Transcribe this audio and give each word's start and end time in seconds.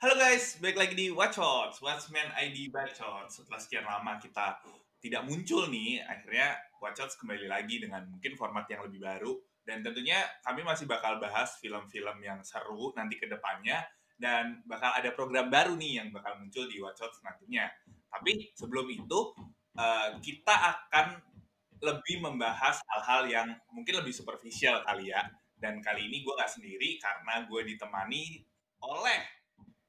Halo 0.00 0.16
guys, 0.16 0.56
balik 0.64 0.80
lagi 0.80 0.94
di 0.96 1.12
Watchot, 1.12 1.76
Watchman 1.84 2.32
ID 2.32 2.72
Bacot. 2.72 3.28
Setelah 3.28 3.60
sekian 3.60 3.84
lama 3.84 4.16
kita 4.16 4.56
tidak 4.96 5.28
muncul 5.28 5.68
nih, 5.68 6.00
akhirnya 6.00 6.56
Watchot 6.80 7.20
kembali 7.20 7.44
lagi 7.44 7.84
dengan 7.84 8.08
mungkin 8.08 8.32
format 8.32 8.64
yang 8.72 8.80
lebih 8.80 8.96
baru. 8.96 9.36
Dan 9.60 9.84
tentunya 9.84 10.24
kami 10.40 10.64
masih 10.64 10.88
bakal 10.88 11.20
bahas 11.20 11.60
film-film 11.60 12.16
yang 12.24 12.40
seru 12.40 12.96
nanti 12.96 13.20
ke 13.20 13.28
depannya. 13.28 13.84
Dan 14.16 14.64
bakal 14.64 14.88
ada 14.96 15.12
program 15.12 15.52
baru 15.52 15.76
nih 15.76 16.00
yang 16.00 16.08
bakal 16.16 16.32
muncul 16.40 16.64
di 16.64 16.80
Watchot 16.80 17.20
nantinya. 17.20 17.68
Tapi 18.08 18.56
sebelum 18.56 18.88
itu, 18.88 19.36
uh, 19.76 20.16
kita 20.24 20.80
akan 20.80 21.20
lebih 21.84 22.24
membahas 22.24 22.80
hal-hal 22.88 23.28
yang 23.28 23.48
mungkin 23.68 24.00
lebih 24.00 24.16
superficial 24.16 24.80
kali 24.80 25.12
ya. 25.12 25.28
Dan 25.60 25.84
kali 25.84 26.08
ini 26.08 26.24
gue 26.24 26.32
gak 26.40 26.56
sendiri 26.56 26.96
karena 26.96 27.44
gue 27.44 27.60
ditemani 27.68 28.48
oleh 28.80 29.39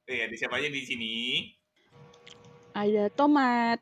Wih, 0.09 0.25
ada 0.25 0.33
siapa 0.33 0.57
aja 0.57 0.65
di 0.65 0.81
sini? 0.81 1.15
Ada 2.73 3.13
tomat. 3.13 3.77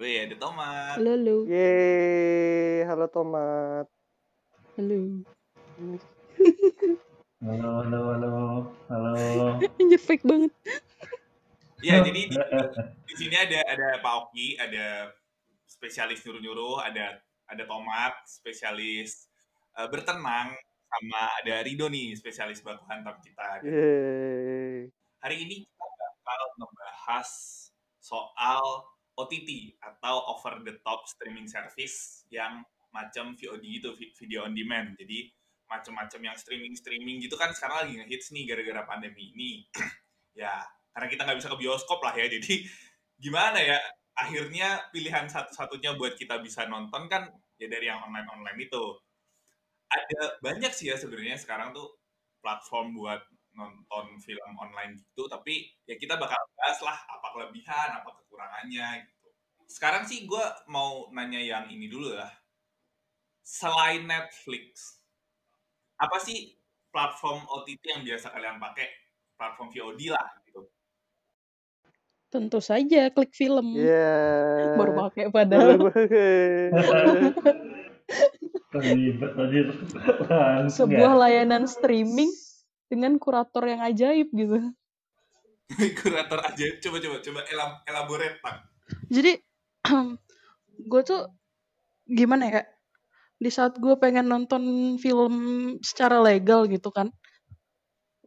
Wih, 0.00 0.24
ada 0.24 0.34
tomat. 0.40 0.96
Halo, 0.96 1.12
halo. 1.12 1.36
Yeay, 1.44 2.88
halo 2.88 3.06
tomat. 3.12 3.86
Halo. 4.80 5.20
Halo, 7.44 7.68
halo, 7.84 8.00
halo, 8.16 8.32
halo. 8.88 9.12
Anjir 9.80 10.00
fake 10.00 10.24
banget. 10.24 10.52
Ya, 11.84 12.00
jadi 12.00 12.20
di, 12.24 12.36
di 13.04 13.14
sini 13.20 13.36
ada 13.36 13.60
ada 13.68 14.00
Pak 14.00 14.14
Oki, 14.24 14.56
ada 14.56 15.12
spesialis 15.68 16.24
nyuruh-nyuruh, 16.24 16.80
ada 16.80 17.20
ada 17.44 17.62
tomat, 17.68 18.16
spesialis 18.24 19.28
uh, 19.76 19.84
bertenang, 19.92 20.56
sama 20.94 21.26
ada 21.42 21.66
Rido 21.66 21.90
nih, 21.90 22.14
spesialis 22.14 22.62
baku 22.62 22.86
hantam 22.86 23.18
kita. 23.18 23.66
Yeay. 23.66 24.86
Hari 25.18 25.36
ini 25.42 25.66
kita 25.66 25.86
bakal 26.22 26.40
ngebahas 26.62 27.30
soal 27.98 28.62
OTT 29.18 29.80
atau 29.82 30.22
over 30.30 30.62
the 30.62 30.78
top 30.86 31.06
streaming 31.10 31.50
service 31.50 32.26
yang 32.30 32.62
macam 32.94 33.34
VOD 33.34 33.82
itu 33.82 33.90
video 34.14 34.46
on 34.46 34.54
demand. 34.54 34.94
Jadi 34.94 35.26
macam-macam 35.66 36.20
yang 36.30 36.36
streaming-streaming 36.38 37.24
gitu 37.26 37.34
kan 37.34 37.50
sekarang 37.50 37.88
lagi 37.88 37.92
ngehits 37.98 38.30
nih 38.30 38.46
gara-gara 38.46 38.86
pandemi 38.86 39.34
ini. 39.34 39.66
ya, 40.40 40.62
karena 40.94 41.06
kita 41.10 41.20
nggak 41.26 41.38
bisa 41.42 41.50
ke 41.50 41.58
bioskop 41.58 41.98
lah 42.06 42.14
ya. 42.14 42.30
Jadi 42.30 42.62
gimana 43.24 43.58
ya? 43.58 43.78
Akhirnya 44.14 44.78
pilihan 44.94 45.26
satu-satunya 45.26 45.98
buat 45.98 46.14
kita 46.14 46.38
bisa 46.38 46.70
nonton 46.70 47.10
kan 47.10 47.26
ya 47.58 47.66
dari 47.66 47.90
yang 47.90 47.98
online-online 47.98 48.70
itu. 48.70 48.84
Ada 49.94 50.42
banyak 50.42 50.72
sih 50.74 50.90
ya 50.90 50.98
sebenarnya 50.98 51.38
sekarang 51.38 51.70
tuh 51.70 51.94
platform 52.42 52.98
buat 52.98 53.22
nonton 53.54 54.18
film 54.18 54.50
online 54.58 54.98
gitu 54.98 55.30
tapi 55.30 55.70
ya 55.86 55.94
kita 55.94 56.18
bakal 56.18 56.36
bahas 56.58 56.78
lah 56.82 56.98
apa 57.06 57.26
kelebihan 57.30 57.88
apa 58.02 58.10
kekurangannya 58.10 59.06
gitu. 59.06 59.26
Sekarang 59.70 60.02
sih 60.04 60.26
gue 60.26 60.44
mau 60.66 61.08
nanya 61.14 61.38
yang 61.38 61.70
ini 61.70 61.86
dulu 61.86 62.18
lah. 62.18 62.30
Selain 63.46 64.02
Netflix 64.02 64.98
apa 65.94 66.18
sih 66.18 66.58
platform 66.90 67.46
OTT 67.46 67.82
yang 67.86 68.02
biasa 68.02 68.34
kalian 68.34 68.58
pakai? 68.58 68.88
Platform 69.34 69.70
VOD 69.70 70.00
lah 70.10 70.26
gitu. 70.46 70.62
Tentu 72.30 72.58
saja 72.58 73.10
klik 73.14 73.30
film. 73.30 73.78
Yeah. 73.78 74.74
baru 74.74 75.06
pakai 75.06 75.30
padahal 75.30 75.78
sebuah 80.70 81.12
layanan 81.14 81.70
streaming 81.70 82.30
dengan 82.90 83.18
kurator 83.18 83.64
yang 83.66 83.80
ajaib 83.82 84.28
gitu. 84.34 84.58
kurator 86.00 86.38
ajaib, 86.52 86.78
coba 86.82 86.96
coba 87.00 87.16
coba 87.24 87.40
elam, 87.48 87.70
elaborate 87.88 88.38
pak. 88.42 88.56
Jadi 89.08 89.40
gue 90.90 91.02
tuh 91.02 91.30
gimana 92.06 92.50
ya? 92.50 92.62
Di 93.40 93.50
saat 93.50 93.76
gue 93.76 93.94
pengen 93.98 94.30
nonton 94.30 94.96
film 95.02 95.34
secara 95.82 96.22
legal 96.22 96.70
gitu 96.70 96.88
kan, 96.94 97.10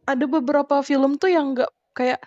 ada 0.04 0.24
beberapa 0.28 0.80
film 0.84 1.16
tuh 1.16 1.32
yang 1.32 1.56
nggak 1.56 1.72
kayak 1.96 2.20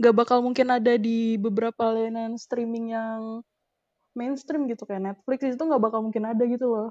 nggak 0.00 0.14
bakal 0.14 0.42
mungkin 0.42 0.72
ada 0.72 0.98
di 0.98 1.38
beberapa 1.38 1.94
layanan 1.94 2.34
streaming 2.34 2.90
yang 2.96 3.44
mainstream 4.12 4.68
gitu 4.68 4.84
kayak 4.84 5.02
Netflix 5.02 5.56
itu 5.56 5.62
nggak 5.62 5.82
bakal 5.82 6.04
mungkin 6.04 6.28
ada 6.28 6.44
gitu 6.44 6.68
loh. 6.68 6.90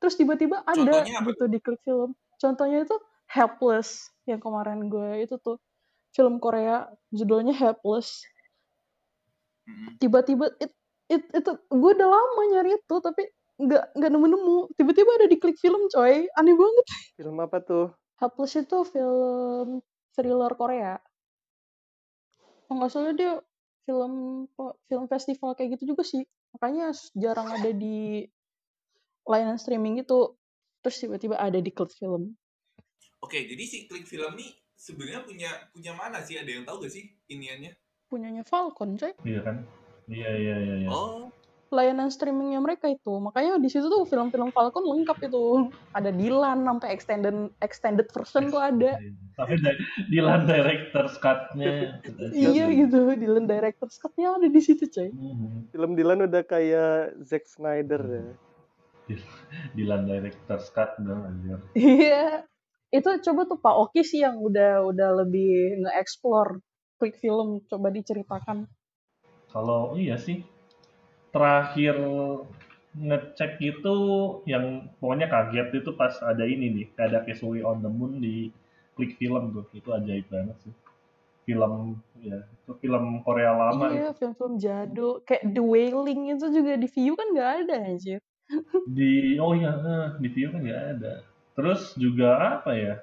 Terus 0.00 0.14
tiba-tiba 0.16 0.64
ada 0.64 1.04
gitu 1.04 1.44
di 1.46 1.60
klik 1.60 1.80
film. 1.84 2.16
Contohnya 2.40 2.88
itu 2.88 2.96
Helpless 3.30 4.10
yang 4.26 4.42
kemarin 4.42 4.90
gue 4.90 5.22
itu 5.22 5.38
tuh 5.38 5.62
film 6.10 6.42
Korea 6.42 6.88
judulnya 7.14 7.54
Helpless. 7.54 8.24
Tiba-tiba 10.02 10.50
it, 10.58 10.72
it, 11.06 11.22
itu 11.30 11.52
gue 11.54 11.90
udah 11.94 12.08
lama 12.10 12.42
nyari 12.50 12.80
itu 12.80 12.96
tapi 12.98 13.28
nggak 13.60 13.94
nggak 13.94 14.10
nemu-nemu. 14.10 14.72
Tiba-tiba 14.74 15.10
ada 15.20 15.26
di 15.28 15.36
klik 15.36 15.60
film 15.60 15.86
coy. 15.92 16.26
Aneh 16.34 16.56
banget. 16.56 16.86
Film 17.14 17.36
apa 17.38 17.60
tuh? 17.60 17.92
Helpless 18.18 18.56
itu 18.56 18.78
film 18.88 19.84
thriller 20.16 20.52
Korea. 20.56 20.96
Nggak 22.72 22.90
salah 22.90 23.12
dia 23.14 23.38
film 23.84 24.46
film 24.88 25.04
festival 25.06 25.54
kayak 25.54 25.76
gitu 25.78 25.94
juga 25.94 26.02
sih. 26.02 26.24
Makanya 26.56 26.90
jarang 27.14 27.52
ada 27.52 27.70
di 27.70 28.26
layanan 29.28 29.58
streaming 29.60 30.00
itu 30.00 30.34
terus 30.80 30.96
tiba-tiba 31.00 31.36
ada 31.36 31.60
di 31.60 31.70
klik 31.72 31.92
film 31.92 32.36
Oke, 33.20 33.44
jadi 33.44 33.64
si 33.68 33.84
Klik 33.84 34.08
Film 34.08 34.32
nih 34.32 34.48
sebenarnya 34.80 35.20
punya 35.28 35.50
punya 35.76 35.92
mana 35.92 36.24
sih? 36.24 36.40
Ada 36.40 36.50
yang 36.56 36.64
tahu 36.64 36.88
gak 36.88 36.92
sih 36.96 37.04
iniannya? 37.28 37.76
Punyanya 38.08 38.42
Falcon, 38.48 38.96
coy. 38.96 39.12
Iya 39.28 39.40
kan? 39.44 39.56
Iya, 40.08 40.30
iya, 40.40 40.56
iya, 40.56 40.74
iya. 40.82 40.88
Oh. 40.88 41.28
Layanan 41.70 42.10
streamingnya 42.10 42.58
mereka 42.58 42.90
itu. 42.90 43.12
Makanya 43.22 43.62
di 43.62 43.70
situ 43.70 43.86
tuh 43.86 44.02
film-film 44.08 44.50
Falcon 44.50 44.82
lengkap 44.82 45.22
itu. 45.22 45.70
Ada 45.94 46.10
Dilan 46.10 46.66
sampai 46.66 46.88
extended 46.90 47.36
extended 47.62 48.08
version 48.10 48.50
tuh 48.50 48.58
ada. 48.58 48.98
Tapi 49.38 49.54
Dilan 50.10 50.48
director 50.48 51.06
cut-nya. 51.22 52.00
iya 52.34 52.66
gitu, 52.72 53.14
Dilan 53.14 53.46
director 53.46 53.86
cut-nya 53.86 54.34
ada 54.40 54.48
di 54.50 54.60
situ, 54.64 54.88
coy. 54.90 55.12
Mhm. 55.12 55.70
Film 55.70 55.92
Dilan 55.94 56.26
udah 56.26 56.42
kayak 56.42 57.20
Zack 57.22 57.46
Snyder 57.46 58.02
ya. 58.02 58.26
Dilan 59.74 60.06
director 60.06 60.60
cut 60.70 60.90
dong 61.02 61.26
anjir. 61.26 61.58
Iya. 61.74 62.46
Itu 62.90 63.06
coba 63.22 63.46
tuh 63.46 63.58
Pak 63.62 63.76
Oki 63.86 64.02
sih 64.02 64.22
yang 64.22 64.42
udah 64.42 64.82
udah 64.82 65.22
lebih 65.22 65.78
nge-explore 65.86 66.58
klik 66.98 67.16
film 67.18 67.62
coba 67.70 67.88
diceritakan. 67.94 68.66
Kalau 69.50 69.94
iya 69.94 70.18
sih. 70.18 70.42
Terakhir 71.30 71.94
ngecek 72.98 73.62
itu 73.62 73.96
yang 74.50 74.90
pokoknya 74.98 75.30
kaget 75.30 75.78
itu 75.78 75.94
pas 75.94 76.10
ada 76.26 76.42
ini 76.42 76.74
nih 76.74 76.86
ada 76.98 77.22
Castle 77.22 77.62
on 77.62 77.86
the 77.86 77.90
Moon 77.90 78.18
di 78.18 78.50
klik 78.98 79.14
film 79.14 79.54
tuh. 79.54 79.66
Itu 79.70 79.94
ajaib 79.94 80.26
banget 80.26 80.58
sih. 80.66 80.74
Film 81.46 81.98
ya 82.18 82.42
itu 82.42 82.72
film 82.82 83.22
Korea 83.22 83.54
lama 83.54 83.94
iya 83.94 84.10
film-film 84.18 84.58
jadul. 84.58 85.22
Kayak 85.22 85.54
The 85.54 85.62
Wailing 85.62 86.34
itu 86.34 86.46
juga 86.50 86.74
di 86.74 86.90
view 86.90 87.14
kan 87.14 87.30
nggak 87.30 87.50
ada 87.64 87.76
anjir 87.86 88.18
di 88.86 89.38
oh 89.38 89.54
iya 89.54 89.72
eh, 89.74 90.08
di 90.18 90.28
view 90.30 90.50
kan 90.50 90.60
nggak 90.62 90.82
ada. 90.98 91.14
Terus 91.54 91.94
juga 91.98 92.60
apa 92.60 92.70
ya? 92.74 92.94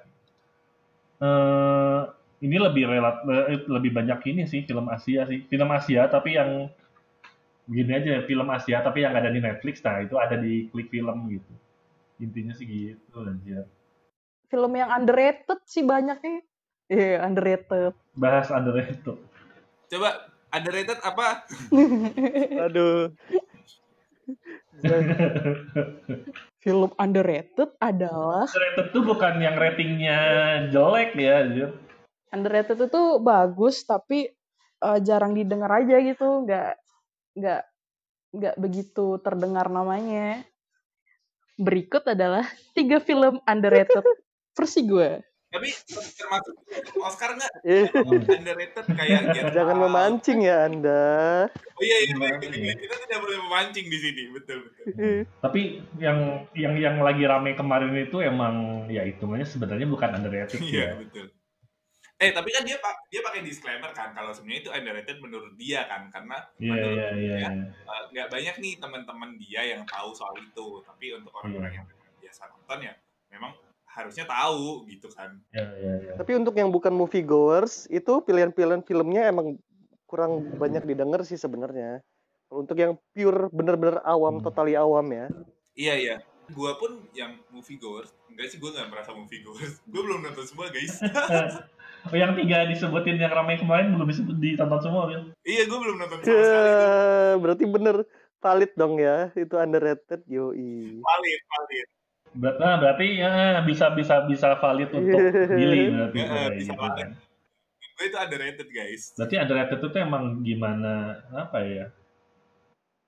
Uh, 1.18 2.06
ini 2.38 2.56
lebih 2.62 2.86
relat 2.86 3.26
eh, 3.26 3.66
lebih 3.66 3.90
banyak 3.90 4.22
ini 4.30 4.42
sih 4.46 4.64
film 4.64 4.86
Asia 4.86 5.26
sih. 5.26 5.44
Film 5.48 5.68
Asia 5.72 6.06
tapi 6.06 6.38
yang 6.38 6.70
gini 7.68 7.92
aja 7.92 8.24
film 8.24 8.48
Asia 8.48 8.80
tapi 8.80 9.04
yang 9.04 9.12
ada 9.12 9.28
di 9.28 9.40
Netflix 9.44 9.84
nah 9.84 10.00
itu 10.00 10.16
ada 10.16 10.38
di 10.38 10.68
klik 10.70 10.88
film 10.92 11.28
gitu. 11.32 11.52
Intinya 12.22 12.54
sih 12.54 12.66
gitu 12.66 13.18
anjir. 13.24 13.66
Film 14.48 14.72
yang 14.76 14.88
underrated 14.88 15.60
sih 15.68 15.84
banyaknya 15.84 16.44
iya 16.88 17.20
yeah, 17.20 17.26
underrated. 17.26 17.92
Bahas 18.16 18.48
underrated. 18.48 19.20
Coba 19.88 20.10
underrated 20.54 20.98
apa? 21.04 21.44
Aduh 22.68 23.12
film 26.64 26.90
underrated 26.98 27.70
adalah 27.82 28.46
underrated 28.46 28.86
tuh 28.94 29.02
bukan 29.02 29.34
yang 29.42 29.56
ratingnya 29.58 30.20
jelek 30.70 31.14
ya 31.18 31.36
Jir. 31.50 31.70
underrated 32.28 32.76
itu 32.76 33.02
bagus 33.24 33.88
tapi 33.88 34.28
uh, 34.84 35.00
jarang 35.00 35.32
didengar 35.32 35.72
aja 35.72 35.96
gitu. 35.98 36.44
Nggak 36.44 36.76
nggak 37.38 37.62
nggak 38.36 38.56
begitu 38.60 39.16
terdengar 39.24 39.72
namanya. 39.72 40.44
Berikut 41.58 42.04
adalah 42.06 42.44
tiga 42.76 43.00
film 43.00 43.40
underrated. 43.48 44.04
Versi 44.58 44.82
gue 44.84 45.22
tapi 45.48 45.72
termasuk 46.14 46.54
Oscar 46.98 47.32
nggak 47.32 47.52
eh. 47.64 47.88
underrated 48.28 48.84
kayak 48.86 49.20
Get 49.32 49.48
Jangan 49.56 49.76
out. 49.76 49.82
memancing 49.82 50.38
ya 50.44 50.64
Anda. 50.64 51.04
Oh 51.48 51.82
iya 51.82 51.96
iya 52.04 52.14
baik, 52.14 52.52
kita 52.76 52.94
tidak 53.00 53.18
boleh 53.18 53.38
memancing 53.40 53.86
di 53.86 53.98
sini 53.98 54.22
betul 54.28 54.68
betul. 54.68 54.84
Tapi 55.40 55.60
yang 55.96 56.18
yang 56.52 56.74
yang 56.74 56.96
lagi 56.98 57.24
rame 57.24 57.52
kemarin 57.52 57.96
itu 57.96 58.20
emang 58.20 58.54
ya 58.86 59.02
hitungannya 59.02 59.44
sebenarnya 59.44 59.86
bukan 59.86 60.10
underrated 60.14 60.60
Iya 60.60 60.76
ya. 60.84 61.00
betul. 61.00 61.26
Eh 62.18 62.34
tapi 62.34 62.50
kan 62.50 62.66
dia 62.66 62.76
pak 62.76 63.08
dia 63.08 63.22
pakai 63.22 63.40
disclaimer 63.40 63.94
kan 63.94 64.10
kalau 64.10 64.34
sebenarnya 64.34 64.60
itu 64.60 64.70
underrated 64.70 65.16
menurut 65.18 65.54
dia 65.54 65.86
kan 65.86 66.10
karena 66.10 66.44
Iya 66.58 66.66
menurut 66.68 66.92
iya 66.92 67.08
iya. 67.08 67.14
dia 67.14 67.38
iya. 67.38 67.50
eh, 67.86 68.02
nggak 68.10 68.28
banyak 68.28 68.54
nih 68.58 68.72
teman-teman 68.76 69.30
dia 69.38 69.62
yang 69.64 69.82
tahu 69.86 70.10
soal 70.12 70.34
itu. 70.36 70.82
Tapi 70.82 71.14
untuk 71.14 71.32
orang-orang 71.32 71.72
Iya. 71.72 71.78
yang 71.80 71.86
biasa 72.18 72.42
nonton 72.50 72.78
ya 72.84 72.94
memang 73.30 73.52
harusnya 73.98 74.24
tahu 74.24 74.86
gitu 74.86 75.10
kan. 75.10 75.34
Iya 75.50 75.66
iya 75.74 75.92
iya. 76.00 76.12
Tapi 76.14 76.32
untuk 76.34 76.54
yang 76.54 76.70
bukan 76.70 76.94
movie 76.94 77.20
goers 77.20 77.90
itu 77.90 78.22
pilihan-pilihan 78.22 78.80
filmnya 78.80 79.26
emang 79.26 79.58
kurang 80.06 80.54
banyak 80.54 80.86
didengar 80.86 81.20
sih 81.20 81.34
sebenarnya. 81.34 82.00
Kalau 82.46 82.62
untuk 82.62 82.78
yang 82.78 82.94
pure 83.12 83.50
bener-bener 83.50 83.98
awam, 84.02 84.38
Hmm. 84.38 84.44
totally 84.46 84.72
awam 84.72 85.04
ya. 85.08 85.26
Iya 85.74 85.94
iya. 85.98 86.16
Gua 86.48 86.80
pun 86.80 87.04
yang 87.12 87.36
movie 87.50 87.76
goers, 87.76 88.08
enggak 88.24 88.48
sih 88.48 88.56
gua 88.56 88.72
nggak 88.72 88.88
merasa 88.88 89.12
movie 89.12 89.42
goers. 89.42 89.84
Gua 89.84 90.00
belum 90.00 90.24
nonton 90.24 90.46
semua 90.46 90.72
guys. 90.72 90.96
Oh, 92.08 92.16
yang 92.16 92.32
tiga 92.32 92.64
disebutin 92.64 93.20
yang 93.20 93.28
ramai 93.28 93.60
kemarin 93.60 93.92
belum 93.92 94.08
disebut 94.08 94.38
ditonton 94.38 94.80
semua, 94.80 95.12
Wil. 95.12 95.28
iya 95.44 95.68
gua 95.68 95.78
belum 95.78 95.96
nonton 95.98 96.16
sama 96.18 96.24
sekali. 96.24 96.40
tuh. 96.40 96.80
Ya, 96.80 96.96
berarti 97.36 97.64
bener 97.68 97.96
valid 98.38 98.72
dong 98.74 98.94
ya. 98.96 99.28
Itu 99.34 99.60
underrated 99.60 100.24
yoi. 100.24 100.96
Valid 100.96 101.40
valid. 101.44 101.86
Ber 102.38 102.54
nah, 102.62 102.78
berarti 102.78 103.18
ya 103.18 103.58
bisa 103.66 103.90
bisa 103.98 104.22
bisa 104.30 104.54
valid 104.62 104.94
untuk 104.94 105.18
Billy 105.58 105.90
berarti 105.90 106.18
Ya, 106.22 106.54
bisa 106.54 106.70
gitu 106.70 106.78
valid. 106.78 106.98
kan. 107.02 107.10
Gue 107.98 108.04
itu 108.06 108.18
underrated 108.18 108.68
guys. 108.70 109.02
Berarti 109.18 109.34
underrated 109.42 109.80
itu 109.82 109.98
emang 109.98 110.24
gimana 110.46 111.18
apa 111.34 111.58
ya? 111.66 111.86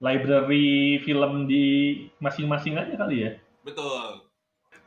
Library 0.02 0.98
film 1.06 1.46
di 1.46 1.64
masing-masing 2.18 2.74
aja 2.74 2.94
kali 2.98 3.16
ya. 3.28 3.32
Betul. 3.62 4.26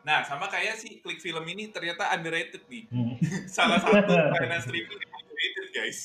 Nah, 0.03 0.19
sama 0.27 0.51
kayak 0.51 0.75
si 0.75 0.99
klik 0.99 1.23
film 1.23 1.45
ini 1.47 1.71
ternyata 1.71 2.11
underrated 2.11 2.67
nih. 2.67 2.83
Hmm. 2.91 3.15
Salah 3.55 3.79
satu 3.79 4.11
layanan 4.35 4.59
streaming 4.59 4.99
yang 4.99 5.13
underrated, 5.15 5.67
guys. 5.71 5.99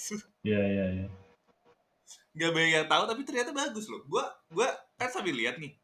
Iya 0.47 0.61
iya 0.63 0.87
iya. 0.95 1.07
Gak 2.39 2.55
banyak 2.55 2.71
yang 2.71 2.87
tahu, 2.87 3.03
tapi 3.11 3.27
ternyata 3.27 3.51
bagus 3.51 3.91
loh. 3.91 4.07
Gua, 4.07 4.31
gua 4.55 4.71
kan 4.95 5.11
sambil 5.11 5.35
lihat 5.35 5.59
nih. 5.59 5.75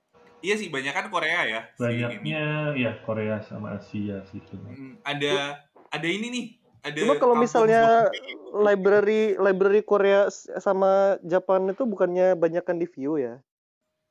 Iya 0.44 0.54
sih, 0.60 0.68
banyak 0.68 0.92
kan 0.92 1.08
Korea 1.08 1.40
ya. 1.48 1.60
si. 1.72 1.80
Banyaknya 1.80 2.44
ya 2.76 2.92
Korea 3.00 3.40
sama 3.40 3.80
Asia 3.80 4.20
sih 4.28 4.44
itu. 4.44 4.54
Hmm, 4.60 5.00
ada, 5.00 5.64
ada 5.88 6.04
ini 6.04 6.28
nih. 6.28 6.46
Ada 6.84 7.00
Cuma 7.00 7.16
kalau 7.16 7.40
misalnya 7.40 8.12
Zombie. 8.12 8.60
library 8.60 9.22
library 9.40 9.80
Korea 9.80 10.28
sama 10.60 11.16
Japan 11.24 11.72
itu 11.72 11.88
bukannya 11.88 12.36
banyakan 12.36 12.76
di 12.76 12.84
view 12.84 13.16
ya? 13.16 13.40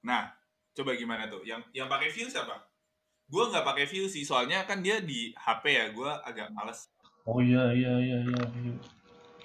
Nah, 0.01 0.33
coba 0.73 0.97
gimana 0.97 1.29
tuh? 1.29 1.45
Yang 1.45 1.69
yang 1.77 1.85
pakai 1.85 2.09
view 2.09 2.25
siapa? 2.25 2.65
Gua 3.29 3.53
nggak 3.53 3.61
pakai 3.61 3.85
view 3.85 4.09
sih, 4.09 4.25
soalnya 4.25 4.65
kan 4.65 4.81
dia 4.81 4.97
di 5.05 5.37
HP 5.37 5.63
ya. 5.69 5.85
Gua 5.93 6.17
agak 6.25 6.49
males. 6.49 6.89
Oh 7.29 7.45
iya 7.45 7.69
iya 7.77 7.93
iya 8.01 8.17
iya. 8.25 8.41
iya. 8.57 8.73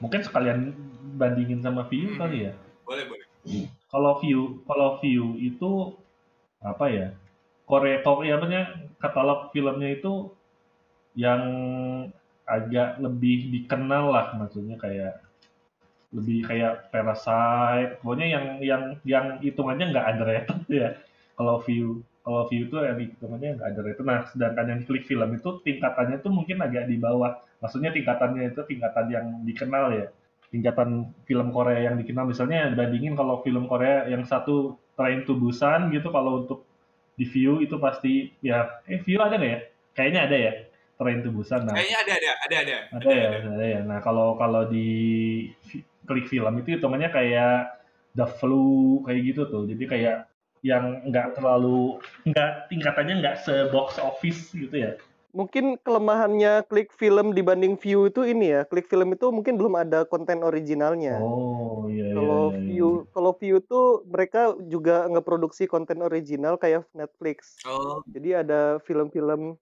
Mungkin 0.00 0.24
sekalian 0.24 0.72
bandingin 1.20 1.60
sama 1.60 1.84
View 1.90 2.16
Hmm. 2.16 2.18
kali 2.18 2.48
ya. 2.48 2.52
Boleh, 2.88 3.04
boleh. 3.06 3.26
Kalau 3.92 4.18
View 4.24 4.64
kalau 4.64 4.96
View 5.04 5.36
itu 5.36 5.70
apa 6.62 6.84
ya? 6.90 7.08
Korea 7.68 8.00
Korea 8.00 8.40
namanya 8.40 8.62
katalog 8.96 9.52
filmnya 9.52 9.92
itu 9.92 10.32
yang 11.12 11.42
agak 12.48 12.96
lebih 12.96 13.52
dikenal 13.52 14.08
lah 14.08 14.26
maksudnya 14.40 14.80
kayak 14.80 15.20
lebih 16.08 16.48
kayak 16.48 16.88
Parasite 16.88 18.00
pokoknya 18.00 18.26
yang 18.32 18.44
yang 18.64 18.82
yang 19.04 19.26
hitungannya 19.44 19.92
nggak 19.92 20.08
underrated 20.16 20.60
ya. 20.72 20.90
Kalau 21.36 21.60
view 21.62 22.00
kalau 22.24 22.48
view 22.48 22.66
itu 22.66 22.76
yang 22.80 22.96
hitungannya 22.96 23.48
nggak 23.60 23.68
underrated. 23.68 24.04
Nah 24.08 24.20
sedangkan 24.32 24.66
yang 24.72 24.80
klik 24.88 25.04
film 25.04 25.28
itu 25.36 25.50
tingkatannya 25.60 26.16
tuh 26.24 26.32
mungkin 26.32 26.64
agak 26.64 26.88
di 26.88 26.96
bawah. 26.96 27.36
Maksudnya 27.60 27.92
tingkatannya 27.92 28.48
itu 28.48 28.64
tingkatan 28.64 29.06
yang 29.12 29.26
dikenal 29.44 29.92
ya. 29.92 30.06
Tingkatan 30.48 31.12
film 31.28 31.52
Korea 31.52 31.92
yang 31.92 32.00
dikenal. 32.00 32.24
Misalnya 32.24 32.72
dibandingin 32.72 33.12
kalau 33.12 33.44
film 33.44 33.68
Korea 33.68 34.08
yang 34.08 34.24
satu 34.24 34.80
Train 34.98 35.22
to 35.22 35.38
Busan 35.38 35.94
gitu 35.94 36.10
kalau 36.10 36.42
untuk 36.42 36.66
di 37.14 37.22
view 37.26 37.62
itu 37.62 37.78
pasti 37.78 38.34
ya 38.42 38.82
eh 38.90 38.98
view 38.98 39.22
ada 39.22 39.38
nggak 39.38 39.52
ya? 39.54 39.60
Kayaknya 39.94 40.20
ada 40.26 40.36
ya 40.36 40.52
Train 40.98 41.22
to 41.22 41.30
Busan 41.30 41.70
nah. 41.70 41.78
Kayaknya 41.78 41.98
ada, 42.02 42.12
ada, 42.12 42.30
ada, 42.34 42.56
ada. 42.58 42.78
ada 42.98 43.10
ya 43.14 43.28
ada. 43.46 43.64
ya. 43.64 43.80
Nah 43.86 43.98
kalau 44.02 44.34
kalau 44.34 44.66
di 44.66 44.90
klik 46.10 46.26
film 46.26 46.58
itu 46.58 46.74
hitungannya 46.74 47.14
kayak 47.14 47.78
The 48.18 48.26
Flu 48.26 49.00
kayak 49.06 49.22
gitu 49.22 49.46
tuh. 49.46 49.70
Jadi 49.70 49.84
kayak 49.86 50.26
yang 50.66 51.06
nggak 51.06 51.38
terlalu 51.38 52.02
nggak 52.26 52.66
tingkatannya 52.66 53.22
nggak 53.22 53.36
se 53.46 53.70
box 53.70 54.02
office 54.02 54.50
gitu 54.50 54.74
ya 54.74 54.98
Mungkin 55.38 55.78
kelemahannya 55.86 56.66
klik 56.66 56.90
film 56.90 57.30
dibanding 57.30 57.78
view 57.78 58.10
itu 58.10 58.26
ini 58.26 58.58
ya. 58.58 58.66
Klik 58.66 58.90
film 58.90 59.14
itu 59.14 59.30
mungkin 59.30 59.54
belum 59.54 59.78
ada 59.78 60.02
konten 60.02 60.42
originalnya. 60.42 61.22
oh 61.22 61.86
iya 61.86 62.10
iya, 62.10 62.14
Kalau 62.18 62.42
iya, 62.50 62.58
iya. 62.58 62.66
view 62.66 62.88
kalau 63.14 63.32
view 63.38 63.56
tuh 63.62 63.86
mereka 64.10 64.58
juga 64.66 65.06
ngeproduksi 65.06 65.70
konten 65.70 66.02
original 66.02 66.58
kayak 66.58 66.90
Netflix. 66.90 67.62
Oh, 67.62 68.02
Jadi 68.10 68.34
ada 68.34 68.82
film-film 68.82 69.54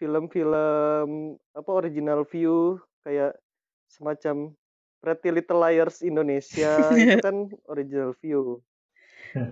film-film 0.00 1.36
apa 1.54 1.70
original 1.70 2.24
view 2.24 2.80
kayak 3.04 3.36
semacam 3.92 4.56
Pretty 5.04 5.28
Little 5.30 5.60
Liars 5.60 6.00
Indonesia 6.00 6.80
itu 6.96 7.20
kan 7.20 7.52
original 7.68 8.16
view. 8.24 8.64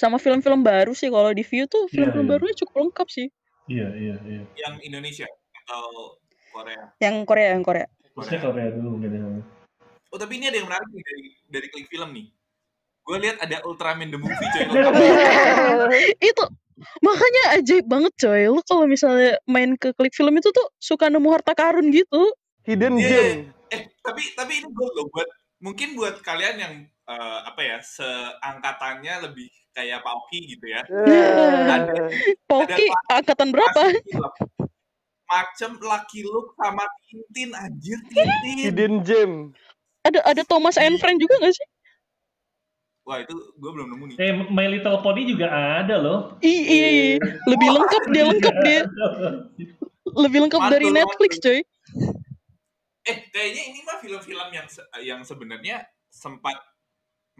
Sama 0.00 0.16
film-film 0.16 0.64
baru 0.64 0.96
sih 0.96 1.12
kalau 1.12 1.28
di 1.34 1.44
view 1.44 1.68
tuh 1.68 1.90
film-film 1.92 2.24
iya. 2.24 2.32
barunya 2.32 2.56
cukup 2.56 2.88
lengkap 2.88 3.08
sih. 3.12 3.28
Iya 3.70 3.88
iya 3.94 4.16
iya 4.26 4.42
yang 4.58 4.74
Indonesia 4.82 5.26
atau 5.64 6.18
Korea? 6.50 6.82
Yang 6.98 7.16
Korea, 7.30 7.48
yang 7.54 7.62
Korea. 7.62 7.86
Terusnya 8.10 8.38
Korea 8.42 8.68
dulu 8.74 8.98
mungkin 8.98 9.10
ya 9.14 9.22
Oh, 10.10 10.18
tapi 10.18 10.42
ini 10.42 10.50
ada 10.50 10.58
yang 10.58 10.66
menarik 10.66 10.90
nih 10.90 11.02
dari 11.06 11.24
dari 11.46 11.66
klik 11.70 11.86
film 11.86 12.10
nih. 12.10 12.26
Gue 13.06 13.16
lihat 13.22 13.38
ada 13.38 13.62
Ultraman 13.62 14.10
the 14.10 14.18
Movie 14.18 14.48
coy. 14.50 14.66
itu 16.30 16.44
makanya 16.98 17.42
ajaib 17.54 17.86
banget 17.86 18.12
coy. 18.18 18.50
Lu 18.50 18.58
kalau 18.66 18.90
misalnya 18.90 19.38
main 19.46 19.78
ke 19.78 19.94
klik 19.94 20.10
film 20.10 20.34
itu 20.34 20.50
tuh 20.50 20.66
suka 20.82 21.06
nemu 21.06 21.30
harta 21.30 21.54
karun 21.54 21.94
gitu. 21.94 22.34
Hidden 22.66 22.98
Iya, 22.98 23.06
gem. 23.06 23.54
eh, 23.70 23.82
tapi 24.02 24.22
tapi 24.34 24.52
ini 24.60 24.68
gue 24.68 24.88
loh 24.98 25.06
buat 25.14 25.30
mungkin 25.62 25.94
buat 25.94 26.18
kalian 26.26 26.56
yang 26.58 26.74
eh, 27.10 27.38
apa 27.44 27.60
ya 27.60 27.78
seangkatannya 27.82 29.14
lebih 29.26 29.50
kayak 29.70 30.02
Pak 30.02 30.14
Oki 30.14 30.38
gitu 30.46 30.66
ya. 30.70 30.82
Eh, 30.86 32.30
Poki 32.46 32.86
angkatan 33.10 33.50
berapa? 33.50 33.82
Macem 35.30 35.78
Lucky 35.78 36.26
Luke 36.26 36.58
sama 36.58 36.82
Tintin 37.06 37.50
anjir 37.54 37.98
Tintin. 38.10 38.56
Hidden 38.66 38.94
gem. 39.06 39.32
Ada 40.02 40.22
ada 40.26 40.42
Thomas 40.42 40.74
and 40.74 40.98
Friend 40.98 41.18
juga 41.22 41.38
gak 41.38 41.54
sih? 41.54 41.66
Wah 43.06 43.22
itu 43.22 43.34
gue 43.34 43.70
belum 43.70 43.94
nemu 43.94 44.04
nih. 44.10 44.16
eh 44.18 44.32
My 44.50 44.66
Little 44.70 45.02
Pony 45.02 45.26
juga 45.26 45.50
ada 45.50 45.98
loh 45.98 46.38
ih. 46.42 47.18
lebih 47.46 47.68
lengkap 47.74 48.02
dia 48.12 48.24
lengkap 48.28 48.56
dia 48.62 48.80
lebih 50.10 50.38
lengkap 50.46 50.62
dari 50.68 50.86
Mantul, 50.90 50.98
Netflix 50.98 51.32
mantul. 51.38 51.46
coy. 51.46 51.60
Eh 53.06 53.16
kayaknya 53.30 53.62
ini 53.72 53.78
mah 53.82 53.96
film-film 53.98 54.48
yang 54.52 54.66
se- 54.68 54.88
yang 55.02 55.20
sebenarnya 55.22 55.76
sempat 56.10 56.58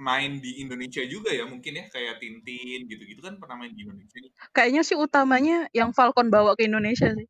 main 0.00 0.40
di 0.40 0.64
Indonesia 0.64 1.04
juga 1.04 1.28
ya 1.28 1.44
mungkin 1.44 1.76
ya 1.76 1.84
kayak 1.92 2.24
Tintin 2.24 2.88
gitu-gitu 2.88 3.20
kan 3.20 3.36
pernah 3.36 3.60
main 3.60 3.76
di 3.76 3.84
Indonesia 3.84 4.16
nih. 4.16 4.32
Kayaknya 4.56 4.82
sih 4.82 4.96
utamanya 4.96 5.68
yang 5.76 5.92
Falcon 5.92 6.32
bawa 6.32 6.56
ke 6.56 6.64
Indonesia 6.64 7.12
sih. 7.12 7.28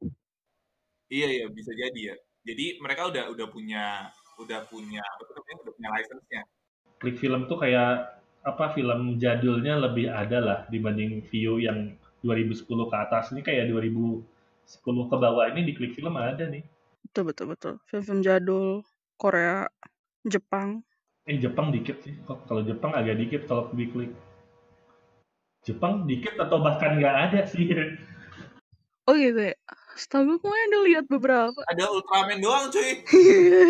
Iya 1.10 1.28
iya 1.34 1.46
bisa 1.50 1.74
jadi 1.74 2.14
ya. 2.14 2.16
Jadi 2.46 2.78
mereka 2.78 3.10
udah 3.10 3.34
udah 3.34 3.46
punya 3.50 4.14
udah 4.38 4.60
punya 4.70 5.02
apa 5.02 5.22
tuh 5.26 5.34
namanya 5.36 5.58
udah 5.66 5.74
punya 5.76 5.90
license-nya. 5.98 6.42
klik 7.00 7.16
film 7.16 7.48
tuh 7.48 7.56
kayak 7.60 8.20
apa 8.44 8.76
film 8.76 9.16
jadulnya 9.20 9.76
lebih 9.76 10.08
ada 10.08 10.38
lah 10.40 10.58
dibanding 10.68 11.24
view 11.28 11.60
yang 11.60 11.96
2010 12.24 12.64
ke 12.68 12.96
atas 12.96 13.32
ini 13.32 13.40
kayak 13.40 13.72
2010 13.72 14.24
ke 14.84 15.16
bawah 15.16 15.44
ini 15.48 15.64
di 15.64 15.72
klik 15.76 15.96
film 15.96 16.16
ada 16.16 16.44
nih 16.44 16.64
Betul 17.10 17.34
betul 17.34 17.46
betul. 17.50 17.72
Film-film 17.90 18.20
jadul 18.22 18.66
Korea, 19.18 19.66
Jepang. 20.22 20.86
Eh 21.30 21.38
Jepang 21.38 21.70
dikit 21.70 22.02
sih 22.02 22.18
kok 22.26 22.50
kalau 22.50 22.66
Jepang 22.66 22.90
agak 22.90 23.14
dikit 23.22 23.46
kalau 23.46 23.70
di 23.70 23.86
klik 23.86 24.10
Jepang 25.62 26.10
dikit 26.10 26.34
atau 26.42 26.58
bahkan 26.58 26.98
nggak 26.98 27.16
ada 27.30 27.40
sih 27.46 27.70
Oh 29.08 29.18
gitu 29.18 29.42
ya. 29.50 29.56
Setahu 29.98 30.22
gue 30.22 30.38
kemarin 30.38 30.70
ada 30.70 30.80
lihat 30.86 31.04
beberapa. 31.10 31.60
Ada 31.66 31.90
Ultraman 31.90 32.38
doang 32.38 32.70
cuy. 32.70 33.02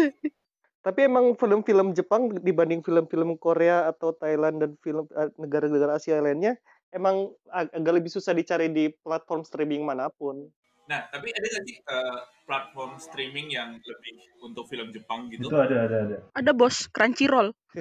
Tapi 0.87 1.01
emang 1.09 1.33
film-film 1.33 1.97
Jepang 1.97 2.29
dibanding 2.45 2.85
film-film 2.85 3.41
Korea 3.41 3.89
atau 3.89 4.13
Thailand 4.13 4.61
dan 4.61 4.71
film 4.85 5.09
eh, 5.17 5.33
negara-negara 5.41 5.97
Asia 5.97 6.21
lainnya 6.21 6.61
emang 6.93 7.33
ag- 7.49 7.73
agak 7.73 8.01
lebih 8.01 8.13
susah 8.13 8.37
dicari 8.37 8.69
di 8.69 8.93
platform 9.01 9.45
streaming 9.45 9.81
mana 9.81 10.13
pun. 10.13 10.45
Nah 10.91 11.07
tapi 11.07 11.31
ada 11.31 11.47
nggak 11.47 11.65
sih 11.71 11.79
eh, 11.79 12.19
platform 12.51 12.99
streaming 12.99 13.47
yang 13.55 13.79
lebih 13.79 14.15
untuk 14.43 14.67
film 14.67 14.91
Jepang 14.91 15.31
gitu? 15.31 15.47
itu 15.47 15.55
ada 15.55 15.87
ada 15.87 15.97
ada 16.03 16.17
ada 16.35 16.51
bos 16.51 16.91
Crunchyroll. 16.91 17.55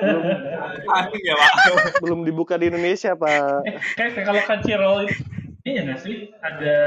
belum 0.00 0.22
ya 1.20 1.34
pak. 1.36 1.52
belum 2.00 2.24
dibuka 2.24 2.56
di 2.56 2.72
Indonesia, 2.72 3.12
Pak. 3.12 3.68
eh 3.68 3.76
kayak 3.92 4.24
kalau 4.24 4.40
Crunchyroll 4.48 5.04
Iya 5.66 5.82
nggak 5.82 6.00
sih? 6.00 6.30
Ada 6.40 6.78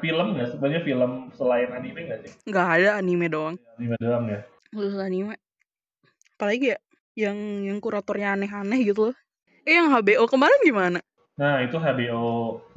film 0.00 0.32
nggak 0.32 0.48
sebenarnya 0.56 0.80
film 0.82 1.12
selain 1.36 1.68
anime 1.76 2.00
nggak 2.08 2.20
sih? 2.24 2.32
Nggak 2.48 2.66
ada 2.80 2.90
anime 2.96 3.26
doang. 3.28 3.56
Anime 3.76 3.96
doang 4.00 4.24
ya. 4.32 4.40
Khusus 4.72 4.96
anime. 4.96 5.36
Apalagi 6.40 6.72
ya 6.72 6.78
yang 7.14 7.36
yang 7.68 7.78
kuratornya 7.78 8.32
aneh-aneh 8.32 8.80
gitu 8.80 9.12
loh. 9.12 9.16
Eh 9.68 9.76
yang 9.76 9.92
HBO 9.92 10.24
kemarin 10.24 10.56
gimana? 10.64 10.98
Nah 11.36 11.60
itu 11.60 11.76
HBO 11.76 12.24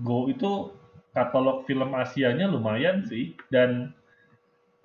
Go 0.03 0.27
itu 0.27 0.78
katalog 1.19 1.67
film 1.67 1.91
Asianya 1.91 2.47
lumayan 2.47 3.03
sih 3.03 3.35
dan 3.51 3.91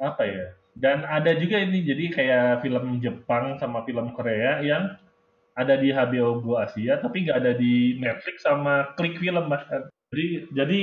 apa 0.02 0.26
ya? 0.26 0.46
Dan 0.74 1.06
ada 1.06 1.38
juga 1.38 1.62
ini 1.62 1.86
jadi 1.86 2.04
kayak 2.10 2.66
film 2.66 2.98
Jepang 2.98 3.54
sama 3.62 3.86
film 3.86 4.10
Korea 4.10 4.58
yang 4.58 4.98
ada 5.54 5.78
di 5.78 5.94
HBO 5.94 6.42
Go 6.42 6.58
Asia 6.58 6.98
tapi 6.98 7.22
nggak 7.22 7.38
ada 7.38 7.54
di 7.54 7.94
Netflix 8.02 8.42
sama 8.42 8.90
Klik 8.98 9.22
Film 9.22 9.46
bahkan. 9.46 9.86
Jadi 10.10 10.50
jadi 10.50 10.80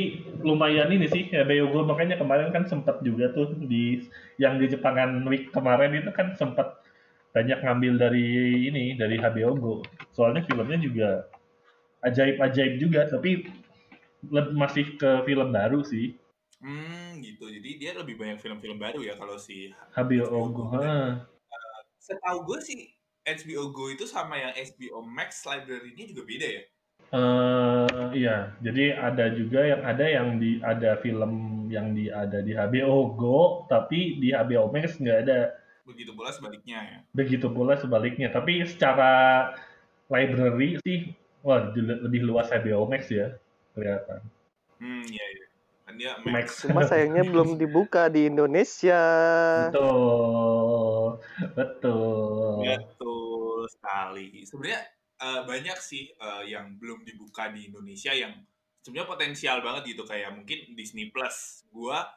lumayan 0.48 0.96
ini 0.96 1.12
sih 1.12 1.28
HBO 1.28 1.76
Go 1.76 1.80
makanya 1.84 2.16
kemarin 2.16 2.56
kan 2.56 2.64
sempat 2.72 3.04
juga 3.04 3.36
tuh 3.36 3.52
di 3.68 4.00
yang 4.40 4.56
di 4.56 4.72
Jepangan 4.72 5.28
week 5.28 5.52
kemarin 5.52 5.92
itu 5.92 6.12
kan 6.16 6.40
sempat 6.40 6.80
banyak 7.36 7.60
ngambil 7.60 8.00
dari 8.00 8.28
ini 8.72 8.96
dari 8.96 9.20
HBO 9.20 9.52
Go. 9.60 9.74
Soalnya 10.16 10.48
filmnya 10.48 10.80
juga 10.80 11.28
ajaib-ajaib 12.08 12.80
juga 12.80 13.12
tapi 13.12 13.46
masih 14.30 14.98
ke 15.02 15.26
film 15.26 15.50
baru 15.50 15.82
sih 15.82 16.18
Hmm, 16.62 17.18
gitu. 17.26 17.50
Jadi 17.50 17.70
dia 17.82 17.92
lebih 17.98 18.22
banyak 18.22 18.38
film-film 18.38 18.78
baru 18.78 19.02
ya 19.02 19.18
kalau 19.18 19.36
si 19.42 19.74
HBO 19.98 20.46
Go. 20.54 20.64
Ha. 20.78 21.26
setahu 22.02 22.46
gue 22.46 22.60
sih 22.62 22.80
HBO 23.26 23.74
Go 23.74 23.90
itu 23.90 24.06
sama 24.06 24.38
yang 24.38 24.54
HBO 24.54 25.02
Max 25.02 25.42
library-nya 25.46 26.06
juga 26.14 26.22
beda 26.26 26.48
ya. 26.48 26.64
Eh 27.12 28.08
iya, 28.16 28.54
jadi 28.62 28.94
ada 28.94 29.34
juga 29.34 29.66
yang 29.66 29.82
ada 29.84 30.06
yang 30.06 30.28
di 30.38 30.62
ada 30.62 31.02
film 31.02 31.66
yang 31.68 31.98
di 31.98 32.14
ada 32.14 32.46
di 32.46 32.54
HBO 32.54 33.18
Go, 33.18 33.66
tapi 33.66 34.22
di 34.22 34.30
HBO 34.30 34.70
Max 34.70 35.02
nggak 35.02 35.20
ada. 35.28 35.58
Begitu 35.82 36.14
pula 36.14 36.30
sebaliknya 36.30 36.78
ya. 36.78 36.98
Begitu 37.14 37.48
pula 37.50 37.74
sebaliknya. 37.78 38.30
Tapi 38.30 38.66
secara 38.70 39.50
library 40.14 40.78
sih, 40.86 41.10
wah 41.42 41.74
lebih 41.74 42.22
luas 42.22 42.54
HBO 42.54 42.86
Max 42.86 43.10
ya 43.10 43.34
kelihatan. 43.76 44.22
Hmm, 44.82 45.04
iya 45.08 45.26
iya. 45.38 45.46
Kan 45.86 45.94
dia 45.98 46.12
Max. 46.24 46.32
Max. 46.32 46.48
Cuma 46.66 46.82
sayangnya 46.88 47.24
belum 47.26 47.56
dibuka 47.62 48.10
di 48.10 48.28
Indonesia. 48.32 49.04
Betul, 49.70 51.20
betul. 51.54 52.66
Betul 52.66 53.60
sekali. 53.70 54.42
Sebenarnya 54.48 54.82
eh, 55.22 55.42
banyak 55.46 55.78
sih 55.80 56.10
eh, 56.12 56.44
yang 56.50 56.78
belum 56.82 57.06
dibuka 57.06 57.50
di 57.54 57.70
Indonesia 57.70 58.12
yang 58.16 58.34
sebenarnya 58.82 59.10
potensial 59.10 59.58
banget 59.62 59.94
gitu 59.94 60.04
kayak 60.08 60.34
mungkin 60.34 60.74
Disney 60.74 61.14
Plus. 61.14 61.66
Gua 61.70 62.08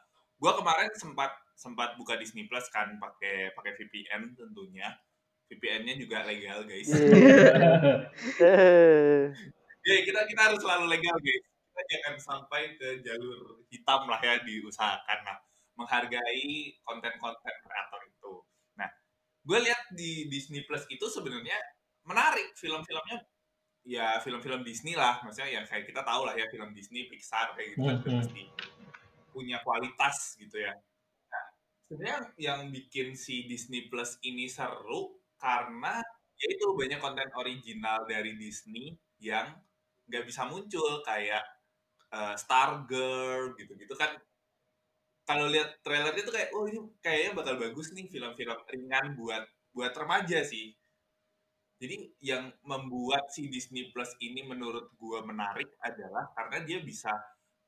gua 0.41 0.57
kemarin 0.57 0.91
sempat 0.97 1.31
sempat 1.55 1.95
buka 1.95 2.19
Disney 2.19 2.49
Plus 2.49 2.67
kan 2.73 2.97
pakai 2.99 3.53
pakai 3.53 3.71
VPN 3.77 4.35
tentunya. 4.35 4.89
VPN-nya 5.45 5.93
juga 6.01 6.25
legal 6.25 6.65
guys. 6.65 6.89
Iya. 6.89 7.37
Ya 9.85 10.01
kita 10.01 10.25
kita 10.25 10.41
harus 10.51 10.59
selalu 10.61 10.85
legal 10.89 11.15
guys. 11.21 11.45
Kita 11.45 11.81
jangan 11.91 12.15
sampai 12.17 12.61
ke 12.79 13.03
jalur 13.05 13.61
hitam 13.69 14.07
lah 14.09 14.19
ya 14.23 14.41
diusahakan. 14.41 15.19
Nah, 15.27 15.37
menghargai 15.75 16.79
konten-konten 16.81 17.55
kreator 17.61 18.01
itu. 18.07 18.33
Nah, 18.79 18.89
gue 19.43 19.59
lihat 19.61 19.81
di 19.93 20.25
Disney 20.31 20.63
Plus 20.63 20.87
itu 20.89 21.05
sebenarnya 21.05 21.57
menarik 22.05 22.53
film-filmnya 22.57 23.17
ya 23.85 24.17
film-film 24.17 24.65
Disney 24.65 24.97
lah 24.97 25.21
maksudnya 25.21 25.49
ya 25.57 25.61
kayak 25.61 25.85
kita 25.85 26.01
tahu 26.01 26.25
lah 26.25 26.33
ya 26.33 26.49
film 26.49 26.73
Disney 26.73 27.05
Pixar 27.05 27.53
kayak 27.53 27.77
gitu 27.77 27.85
kan 27.85 27.95
udah 28.01 28.09
Mhm. 28.09 28.17
pasti 28.17 28.41
punya 29.29 29.57
kualitas 29.61 30.33
gitu 30.41 30.57
ya 30.57 30.73
nah 31.29 31.45
sebenarnya 31.85 32.17
yang 32.41 32.73
bikin 32.73 33.13
si 33.13 33.45
Disney 33.45 33.85
Plus 33.85 34.17
ini 34.25 34.49
seru 34.49 35.21
karena 35.37 36.01
ya 36.33 36.47
itu 36.49 36.65
banyak 36.73 36.97
konten 36.97 37.29
original 37.37 38.09
dari 38.09 38.33
Disney 38.37 38.97
yang 39.21 39.53
nggak 40.09 40.23
bisa 40.29 40.45
muncul 40.45 41.01
kayak 41.05 41.43
uh, 42.13 42.35
Stargirl 42.37 43.53
gitu-gitu 43.59 43.93
kan. 43.97 44.13
Kalau 45.25 45.49
lihat 45.49 45.81
trailernya 45.81 46.21
tuh 46.21 46.35
kayak 46.37 46.49
oh 46.53 46.65
ini 46.69 46.79
kayaknya 47.01 47.31
bakal 47.33 47.55
bagus 47.57 47.89
nih 47.97 48.05
film-film 48.13 48.59
ringan 48.69 49.05
buat 49.17 49.43
buat 49.73 49.93
remaja 49.97 50.45
sih. 50.45 50.71
Jadi 51.75 51.97
yang 52.23 52.53
membuat 52.63 53.27
si 53.35 53.51
Disney 53.51 53.91
Plus 53.91 54.15
ini 54.23 54.45
menurut 54.47 54.95
gua 54.95 55.25
menarik 55.25 55.75
adalah 55.83 56.31
karena 56.37 56.63
dia 56.63 56.79
bisa 56.79 57.11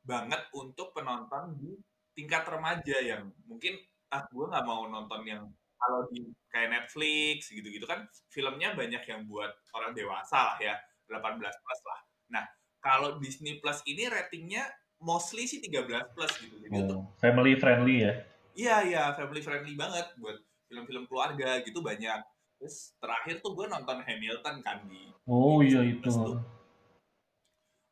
banget 0.05 0.39
untuk 0.55 0.95
penonton 0.95 1.59
di 1.59 1.75
tingkat 2.15 2.47
remaja 2.47 2.97
yang 3.03 3.27
mungkin 3.49 3.75
ah 4.15 4.23
gua 4.31 4.47
nggak 4.53 4.65
mau 4.69 4.87
nonton 4.87 5.21
yang 5.27 5.43
kalau 5.77 6.07
di 6.09 6.23
kayak 6.53 6.69
Netflix 6.71 7.51
gitu-gitu 7.51 7.83
kan. 7.89 8.07
Filmnya 8.31 8.77
banyak 8.77 9.03
yang 9.09 9.25
buat 9.27 9.51
orang 9.75 9.91
dewasa 9.97 10.55
lah 10.55 10.57
ya 10.61 10.75
18 11.09 11.41
plus 11.41 11.81
lah. 11.89 12.06
Nah 12.31 12.45
kalau 12.79 13.19
Disney 13.19 13.59
Plus 13.59 13.81
ini 13.89 14.07
ratingnya 14.07 14.67
mostly 15.01 15.45
sih 15.45 15.61
13 15.61 16.13
plus 16.13 16.33
gitu. 16.41 16.55
Jadi 16.57 16.73
untuk 16.73 16.97
Oh, 16.97 17.05
family 17.21 17.53
friendly 17.57 18.05
ya. 18.05 18.13
Iya 18.57 18.75
iya 18.89 19.03
family 19.13 19.41
friendly 19.45 19.77
banget 19.77 20.17
buat 20.17 20.37
film-film 20.67 21.05
keluarga 21.05 21.61
gitu 21.61 21.79
banyak. 21.85 22.21
Terus 22.57 22.97
terakhir 22.97 23.45
tuh 23.45 23.53
gue 23.53 23.69
nonton 23.69 24.01
Hamilton 24.01 24.55
kan 24.65 24.81
di 24.89 25.13
Oh 25.29 25.61
di 25.61 25.69
iya 25.73 25.81
itu. 25.85 26.09
Tuh. 26.09 26.41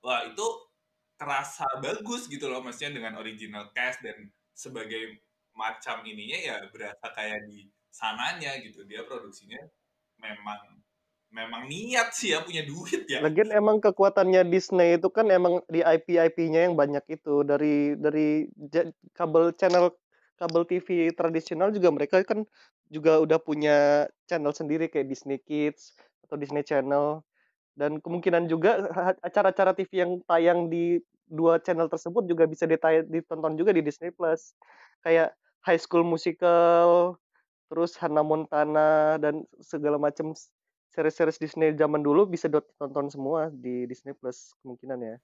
Wah 0.01 0.25
itu 0.25 0.47
kerasa 1.15 1.65
bagus 1.79 2.27
gitu 2.27 2.51
loh 2.51 2.59
maksudnya 2.59 2.99
dengan 2.99 3.15
original 3.21 3.71
cast 3.71 4.03
dan 4.03 4.27
sebagai 4.51 5.23
macam 5.55 6.03
ininya 6.03 6.35
ya 6.35 6.55
berasa 6.67 7.07
kayak 7.15 7.47
di 7.47 7.71
sananya 7.87 8.59
gitu 8.59 8.83
dia 8.83 9.07
produksinya 9.07 9.55
memang 10.19 10.83
memang 11.35 11.67
niat 11.67 12.15
sih 12.15 12.31
ya 12.31 12.39
punya 12.39 12.63
duit 12.63 13.03
ya. 13.11 13.19
Lagian 13.19 13.51
emang 13.51 13.83
kekuatannya 13.83 14.47
Disney 14.47 14.95
itu 14.95 15.11
kan 15.11 15.27
emang 15.27 15.59
di 15.67 15.83
IP-IP-nya 15.83 16.71
yang 16.71 16.79
banyak 16.79 17.03
itu. 17.11 17.43
Dari 17.43 17.99
dari 17.99 18.47
kabel 19.11 19.51
channel 19.59 19.91
kabel 20.39 20.63
TV 20.63 21.11
tradisional 21.11 21.75
juga 21.75 21.91
mereka 21.91 22.23
kan 22.23 22.47
juga 22.87 23.19
udah 23.19 23.39
punya 23.43 24.07
channel 24.31 24.55
sendiri 24.55 24.87
kayak 24.87 25.11
Disney 25.11 25.43
Kids 25.43 25.99
atau 26.23 26.39
Disney 26.39 26.63
Channel. 26.63 27.19
Dan 27.75 27.99
kemungkinan 27.99 28.47
juga 28.47 28.87
acara-acara 29.19 29.75
TV 29.75 29.91
yang 29.99 30.11
tayang 30.23 30.71
di 30.71 31.03
dua 31.27 31.59
channel 31.59 31.91
tersebut 31.91 32.23
juga 32.23 32.47
bisa 32.47 32.63
ditonton 33.11 33.59
juga 33.59 33.75
di 33.75 33.83
Disney 33.83 34.15
Plus. 34.15 34.55
Kayak 35.03 35.35
High 35.67 35.83
School 35.83 36.07
Musical 36.07 37.19
terus 37.65 37.97
Hannah 37.97 38.23
Montana 38.23 39.17
dan 39.17 39.43
segala 39.59 39.97
macam 39.97 40.37
series-series 40.95 41.37
Disney 41.43 41.75
zaman 41.75 41.99
dulu 41.99 42.23
bisa 42.23 42.47
ditonton 42.47 43.11
semua 43.11 43.51
di 43.51 43.83
Disney 43.83 44.15
Plus 44.15 44.55
kemungkinan 44.63 44.99
ya. 45.03 45.17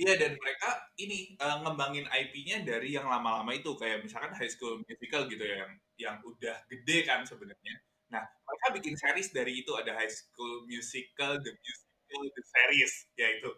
Iya 0.00 0.16
dan 0.16 0.32
mereka 0.32 0.70
ini 0.96 1.36
eh, 1.36 1.56
ngembangin 1.60 2.08
IP-nya 2.08 2.64
dari 2.64 2.96
yang 2.96 3.04
lama-lama 3.04 3.52
itu 3.52 3.76
kayak 3.76 4.00
misalkan 4.00 4.32
High 4.32 4.48
School 4.48 4.80
Musical 4.88 5.28
gitu 5.28 5.44
ya 5.44 5.66
yang 5.66 5.72
yang 6.00 6.16
udah 6.24 6.56
gede 6.72 7.04
kan 7.04 7.20
sebenarnya. 7.28 7.76
Nah 8.08 8.24
mereka 8.24 8.66
bikin 8.80 8.96
series 8.96 9.28
dari 9.28 9.60
itu 9.60 9.76
ada 9.76 9.92
High 9.92 10.08
School 10.08 10.64
Musical, 10.64 11.36
The 11.44 11.52
Musical, 11.52 12.22
The 12.32 12.42
Series 12.48 12.94
yaitu 13.20 13.50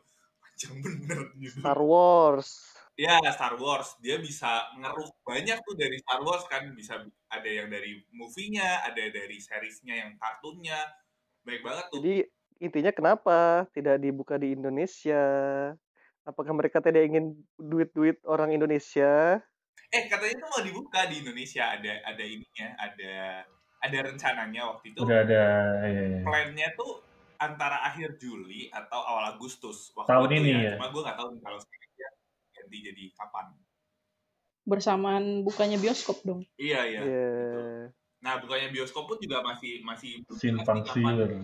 panjang 0.42 0.74
bener 0.82 1.20
gitu. 1.38 1.62
Star 1.62 1.78
Wars. 1.78 2.50
Ya 2.98 3.22
Star 3.30 3.54
Wars 3.54 3.94
dia 4.02 4.18
bisa 4.18 4.66
ngeruk 4.82 5.14
banyak 5.22 5.62
tuh 5.62 5.74
dari 5.78 5.94
Star 6.02 6.26
Wars 6.26 6.42
kan 6.50 6.74
bisa 6.74 7.06
ada 7.30 7.50
yang 7.50 7.70
dari 7.70 8.02
movie-nya, 8.10 8.82
ada 8.82 9.04
dari 9.14 9.38
seriesnya 9.38 9.94
yang 9.94 10.12
kartunnya 10.18 10.76
baik 11.42 11.62
banget 11.62 11.84
tuh. 11.90 11.98
Jadi 12.00 12.14
intinya 12.62 12.92
kenapa 12.94 13.66
tidak 13.74 13.98
dibuka 13.98 14.38
di 14.38 14.54
Indonesia? 14.54 15.22
Apakah 16.22 16.54
mereka 16.54 16.78
tidak 16.78 17.02
ingin 17.02 17.34
duit-duit 17.58 18.22
orang 18.22 18.54
Indonesia? 18.54 19.42
Eh 19.92 20.02
katanya 20.08 20.40
tuh 20.40 20.48
mau 20.48 20.62
dibuka 20.62 21.04
di 21.10 21.20
Indonesia 21.20 21.74
ada 21.74 21.92
ada 22.06 22.24
ininya 22.24 22.68
ada 22.78 23.14
ada 23.82 23.98
rencananya 24.06 24.62
waktu 24.70 24.94
itu. 24.94 25.02
Udah 25.02 25.20
ada 25.26 25.42
ya, 25.84 26.02
ya. 26.16 26.20
plannya 26.22 26.68
tuh 26.78 27.02
antara 27.42 27.82
akhir 27.82 28.22
Juli 28.22 28.70
atau 28.70 29.02
awal 29.02 29.34
Agustus 29.34 29.90
waktu 29.98 30.14
Tahun 30.14 30.30
itu 30.30 30.38
ini 30.38 30.50
ya. 30.54 30.60
ya? 30.62 30.72
Cuma 30.78 30.88
gue 30.94 31.02
nggak 31.02 31.18
tahu 31.18 31.28
nih 31.34 31.42
kalau 31.42 31.58
sekarang 31.58 31.90
dia 31.98 32.08
ganti 32.54 32.78
jadi 32.78 33.04
kapan. 33.18 33.46
Bersamaan 34.62 35.24
bukanya 35.42 35.76
bioskop 35.82 36.22
dong. 36.22 36.46
Iya 36.54 36.80
iya. 36.86 37.00
Iya. 37.02 37.26
betul. 37.34 38.01
Nah 38.22 38.38
bukannya 38.38 38.70
bioskop 38.70 39.10
pun 39.10 39.18
juga 39.18 39.42
masih 39.42 39.82
masih 39.82 40.22
Simpang 40.38 40.86
siur. 40.86 41.42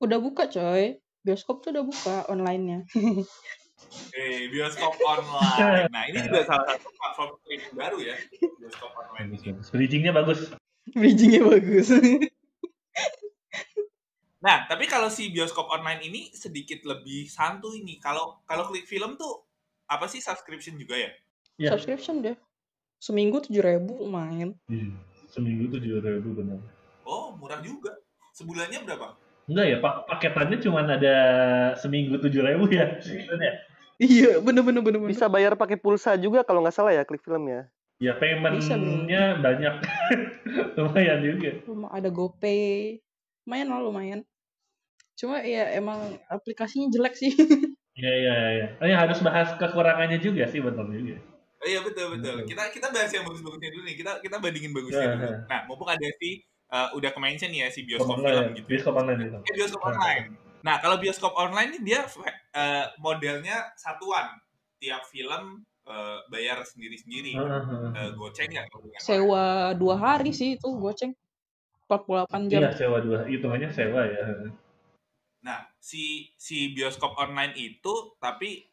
Udah 0.00 0.18
buka 0.18 0.48
coy. 0.48 0.98
Bioskop 1.22 1.62
tuh 1.62 1.70
udah 1.70 1.84
buka 1.86 2.14
online-nya. 2.32 2.82
Eh 4.16 4.48
bioskop 4.48 4.94
online. 5.04 5.90
Nah 5.92 6.08
ini 6.08 6.24
juga 6.24 6.48
salah 6.48 6.64
satu 6.64 6.88
platform 6.96 7.30
streaming 7.44 7.74
baru 7.76 7.98
ya 8.00 8.16
bioskop 8.56 8.90
online. 8.96 9.28
Bridgingnya 9.68 10.12
bagus. 10.16 10.40
Bridging-nya 10.96 11.42
bagus. 11.44 11.88
Nah 14.42 14.66
tapi 14.66 14.90
kalau 14.90 15.06
si 15.06 15.30
bioskop 15.30 15.70
online 15.70 16.02
ini 16.02 16.34
sedikit 16.34 16.82
lebih 16.82 17.30
santuy 17.30 17.78
nih. 17.86 18.02
Kalau 18.02 18.42
kalau 18.42 18.66
klik 18.66 18.90
film 18.90 19.14
tuh 19.14 19.46
apa 19.86 20.10
sih 20.10 20.18
subscription 20.18 20.74
juga 20.74 20.98
ya? 20.98 21.10
Iya. 21.62 21.78
Subscription 21.78 22.26
deh. 22.26 22.34
Seminggu 22.98 23.38
tujuh 23.38 23.62
ribu 23.62 24.02
lumayan. 24.02 24.58
Iya, 24.66 24.98
seminggu 25.32 25.72
tujuh 25.72 26.04
ribu 26.04 26.36
benar. 26.36 26.60
Oh, 27.08 27.32
murah 27.40 27.64
juga. 27.64 27.96
Sebulannya 28.36 28.84
berapa? 28.84 29.16
Enggak 29.48 29.66
ya, 29.66 29.76
pak 29.82 29.94
paketannya 30.06 30.56
cuma 30.62 30.86
ada 30.86 31.16
seminggu 31.80 32.20
tujuh 32.20 32.44
ribu 32.44 32.68
ya. 32.68 32.86
Iya, 34.02 34.42
bener 34.42 34.66
bener. 34.66 34.98
Bisa 35.06 35.30
bayar 35.30 35.54
pakai 35.54 35.78
pulsa 35.78 36.18
juga 36.18 36.42
kalau 36.42 36.58
nggak 36.58 36.74
salah 36.74 36.90
ya 36.90 37.06
klik 37.06 37.22
film 37.22 37.46
ya. 37.46 37.70
Ya 38.02 38.18
paymentnya 38.18 39.38
banyak, 39.38 39.74
lumayan 40.74 41.22
juga. 41.22 41.62
Cuma 41.62 41.86
ada 41.86 42.10
GoPay. 42.10 42.98
Lumayan 43.46 43.68
lah 43.70 43.78
lumayan. 43.78 44.20
Cuma 45.14 45.38
ya 45.46 45.70
emang 45.78 46.18
aplikasinya 46.26 46.90
jelek 46.90 47.14
sih. 47.14 47.30
Iya 47.92 48.08
iya 48.08 48.34
iya. 48.56 48.66
Oh, 48.80 48.88
ya, 48.88 48.96
harus 49.04 49.20
bahas 49.20 49.52
kekurangannya 49.60 50.16
juga 50.16 50.48
sih 50.48 50.64
betul 50.64 50.88
juga. 50.96 51.20
Oh, 51.62 51.68
iya 51.70 51.78
betul 51.78 52.18
betul. 52.18 52.42
Kita 52.42 52.74
kita 52.74 52.86
bahas 52.90 53.10
yang 53.14 53.22
bagus-bagusnya 53.22 53.70
dulu 53.70 53.82
nih. 53.86 53.94
Kita 53.94 54.12
kita 54.18 54.36
bandingin 54.42 54.74
bagusnya 54.74 55.06
Nah, 55.06 55.14
dulu. 55.14 55.22
nah. 55.30 55.38
Nah, 55.46 55.60
mumpung 55.70 55.90
ada 55.94 56.08
si 56.18 56.42
uh, 56.74 56.88
udah 56.98 57.10
ke-mention 57.14 57.54
ya 57.54 57.70
si 57.70 57.86
Bioskop 57.86 58.18
bioskop 58.18 58.18
film 58.18 58.34
online, 58.34 58.50
gitu. 58.58 58.66
bioskop 58.66 58.94
online 58.98 59.18
itu. 59.22 59.36
Eh, 59.38 59.54
bioskop 59.54 59.80
Nah. 59.80 59.90
online. 59.94 60.26
Nah, 60.62 60.76
kalau 60.82 60.96
bioskop 60.98 61.32
online 61.38 61.68
nih 61.78 61.82
dia 61.86 62.00
uh, 62.02 62.86
modelnya 62.98 63.70
satuan. 63.78 64.26
Tiap 64.82 65.06
film 65.06 65.62
uh, 65.86 66.18
bayar 66.26 66.58
sendiri-sendiri. 66.66 67.38
Uh, 67.38 68.10
goceng 68.18 68.50
ya. 68.50 68.66
Sewa 68.98 69.70
dua 69.78 69.94
hari 69.94 70.34
sih 70.34 70.58
itu 70.58 70.66
goceng. 70.66 71.14
48 71.86 72.48
jam. 72.50 72.60
Iya 72.64 72.70
sewa 72.72 72.98
dua, 73.04 73.28
hitungannya 73.28 73.68
sewa 73.68 74.02
ya. 74.08 74.24
Nah, 75.44 75.66
si 75.76 76.32
si 76.40 76.72
bioskop 76.72 77.14
online 77.14 77.52
itu 77.54 78.16
tapi 78.16 78.64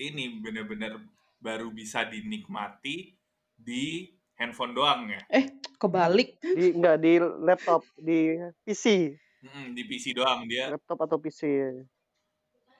ini 0.00 0.40
bener-bener 0.40 0.96
baru 1.40 1.68
bisa 1.70 2.04
dinikmati 2.08 3.16
di 3.56 4.12
handphone 4.36 4.76
doang 4.76 5.08
ya. 5.10 5.20
Kebalik. 5.76 6.40
Di 6.40 6.72
nggak 6.76 6.96
di 7.00 7.12
laptop, 7.20 7.84
di 7.96 8.36
PC, 8.64 9.12
Mm-mm, 9.44 9.66
di 9.76 9.82
PC 9.84 10.16
doang 10.16 10.48
dia. 10.48 10.72
laptop 10.72 10.98
atau 11.04 11.16
PC. 11.20 11.42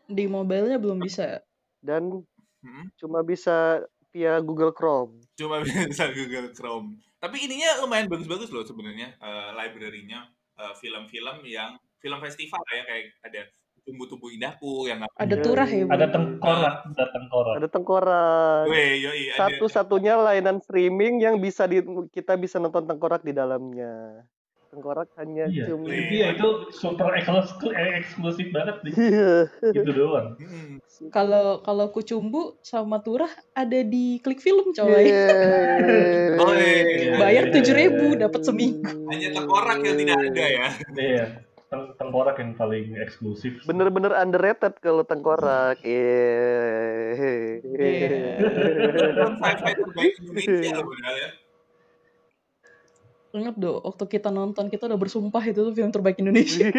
Di 0.07 0.25
mobilenya 0.27 0.81
belum 0.81 0.99
bisa. 1.03 1.41
Dan 1.79 2.25
Mm-mm. 2.65 2.87
cuma 2.97 3.21
bisa 3.23 3.85
via 4.11 4.41
Google 4.41 4.73
Chrome. 4.73 5.21
Cuma 5.37 5.61
bisa 5.65 6.09
Google 6.11 6.51
Chrome. 6.57 6.97
Tapi 7.21 7.45
ininya 7.49 7.85
lumayan 7.85 8.09
bagus-bagus 8.09 8.49
loh 8.53 8.65
sebenarnya 8.65 9.17
eh, 9.21 9.51
library-nya 9.53 10.33
eh, 10.57 10.75
film-film 10.81 11.45
yang 11.45 11.77
film 12.01 12.19
festival 12.21 12.61
ya 12.73 12.85
kayak 12.85 13.07
ada 13.25 13.43
tumbuh-tumbuh 13.87 14.35
indahku 14.35 14.91
yang 14.91 15.07
Ada 15.15 15.39
Iya, 15.39 15.45
turah 15.47 15.69
ya? 15.71 15.87
Ada 15.87 16.07
tengkorak, 16.11 16.75
ada 16.91 17.07
tengkorak. 17.15 17.55
Ada 17.55 17.69
tengkorak. 17.71 18.65
Satu-satunya 19.39 20.19
layanan 20.19 20.59
streaming 20.59 21.23
yang 21.23 21.39
bisa 21.39 21.71
di, 21.71 21.79
kita 22.11 22.35
bisa 22.35 22.59
nonton 22.59 22.85
tengkorak 22.91 23.23
di 23.23 23.31
dalamnya. 23.31 24.27
Tengkorak 24.75 25.15
hanya 25.23 25.47
Iya, 25.47 25.73
cuma 25.73 25.89
iya 25.89 26.35
itu 26.35 26.69
super 26.75 27.15
eksklusif, 27.15 27.71
eksklusif 27.71 28.51
banget 28.51 28.77
nih. 28.83 28.93
Iya. 28.99 29.33
Gitu 29.73 29.91
doang. 29.95 30.35
Kalau 31.15 31.63
kalau 31.63 31.87
kucumbu 31.95 32.59
sama 32.67 32.99
turah 33.01 33.31
ada 33.55 33.81
di 33.87 34.19
klik 34.21 34.43
film 34.43 34.75
coy. 34.75 35.07
Iya. 35.07 35.27
Oh, 36.37 36.53
iya. 36.53 37.17
Bayar 37.17 37.49
tujuh 37.49 37.73
ribu 37.73 38.07
dapat 38.21 38.45
seminggu. 38.45 38.85
Hanya 39.09 39.33
tengkorak 39.33 39.81
yang 39.81 39.97
tidak 39.97 40.19
ada 40.21 40.45
ya. 40.45 40.69
Iya, 40.93 41.25
teng- 41.67 41.93
tengkorak 41.99 42.37
yang 42.39 42.55
paling 42.55 42.95
eksklusif. 42.97 43.63
Bener-bener 43.67 44.15
underrated 44.15 44.79
kalau 44.79 45.03
tengkorak. 45.03 45.83
Iya. 45.83 47.63
Film 47.63 49.35
sci-fi 49.39 49.73
terbaik 49.75 50.13
Indonesia 50.21 50.77
padahal 50.79 51.17
ya. 51.17 51.31
Ingat 53.37 53.55
do, 53.61 53.85
waktu 53.85 54.05
kita 54.09 54.33
nonton 54.33 54.73
kita 54.73 54.89
udah 54.89 54.97
bersumpah 54.97 55.45
itu 55.45 55.61
tuh 55.61 55.75
film 55.75 55.93
terbaik 55.93 56.17
Indonesia. 56.17 56.73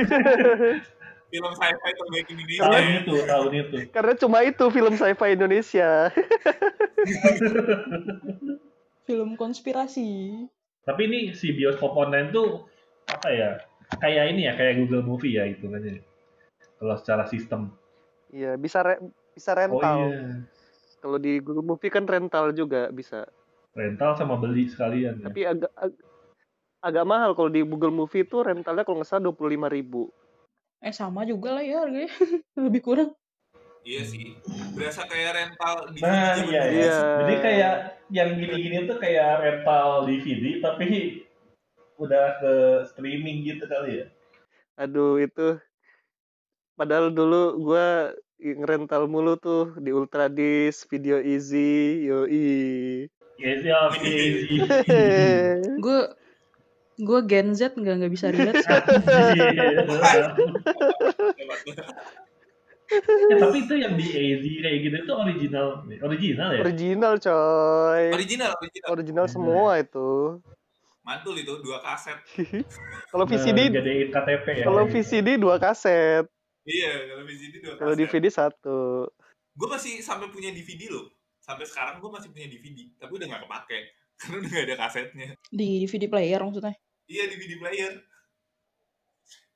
Film 1.28 1.52
sci-fi 1.54 1.92
terbaik 1.94 2.28
Indonesia 2.32 2.64
Tahun 2.66 2.82
ya. 2.82 2.98
itu, 3.04 3.16
tahun 3.28 3.52
itu. 3.54 3.76
Karena 3.92 4.14
cuma 4.16 4.38
itu 4.42 4.66
film 4.72 4.94
sci-fi 4.96 5.30
Indonesia. 5.36 5.90
film 9.06 9.36
konspirasi. 9.36 10.10
Tapi 10.82 11.02
ini 11.04 11.20
si 11.36 11.52
bioskop 11.52 11.94
online 11.94 12.32
tuh 12.32 12.64
apa 13.12 13.28
ya? 13.30 13.52
Kayak 13.96 14.36
ini 14.36 14.42
ya, 14.52 14.54
kayak 14.60 14.84
Google 14.84 15.08
Movie 15.08 15.40
ya 15.40 15.48
itu 15.48 15.72
kan 15.72 15.80
ya. 15.80 16.04
Kalau 16.78 16.96
secara 17.00 17.24
sistem. 17.26 17.72
Iya, 18.28 18.60
bisa 18.60 18.84
re- 18.84 19.00
bisa 19.32 19.56
Oh 19.56 19.58
rental. 19.58 19.98
iya, 20.12 20.44
Kalau 21.00 21.18
di 21.18 21.40
Google 21.40 21.64
Movie 21.64 21.88
kan 21.94 22.04
rental 22.04 22.52
juga 22.52 22.92
bisa. 22.92 23.24
rental 23.78 24.18
sama 24.18 24.36
beli 24.42 24.66
sekalian 24.68 25.22
ya. 25.22 25.26
Tapi 25.30 25.42
agak 25.46 25.72
ag- 25.78 26.02
agak 26.82 27.06
mahal 27.06 27.38
kalau 27.38 27.48
di 27.48 27.62
Google 27.62 27.94
Movie 27.94 28.26
itu 28.26 28.42
rentalnya 28.42 28.82
kalau 28.82 29.00
nggak 29.00 29.10
salah 29.10 29.30
25.000 29.30 29.70
ribu. 29.70 30.04
Eh 30.82 30.94
sama 30.94 31.24
juga 31.24 31.58
lah 31.58 31.64
ya 31.64 31.86
harganya. 31.86 32.10
Lebih 32.68 32.82
kurang. 32.82 33.10
Iya 33.86 34.04
sih. 34.04 34.36
Berasa 34.76 35.06
kayak 35.08 35.32
rental 35.32 35.94
di 35.96 36.02
Nah, 36.04 36.36
iya, 36.44 36.44
iya. 36.44 36.62
Iya. 36.74 36.98
Jadi 37.24 37.36
kayak 37.40 37.74
yang 38.12 38.30
gini-gini 38.36 38.78
tuh 38.84 38.98
kayak 39.00 39.30
rental 39.40 40.10
DVD 40.10 40.46
tapi 40.60 40.88
udah 41.98 42.26
ke 42.42 42.54
streaming 42.94 43.46
gitu 43.46 43.66
kali 43.66 44.02
ya. 44.02 44.06
Aduh 44.78 45.18
itu 45.18 45.58
padahal 46.78 47.10
dulu 47.10 47.58
gua 47.58 48.14
ngerental 48.38 49.10
mulu 49.10 49.34
tuh 49.42 49.74
di 49.82 49.90
Ultradis, 49.90 50.86
Video 50.86 51.18
Easy, 51.18 52.06
yoi. 52.06 53.10
Yes, 53.38 53.62
ya, 53.62 53.94
easy. 54.02 54.58
Gue 55.84 56.10
gue 56.98 57.20
Gen 57.30 57.54
Z 57.54 57.78
nggak 57.78 57.96
nggak 58.02 58.14
bisa 58.14 58.34
relate. 58.34 58.66
sih. 58.66 58.82
ya, 63.30 63.36
tapi 63.38 63.58
itu 63.68 63.76
yang 63.78 63.94
di 64.00 64.08
AZ 64.10 64.42
kayak 64.42 64.78
gitu 64.88 64.96
itu 65.04 65.14
original 65.14 65.84
original 66.02 66.50
ya 66.56 66.62
Original 66.64 67.14
coy. 67.20 68.04
Original, 68.16 68.52
original. 68.58 68.88
Original 68.90 69.26
semua 69.30 69.78
itu. 69.78 70.42
Mantul 71.08 71.40
itu 71.40 71.54
dua 71.64 71.80
kaset. 71.80 72.20
Kalau 73.16 73.24
VCD 73.24 73.72
KTP 74.12 74.46
ya 74.60 74.66
kalau 74.68 74.84
VCD 74.92 75.40
dua 75.40 75.56
kaset, 75.56 76.28
Iya, 76.68 77.08
kalau 77.08 77.24
VCD 77.24 77.64
dua 77.64 77.74
kaset. 77.80 77.80
kalau 77.80 77.96
DVD 77.96 78.26
satu. 78.28 78.80
Gue 79.56 79.68
masih 79.72 80.04
sampai 80.04 80.28
punya 80.28 80.52
DVD 80.52 80.92
loh. 80.92 81.08
Sampai 81.40 81.64
sekarang 81.64 82.04
gue 82.04 82.12
masih 82.12 82.28
punya 82.36 82.52
DVD, 82.52 82.92
tapi 83.00 83.16
udah 83.16 83.24
nggak 83.24 83.44
kepake 83.48 83.80
karena 84.20 84.36
udah 84.44 84.50
nggak 84.52 84.66
ada 84.68 84.76
kasetnya. 84.76 85.30
Di 85.48 85.88
DVD 85.88 86.12
player 86.12 86.44
maksudnya. 86.44 86.76
Iya 87.08 87.24
DVD 87.32 87.56
player. 87.56 87.92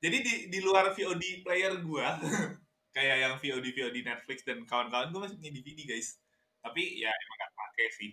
Jadi 0.01 0.17
di 0.23 0.33
di 0.49 0.59
luar 0.63 0.95
VOD 0.95 1.43
player 1.43 1.77
gua 1.83 2.15
kayak 2.95 3.17
yang 3.27 3.33
VOD 3.37 3.65
VOD 3.75 3.97
Netflix 4.07 4.47
dan 4.47 4.63
kawan-kawan 4.63 5.11
gue 5.11 5.19
masih 5.19 5.35
punya 5.35 5.51
DVD 5.51 5.79
guys. 5.83 6.15
Tapi 6.63 7.03
ya 7.03 7.11
emang 7.11 7.37
gak 7.43 7.53
pakai 7.59 7.87
sih. 7.91 8.11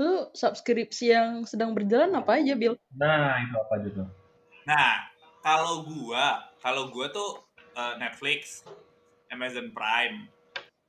Lu 0.00 0.32
subskripsi 0.32 1.12
yang 1.12 1.44
sedang 1.44 1.76
berjalan 1.76 2.12
apa 2.16 2.40
aja, 2.40 2.56
Bill? 2.56 2.76
nah 2.92 3.40
itu 3.40 3.54
apa 3.56 3.74
gitu 3.88 4.02
Nah, 4.62 5.00
kalau 5.42 5.82
gua, 5.82 6.46
kalau 6.62 6.92
gua 6.92 7.10
tuh 7.10 7.42
eh, 7.74 7.94
Netflix, 7.98 8.62
Amazon 9.28 9.74
Prime, 9.74 10.28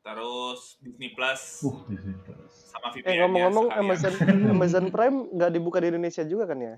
terus 0.04 0.78
Disney 0.84 1.16
Plus 1.16 1.64
uh 1.64 1.78
sama 2.74 2.90
VPN. 2.92 3.08
Eh 3.08 3.16
ngomong-ngomong 3.22 3.68
Amazon 3.72 4.14
Amazon 4.54 4.86
Prime 4.90 5.30
nggak 5.32 5.52
dibuka 5.54 5.78
di 5.80 5.90
Indonesia 5.94 6.24
juga 6.26 6.46
kan 6.50 6.60
ya? 6.60 6.76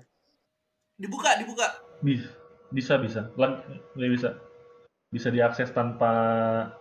dibuka, 0.96 1.36
dibuka. 1.36 1.66
bisa 2.00 2.32
bisa 2.72 2.96
bisa 2.96 3.20
Lang- 3.36 3.60
bisa 3.92 4.40
bisa 5.12 5.28
diakses 5.28 5.68
tanpa 5.76 6.10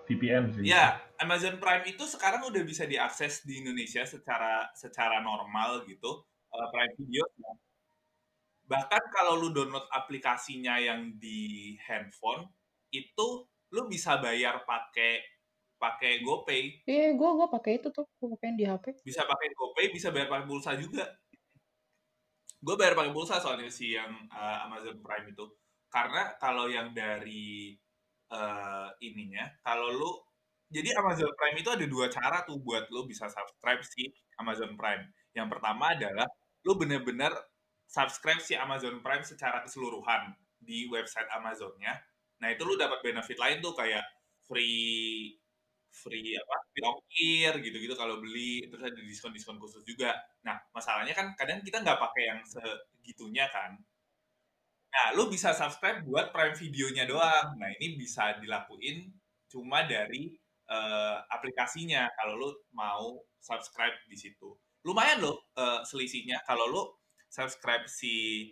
VPN 0.07 0.55
sih 0.55 0.71
Ya, 0.71 1.03
Amazon 1.21 1.55
Prime 1.61 1.85
itu 1.87 2.03
sekarang 2.07 2.43
udah 2.47 2.63
bisa 2.65 2.83
diakses 2.85 3.43
di 3.47 3.63
Indonesia 3.63 4.03
secara 4.03 4.69
secara 4.75 5.19
normal 5.23 5.83
gitu. 5.87 6.23
eh, 6.55 6.67
Prime 6.71 6.93
Video. 6.95 7.23
Bahkan 8.65 9.03
kalau 9.13 9.37
lu 9.37 9.53
download 9.53 9.85
aplikasinya 9.93 10.81
yang 10.81 11.13
di 11.21 11.75
handphone, 11.85 12.49
itu 12.89 13.27
lu 13.69 13.81
bisa 13.85 14.17
bayar 14.17 14.65
pakai 14.65 15.21
pakai 15.75 16.23
GoPay, 16.23 16.87
Iya, 16.87 17.11
gue 17.13 17.29
gua 17.35 17.51
pakai 17.51 17.83
itu 17.83 17.91
tuh, 17.91 18.07
gue 18.17 18.29
pakai 18.39 18.55
di 18.55 18.63
HP. 18.63 19.03
bisa 19.03 19.27
pakai 19.27 19.51
GoPay, 19.53 19.85
bisa 19.91 20.07
bayar 20.09 20.31
pakai 20.31 20.47
pulsa 20.47 20.71
juga. 20.79 21.03
Gue 22.63 22.75
bayar 22.79 22.95
pakai 22.97 23.11
pulsa 23.13 23.37
soalnya 23.43 23.69
sih 23.69 23.93
yang 23.93 24.09
eh, 24.31 24.57
Amazon 24.65 24.97
Prime 25.03 25.29
itu. 25.29 25.45
Karena 25.91 26.33
kalau 26.39 26.65
yang 26.71 26.95
dari 26.95 27.75
eh, 28.31 28.89
ininya, 29.03 29.45
kalau 29.61 29.91
lu 29.93 30.11
jadi 30.69 30.97
Amazon 30.97 31.31
Prime 31.37 31.57
itu 31.61 31.69
ada 31.69 31.85
dua 31.85 32.07
cara 32.09 32.41
tuh 32.43 32.57
buat 32.57 32.89
lu 32.89 33.05
bisa 33.05 33.29
subscribe 33.29 33.81
si 33.85 34.09
Amazon 34.41 34.73
Prime. 34.73 35.05
Yang 35.37 35.47
pertama 35.57 35.93
adalah 35.93 36.27
lu 36.65 36.73
bener-bener 36.75 37.31
subscribe 37.85 38.41
si 38.41 38.57
Amazon 38.57 38.99
Prime 39.05 39.21
secara 39.21 39.61
keseluruhan 39.61 40.33
di 40.57 40.89
website 40.89 41.29
Amazonnya. 41.37 42.01
Nah 42.41 42.49
itu 42.49 42.65
lu 42.65 42.75
dapat 42.75 42.99
benefit 43.05 43.37
lain 43.37 43.61
tuh 43.61 43.77
kayak 43.77 44.03
free 44.49 45.37
free 45.95 46.35
apa 46.35 46.55
free 46.75 46.83
ongkir 46.83 47.53
gitu-gitu 47.63 47.95
kalau 47.95 48.19
beli 48.19 48.67
terus 48.67 48.83
ada 48.91 48.99
diskon-diskon 48.99 49.55
khusus 49.55 49.79
juga 49.87 50.11
nah 50.43 50.59
masalahnya 50.75 51.15
kan 51.15 51.31
kadang 51.39 51.63
kita 51.63 51.79
nggak 51.79 51.95
pakai 51.95 52.35
yang 52.35 52.39
segitunya 52.43 53.47
kan 53.47 53.79
nah 54.91 55.15
lu 55.15 55.31
bisa 55.31 55.55
subscribe 55.55 56.03
buat 56.03 56.35
prime 56.35 56.55
videonya 56.59 57.07
doang 57.07 57.55
nah 57.55 57.71
ini 57.79 57.95
bisa 57.95 58.35
dilakuin 58.43 59.07
cuma 59.47 59.87
dari 59.87 60.35
uh, 60.69 61.17
aplikasinya 61.29 62.09
kalau 62.17 62.33
lu 62.37 62.49
mau 62.73 63.19
subscribe 63.41 63.95
di 64.09 64.17
situ 64.17 64.53
lumayan 64.85 65.21
loh 65.21 65.49
uh, 65.57 65.81
selisihnya 65.81 66.45
kalau 66.45 66.69
lu 66.69 66.81
subscribe 67.29 67.83
si 67.89 68.47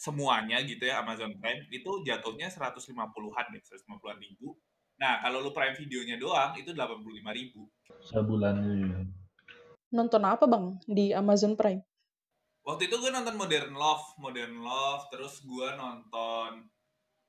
semuanya 0.00 0.64
gitu 0.64 0.88
ya 0.88 1.04
Amazon 1.04 1.36
Prime 1.36 1.68
itu 1.68 2.00
jatuhnya 2.08 2.48
150-an 2.48 3.46
deh, 3.52 3.60
150-an 3.60 4.16
ribu. 4.16 4.56
Nah, 4.96 5.20
kalau 5.20 5.44
lu 5.44 5.52
Prime 5.52 5.76
videonya 5.76 6.16
doang 6.16 6.56
itu 6.56 6.72
85 6.72 7.04
ribu. 7.36 7.68
Sebulan 8.08 8.56
ya. 8.64 9.00
Nonton 9.92 10.24
apa 10.24 10.48
bang 10.48 10.80
di 10.88 11.12
Amazon 11.12 11.52
Prime? 11.52 11.84
Waktu 12.64 12.88
itu 12.88 12.96
gue 12.96 13.12
nonton 13.12 13.36
Modern 13.36 13.76
Love, 13.76 14.04
Modern 14.16 14.64
Love, 14.64 15.04
terus 15.12 15.44
gue 15.44 15.68
nonton 15.76 16.64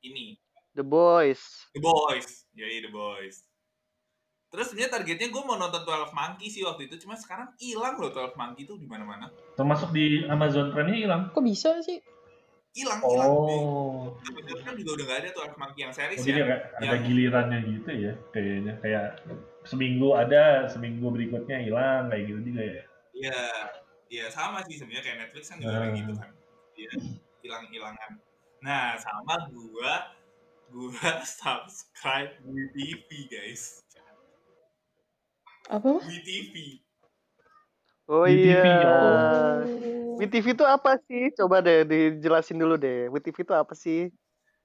ini. 0.07 0.39
The 0.71 0.87
Boys. 0.87 1.67
The 1.75 1.83
Boys, 1.83 2.47
ya 2.55 2.71
The 2.71 2.91
Boys. 2.91 3.50
Terus 4.51 4.67
sebenarnya 4.67 4.91
targetnya 4.99 5.27
gue 5.31 5.43
mau 5.47 5.55
nonton 5.55 5.81
12 5.87 6.11
Monkey 6.11 6.51
sih 6.51 6.61
waktu 6.67 6.91
itu, 6.91 7.07
cuma 7.07 7.15
sekarang 7.15 7.55
hilang 7.55 7.95
loh 7.95 8.11
12 8.11 8.35
Monkey 8.35 8.67
tuh 8.67 8.75
di 8.75 8.83
mana-mana. 8.83 9.31
Termasuk 9.55 9.95
di 9.95 10.27
Amazon 10.27 10.75
Prime-nya 10.75 11.07
hilang. 11.07 11.21
Kok 11.31 11.43
bisa 11.43 11.79
sih? 11.79 12.03
hilang 12.71 13.03
hilang 13.03 13.27
oh. 13.27 14.15
kan 14.63 14.73
juga 14.79 14.91
udah 14.95 15.05
gak 15.11 15.19
ada 15.19 15.29
tuh 15.35 15.43
Monkey 15.59 15.79
yang 15.83 15.91
series 15.91 16.23
oh, 16.23 16.25
jadi 16.25 16.39
ya 16.39 16.57
ada 16.79 16.87
yang... 16.87 17.03
gilirannya 17.03 17.59
gitu 17.67 17.89
ya 17.91 18.13
kayaknya 18.31 18.73
kayak 18.79 19.07
seminggu 19.67 20.15
ada 20.15 20.71
seminggu 20.71 21.11
berikutnya 21.11 21.67
hilang 21.67 22.07
kayak 22.07 22.31
gitu 22.31 22.39
juga 22.47 22.63
ya 22.63 22.83
iya 23.11 23.41
iya 24.07 24.25
sama 24.31 24.63
sih 24.63 24.79
sebenarnya 24.79 25.03
kayak 25.03 25.17
Netflix 25.27 25.43
kan 25.51 25.57
juga 25.59 25.77
uh. 25.83 25.91
gitu 25.91 26.13
kan 26.15 26.31
iya 26.79 26.91
hilang 27.43 27.63
hilangan 27.67 28.11
nah 28.63 28.95
sama 28.95 29.35
gua 29.51 29.93
gua 30.71 31.11
subscribe 31.43 32.39
WeTV 32.47 33.09
guys 33.27 33.83
apa 35.71 36.03
WeTV 36.03 36.83
Oh 38.11 38.27
WeTV, 38.27 38.43
iya. 38.43 38.91
Oh. 38.91 40.19
WeTV 40.19 40.51
itu 40.51 40.67
apa 40.67 40.99
sih? 41.07 41.31
Coba 41.31 41.63
deh 41.63 41.87
dijelasin 41.87 42.59
dulu 42.59 42.75
deh. 42.75 43.07
WeTV 43.07 43.39
itu 43.39 43.55
apa 43.55 43.71
sih? 43.71 44.11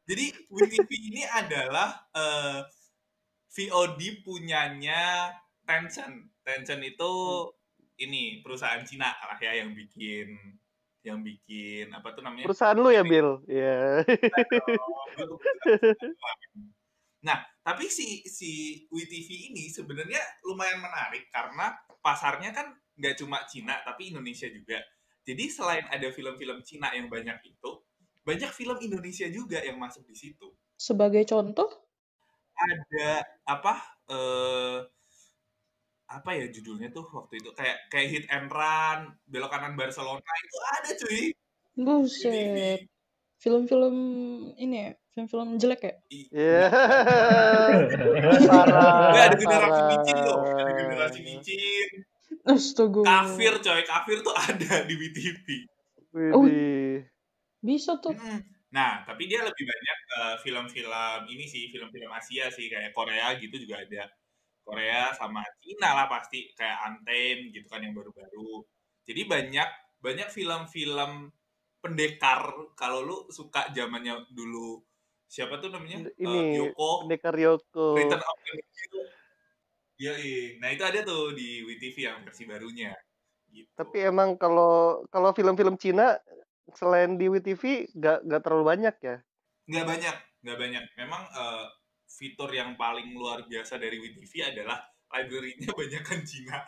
Jadi 0.03 0.35
WeTV 0.51 0.91
ini 0.91 1.23
adalah 1.23 1.95
uh, 2.11 2.67
eh, 2.67 3.55
VOD 3.55 4.27
punyanya 4.27 5.31
Tencent. 5.63 6.27
Tencent 6.43 6.83
itu 6.83 7.07
hmm. 7.07 8.03
ini 8.03 8.43
perusahaan 8.43 8.83
Cina 8.83 9.15
lah 9.15 9.39
ya 9.39 9.63
yang 9.63 9.79
bikin 9.79 10.59
yang 11.07 11.23
bikin 11.23 11.95
apa 11.95 12.19
tuh 12.19 12.27
namanya? 12.27 12.51
Perusahaan 12.51 12.75
lu 12.75 12.91
ya, 12.91 13.07
Bill? 13.07 13.47
Iya. 13.47 14.03
Yeah. 14.03 16.75
Nah, 17.27 17.43
tapi 17.67 17.91
si 17.91 18.23
si 18.31 18.79
WeTV 18.87 19.51
ini 19.51 19.67
sebenarnya 19.67 20.23
lumayan 20.47 20.79
menarik 20.79 21.27
karena 21.35 21.75
pasarnya 21.99 22.55
kan 22.55 22.71
nggak 22.95 23.19
cuma 23.19 23.43
Cina 23.51 23.83
tapi 23.83 24.15
Indonesia 24.15 24.47
juga. 24.47 24.79
Jadi 25.27 25.51
selain 25.51 25.83
ada 25.91 26.07
film-film 26.15 26.63
Cina 26.63 26.95
yang 26.95 27.11
banyak 27.11 27.43
itu, 27.43 27.71
banyak 28.23 28.47
film 28.55 28.79
Indonesia 28.79 29.27
juga 29.27 29.59
yang 29.59 29.75
masuk 29.83 30.07
di 30.07 30.15
situ. 30.15 30.55
Sebagai 30.79 31.27
contoh? 31.27 31.67
Ada 32.55 33.27
apa? 33.43 33.75
Eh, 34.07 34.79
apa 36.07 36.31
ya 36.39 36.47
judulnya 36.47 36.95
tuh 36.95 37.03
waktu 37.11 37.43
itu 37.43 37.51
kayak 37.59 37.91
kayak 37.91 38.09
Hit 38.15 38.27
and 38.31 38.47
Run, 38.55 39.19
Belok 39.27 39.51
Kanan 39.51 39.75
Barcelona 39.75 40.23
itu 40.23 40.59
ada 40.79 40.91
cuy. 40.95 41.23
Buset. 41.75 42.87
Film-film 43.37 43.97
ini 44.57 44.77
ya, 44.81 44.91
film-film 45.13 45.61
jelek 45.61 45.81
ya? 45.85 45.95
Iya. 46.09 46.61
Yeah. 48.47 49.27
ada 49.27 49.37
generasi 49.37 49.81
micin 49.91 50.17
loh, 50.23 50.41
ada 50.45 50.73
generasi 50.73 51.19
micin. 51.25 51.89
Astaga. 52.47 53.03
Kafir 53.03 53.55
coy, 53.59 53.83
kafir 53.83 54.19
tuh 54.23 54.35
ada 54.35 54.87
di 54.87 54.95
BTV. 54.95 55.47
Oh, 56.33 56.47
bisa 57.61 57.99
tuh. 57.99 58.15
Hmm. 58.15 58.41
Nah, 58.71 59.03
tapi 59.09 59.27
dia 59.27 59.43
lebih 59.43 59.65
banyak 59.65 59.99
uh, 60.21 60.37
film-film 60.43 61.21
ini 61.33 61.45
sih, 61.49 61.73
film-film 61.73 62.11
Asia 62.13 62.53
sih, 62.53 62.71
kayak 62.71 62.93
Korea 62.93 63.35
gitu 63.41 63.57
juga 63.63 63.83
ada. 63.83 64.11
Korea 64.67 65.15
sama 65.15 65.43
Cina 65.63 65.95
lah 65.95 66.07
pasti, 66.11 66.51
kayak 66.55 66.79
Anthem 66.87 67.51
gitu 67.55 67.67
kan 67.71 67.83
yang 67.83 67.95
baru-baru. 67.95 68.63
Jadi 69.07 69.23
banyak 69.27 69.69
banyak 70.03 70.29
film-film 70.31 71.31
pendekar 71.87 72.43
kalau 72.75 73.01
lu 73.07 73.17
suka 73.31 73.71
zamannya 73.71 74.27
dulu 74.35 74.83
siapa 75.27 75.59
tuh 75.59 75.71
namanya 75.71 76.07
ini 76.19 76.27
uh, 76.27 76.71
Yoko 76.71 77.07
pendekar 77.07 77.35
Yoko 77.35 77.95
Return 77.95 78.23
of 78.23 78.39
the 78.43 78.55
Iya, 79.97 80.13
nah 80.61 80.69
itu 80.69 80.85
ada 80.85 81.01
tuh 81.01 81.33
di 81.33 81.65
WeTV 81.65 81.97
yang 82.05 82.21
versi 82.21 82.45
barunya. 82.45 82.93
Gitu. 83.49 83.65
Tapi 83.73 84.05
emang 84.05 84.37
kalau 84.37 85.01
kalau 85.09 85.33
film-film 85.33 85.81
Cina 85.81 86.21
selain 86.77 87.17
di 87.17 87.33
WeTV 87.33 87.97
gak, 87.97 88.29
gak 88.29 88.43
terlalu 88.45 88.77
banyak 88.77 88.97
ya? 89.01 89.17
Nggak 89.65 89.87
banyak, 89.89 90.17
nggak 90.45 90.59
banyak. 90.61 90.85
Memang 91.01 91.23
uh, 91.33 91.65
fitur 92.05 92.53
yang 92.53 92.77
paling 92.77 93.09
luar 93.17 93.49
biasa 93.49 93.81
dari 93.81 93.97
WeTV 93.97 94.53
adalah 94.53 94.85
library-nya 95.17 95.73
banyak 95.81 96.03
kan 96.05 96.21
Cina. 96.29 96.59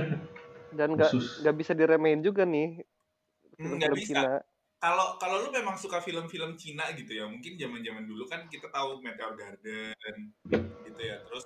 Dan 0.76 0.96
nggak 0.96 1.12
nggak 1.44 1.56
bisa 1.60 1.76
diremehin 1.76 2.24
juga 2.24 2.48
nih 2.48 2.80
film-film 3.56 3.96
Cina. 4.00 4.40
Kalau 4.76 5.16
kalau 5.16 5.36
lu 5.40 5.48
memang 5.50 5.74
suka 5.80 6.04
film-film 6.04 6.54
Cina 6.60 6.92
gitu 6.92 7.16
ya 7.16 7.24
mungkin 7.24 7.56
zaman 7.56 7.80
zaman 7.80 8.04
dulu 8.04 8.28
kan 8.28 8.44
kita 8.52 8.68
tahu 8.68 9.00
Meteor 9.00 9.32
Garden 9.32 10.16
gitu 10.84 11.00
ya 11.00 11.16
terus 11.24 11.44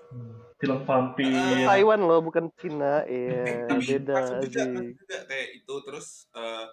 film 0.58 0.82
vampir. 0.82 1.30
Uh, 1.30 1.64
Taiwan 1.64 2.02
loh 2.02 2.20
bukan 2.20 2.50
Cina. 2.58 3.06
Iya 3.06 3.64
tapi 3.70 3.82
beda 3.86 4.42
juga, 4.44 4.62
juga 4.92 5.18
kayak 5.30 5.48
itu 5.62 5.74
terus 5.86 6.26
uh, 6.34 6.66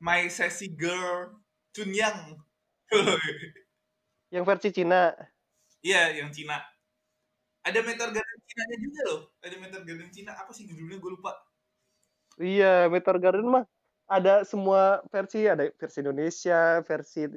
My 0.00 0.26
Sassy 0.32 0.72
Girl 0.72 1.38
Chunyang 1.76 2.40
yang. 4.32 4.44
Versi 4.44 4.72
Cina. 4.72 5.12
Iya 5.84 6.16
yang 6.16 6.32
Cina. 6.32 6.56
Ada 7.62 7.84
Meteor 7.84 8.16
Garden 8.16 8.40
Cina 8.48 8.62
nya 8.64 8.76
juga 8.80 9.00
loh. 9.12 9.20
Ada 9.44 9.56
Meteor 9.60 9.84
Garden 9.84 10.10
Cina 10.10 10.32
apa 10.32 10.50
sih 10.56 10.64
judulnya? 10.64 10.96
Gue 10.96 11.12
lupa. 11.20 11.36
Iya 12.40 12.88
Meteor 12.88 13.20
Garden 13.20 13.48
mah 13.48 13.64
ada 14.08 14.42
semua 14.42 15.04
versi, 15.12 15.44
ada 15.44 15.68
versi 15.76 16.00
Indonesia, 16.00 16.80
versi 16.82 17.28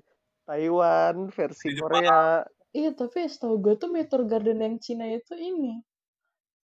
Taiwan, 0.47 1.27
versi 1.29 1.75
Korea. 1.75 2.47
Iya, 2.71 2.95
tapi 2.95 3.27
setahu 3.27 3.59
gue 3.59 3.75
tuh 3.75 3.91
Meteor 3.91 4.23
Garden 4.23 4.63
yang 4.63 4.75
Cina 4.79 5.03
itu 5.11 5.35
ini. 5.35 5.83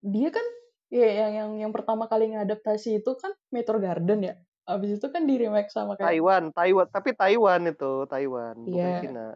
Dia 0.00 0.32
kan 0.32 0.46
ya 0.88 1.08
yang 1.08 1.32
yang 1.32 1.50
yang 1.68 1.72
pertama 1.72 2.08
kali 2.08 2.32
ngadaptasi 2.32 3.04
itu 3.04 3.12
kan 3.20 3.36
Meteor 3.52 3.78
Garden 3.78 4.20
ya. 4.24 4.34
Abis 4.64 4.96
itu 4.96 5.06
kan 5.12 5.28
di 5.28 5.36
remake 5.36 5.68
sama 5.68 5.98
kayak 5.98 6.08
Taiwan, 6.08 6.42
Taiwan, 6.56 6.86
tapi 6.88 7.10
Taiwan 7.12 7.62
itu, 7.68 7.92
Taiwan, 8.08 8.56
bukan 8.64 8.78
yeah. 8.78 9.00
Cina. 9.04 9.26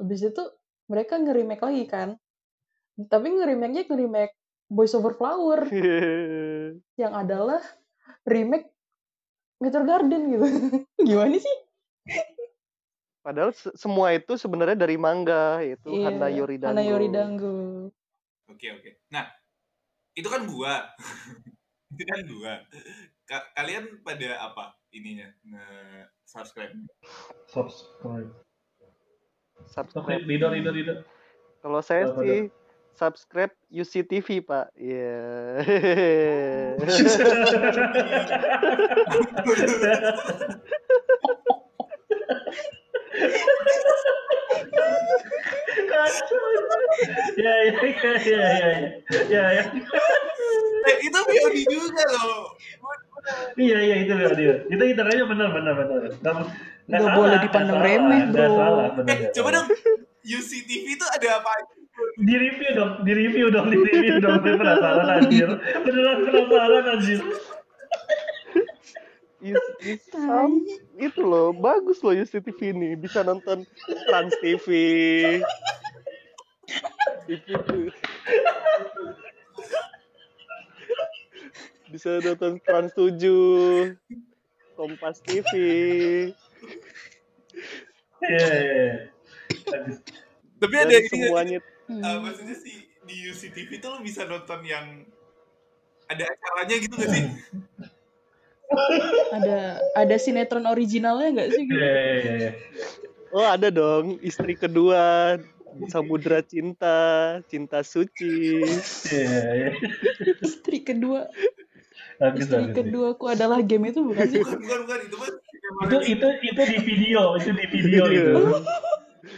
Abis 0.00 0.20
itu 0.24 0.42
mereka 0.88 1.20
nge-remake 1.20 1.62
lagi 1.62 1.84
kan. 1.90 2.08
Tapi 2.96 3.26
nge-remake-nya 3.36 3.84
nge-remake 3.84 4.34
Boys 4.70 4.94
Over 4.96 5.12
Flower. 5.18 5.66
yang 7.02 7.12
adalah 7.12 7.60
remake 8.24 8.72
Meteor 9.60 9.84
Garden 9.84 10.22
gitu. 10.32 10.46
Gimana 11.08 11.36
sih? 11.36 11.56
Padahal 13.20 13.52
semua 13.76 14.16
itu 14.16 14.40
sebenarnya 14.40 14.74
dari 14.74 14.96
manga 14.96 15.60
itu 15.60 15.92
iya, 15.92 16.08
Hana 16.08 16.28
Yoridango. 16.32 16.72
Hana 16.72 16.84
Yoridango. 16.88 17.56
Oke 18.48 18.66
oke. 18.72 18.90
Nah 19.12 19.28
itu 20.16 20.26
kan 20.26 20.48
gua, 20.48 20.88
itu 21.92 22.04
kan 22.08 22.20
gua. 22.24 22.52
Ka 23.28 23.44
kalian 23.54 24.00
pada 24.00 24.40
apa 24.40 24.74
ininya 24.96 25.28
nge 25.44 25.66
subscribe? 26.24 26.72
Subscribe. 27.52 28.32
Subscribe. 29.68 30.24
Leader 30.24 30.50
leader 30.56 30.72
leader. 30.72 30.96
Kalau 31.60 31.84
saya 31.84 32.08
sih 32.16 32.48
subscribe 32.96 33.52
UCTV 33.70 34.42
pak. 34.44 34.70
Iya. 34.76 35.14
Yeah. 35.60 37.00
ya 47.40 47.52
ya 47.64 47.72
ya 47.74 48.42
ya 48.50 49.22
ya 49.28 49.44
ya. 49.56 49.64
Eh, 50.80 50.96
itu 51.04 51.18
VOD 51.18 51.56
juga 51.68 52.04
loh. 52.16 52.56
Iya 53.56 53.78
iya 53.84 53.96
itu 54.04 54.12
VOD 54.16 54.40
itu 54.70 54.82
kita 54.94 55.02
aja 55.04 55.24
benar 55.28 55.48
benar 55.52 55.72
benar. 55.76 56.02
Nggak 56.90 57.10
boleh 57.14 57.38
dipandang 57.46 57.80
remeh 57.80 58.22
bro. 58.34 58.46
salah, 58.50 58.88
bener, 58.98 59.10
eh, 59.14 59.18
coba 59.36 59.48
dong. 59.54 59.68
UCTV 60.20 60.84
itu 61.00 61.06
ada 61.06 61.28
apa 61.40 61.50
Di 62.16 62.34
review 62.34 62.70
dong, 62.72 62.92
di 63.02 63.12
review 63.12 63.46
dong, 63.48 63.66
di 63.68 63.76
review 63.76 64.16
dong. 64.18 64.40
Gue 64.40 64.54
penasaran 64.54 65.08
anjir. 65.10 65.48
Beneran 65.82 66.16
penasaran 66.22 66.84
anjir. 66.88 67.20
Is, 69.40 69.56
is 69.80 70.00
some- 70.12 70.60
itu 70.94 71.24
loh 71.24 71.56
bagus 71.56 72.04
loh 72.04 72.12
UCTV 72.12 72.76
ini 72.76 72.92
bisa 72.92 73.24
nonton 73.24 73.64
Trans 74.04 74.36
TV 74.44 74.66
itu 77.24 77.52
tuh. 77.56 77.88
bisa 81.88 82.20
nonton 82.20 82.60
Trans 82.60 82.92
7 82.92 83.96
Kompas 84.76 85.24
TV 85.24 85.50
Iya, 88.20 88.44
iya. 88.52 88.90
Bagus. 89.64 89.96
Tapi 90.60 90.74
dan 90.76 90.84
ada 90.84 90.84
ini 90.84 90.92
nggak 90.92 91.02
sih? 91.08 91.16
semuanya 91.16 91.58
Hmm. 91.90 92.06
Eh, 92.06 92.18
maksudnya 92.22 92.54
sih 92.54 92.86
di 93.02 93.16
UCTV 93.34 93.82
tuh 93.82 93.90
lo 93.90 93.98
bisa 93.98 94.22
nonton 94.22 94.62
yang 94.62 95.02
ada 96.06 96.22
acaranya 96.22 96.76
gitu 96.78 96.94
gak 96.94 97.10
sih? 97.10 97.24
Ada 99.34 99.82
ada 99.98 100.16
sinetron 100.22 100.70
originalnya 100.70 101.34
nggak 101.34 101.50
sih? 101.50 101.62
gitu? 101.66 101.74
Iya, 101.74 101.90
iya, 101.90 102.14
iya, 102.14 102.32
iya. 102.38 102.50
oh 103.34 103.42
ada 103.42 103.66
dong 103.74 104.22
istri 104.22 104.54
kedua 104.54 105.34
Samudra 105.90 106.38
Cinta 106.46 107.38
Cinta 107.50 107.82
Suci. 107.82 108.62
Istri 110.46 110.86
kedua, 110.86 111.26
Bagus, 112.20 112.46
istri 112.46 112.62
bagus. 112.68 112.76
keduaku 112.78 113.24
adalah 113.32 113.58
game 113.64 113.90
itu 113.90 114.06
bukan 114.06 114.26
sih? 114.30 114.42
Bukan, 114.44 114.60
bukan, 114.60 114.78
bukan. 114.86 115.00
Itu 115.00 115.16
mah 115.74 115.84
Itu, 115.86 115.98
itu, 116.06 116.26
itu 116.46 116.60
di 116.62 116.78
video, 116.86 117.22
itu 117.38 117.50
di 117.54 117.66
video 117.70 118.04
itu. 118.06 118.32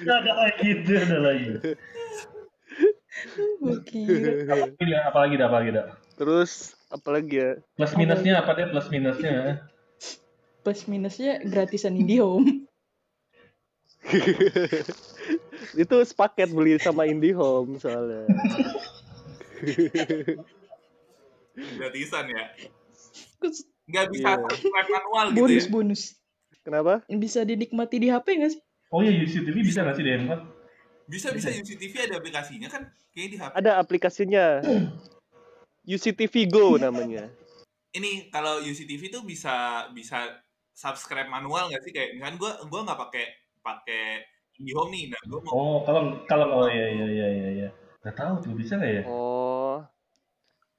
Nggak 0.02 0.16
ada 0.24 0.32
lagi, 0.34 0.66
itu 0.76 0.90
ada 0.98 1.18
lagi. 1.20 1.46
Ini 4.82 4.92
apalagi 5.06 5.34
dah, 5.38 5.46
apalagi 5.48 5.70
dah. 5.74 5.86
terus 6.18 6.74
apalagi 6.92 7.40
ya 7.40 7.50
Plus 7.78 7.94
minusnya 7.96 8.44
apa 8.44 8.52
deh 8.54 8.66
plus 8.68 8.88
minusnya? 8.92 9.64
Plus 10.62 10.86
minusnya 10.86 11.40
gratisan 11.42 11.98
IndiHome. 11.98 12.68
itu 15.82 15.96
sepaket 16.02 16.50
beli 16.50 16.74
sama 16.82 17.06
IndiHome 17.06 17.78
soalnya 17.78 18.26
gratisan 21.78 22.24
ya. 22.26 22.44
Nggak 23.86 24.06
bisa 24.14 24.28
subscribe 24.38 24.88
manual 24.90 25.26
gitu 25.30 25.38
bonus 25.42 25.66
ya. 25.66 25.70
bonus. 25.70 26.02
kenapa 26.62 26.94
Bisa 27.10 27.40
dinikmati 27.46 27.96
di 28.02 28.08
HP 28.10 28.26
nggak 28.38 28.52
sih? 28.54 28.62
Oh 28.92 29.00
iya, 29.00 29.12
UCTV 29.16 29.56
bisa 29.64 29.82
nggak 29.82 29.96
sih 29.98 30.04
di 30.04 30.12
handphone? 30.12 30.44
Bisa, 31.12 31.28
bisa 31.28 31.52
UCTV 31.52 32.08
ada 32.08 32.16
aplikasinya 32.16 32.68
kan? 32.72 32.88
Kayaknya 33.12 33.28
di 33.28 33.36
HP. 33.36 33.52
ada 33.52 33.70
aplikasinya 33.76 34.44
UCTV 35.84 36.34
Go 36.48 36.80
namanya 36.80 37.28
Ini 37.92 38.32
kalau 38.32 38.64
UCTV 38.64 39.12
tuh 39.12 39.22
bisa 39.22 39.84
bisa 39.92 40.40
subscribe 40.72 41.28
manual 41.28 41.68
nggak 41.68 41.82
sih? 41.84 41.92
Kayak 41.92 42.10
misalkan 42.16 42.36
gua 42.40 42.52
gua 42.64 42.80
nggak 42.88 43.00
pakai 43.04 43.24
pakai 43.60 44.04
IndiHome 44.56 44.88
nih. 44.88 45.04
Nah, 45.12 45.20
gua 45.28 45.40
mau 45.44 45.52
Oh, 45.52 45.78
kalau 45.84 46.02
kalau 46.24 46.46
oh 46.64 46.68
iya 46.72 46.88
iya 46.88 47.06
iya 47.06 47.28
iya 47.28 47.48
iya. 47.52 47.68
Nggak 48.00 48.16
tahu 48.16 48.34
tuh 48.40 48.52
bisa 48.56 48.80
nggak 48.80 48.92
ya? 48.96 49.02
oh 49.04 49.84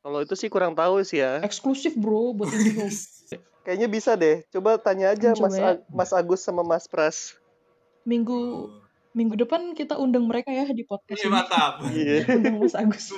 kalau 0.03 0.19
itu 0.19 0.35
sih 0.35 0.51
kurang 0.51 0.75
tahu 0.75 0.99
sih 1.05 1.23
ya 1.23 1.39
Eksklusif 1.39 1.95
bro 1.95 2.33
buat 2.35 2.49
IndiHome. 2.57 2.91
kayaknya 3.63 3.87
bisa 3.87 4.17
deh 4.17 4.41
coba 4.51 4.75
tanya 4.75 5.13
aja 5.15 5.31
Coba 5.31 5.47
Mas 5.47 5.55
ya. 5.55 5.63
Ag- 5.77 5.85
Mas 5.87 6.11
Agus 6.11 6.41
sama 6.43 6.65
Mas 6.65 6.89
Pras 6.89 7.37
Minggu 8.03 8.67
minggu 9.13 9.37
depan 9.37 9.73
kita 9.73 9.95
undang 9.95 10.25
mereka 10.25 10.49
ya 10.49 10.65
di 10.67 10.83
podcast 10.83 11.17
Iya 11.17 11.29
mantap. 11.29 11.73
iya 11.87 12.25
Undang 12.33 12.57
Mas 12.59 12.73
Agus. 12.73 13.13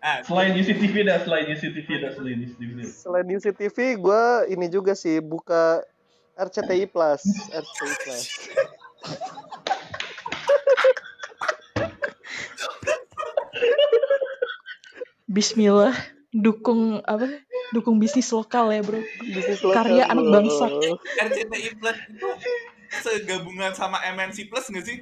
Ah, 0.00 0.24
Selain 0.24 0.56
UCTV 0.56 1.04
dah, 1.04 1.20
selain 1.20 1.44
UCTV 1.44 1.88
dah, 2.00 2.16
selain 2.16 2.40
UCTV. 2.40 2.76
selain 2.88 3.26
UCTV 3.28 3.76
gue 4.00 4.22
ini 4.48 4.66
juga 4.66 4.96
sih 4.96 5.20
buka 5.20 5.84
RCTI 6.34 6.88
Plus 6.88 7.20
RCTI 7.52 7.94
Plus 8.00 8.24
Bismillah 15.30 15.94
dukung 16.30 17.02
apa? 17.06 17.26
Dukung 17.70 18.02
bisnis 18.02 18.26
lokal 18.34 18.74
ya 18.74 18.82
bro. 18.82 18.98
bisnis 19.22 19.62
lokal 19.62 19.86
Karya 19.86 20.04
anak 20.10 20.26
bangsa. 20.26 20.66
RCTI 21.22 21.70
Plus 21.78 21.98
itu 22.08 22.28
segabungan 22.92 23.72
sama 23.72 24.02
MNC 24.04 24.46
Plus 24.46 24.66
nggak 24.66 24.84
sih? 24.84 24.98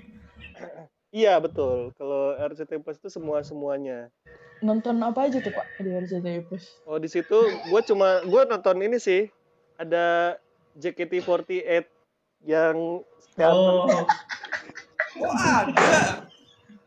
iya 1.09 1.39
betul 1.39 1.91
kalau 1.95 2.37
RCTI 2.37 2.79
Plus 2.79 2.99
itu 2.99 3.09
semua 3.09 3.41
semuanya 3.41 4.13
Nonton 4.59 4.99
apa 5.01 5.25
aja 5.25 5.39
tuh 5.39 5.51
pak 5.51 5.65
di 5.79 5.89
RCTI 5.89 6.45
Plus? 6.45 6.83
Oh 6.85 6.99
di 6.99 7.07
situ 7.07 7.39
gue 7.65 7.81
cuma 7.83 8.21
gue 8.23 8.43
nonton 8.45 8.77
ini 8.79 8.99
sih 8.99 9.31
ada 9.75 10.37
JKT48 10.77 11.87
yang 12.45 13.01
Oh, 13.39 13.87
Wah, 15.17 15.63
ada. 15.63 16.27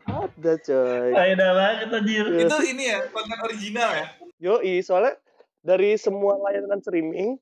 ada 0.03 0.53
coy. 0.59 1.09
faedah 1.15 1.49
banget 1.55 1.87
anjir. 1.89 2.25
Itu 2.43 2.57
ini 2.61 2.83
ya, 2.87 3.07
konten 3.07 3.39
original 3.39 3.87
ya. 3.89 4.05
Yoi 4.37 4.83
soalnya 4.83 5.15
dari 5.63 5.95
semua 5.95 6.35
layanan 6.39 6.83
streaming 6.83 7.39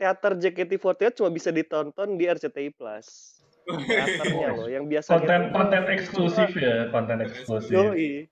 teater 0.00 0.32
JKT48 0.40 1.20
cuma 1.20 1.28
bisa 1.28 1.52
ditonton 1.52 2.16
di 2.16 2.24
RCTI 2.24 2.72
Plus. 2.72 3.36
Teaternya 3.68 4.48
loh 4.56 4.68
yang 4.72 4.88
biasa 4.88 5.20
Konten 5.20 5.52
konten 5.52 5.84
eksklusif 5.92 6.50
ya, 6.56 6.88
konten 6.88 7.20
eksklusif. 7.20 7.68
Yoi 7.68 8.24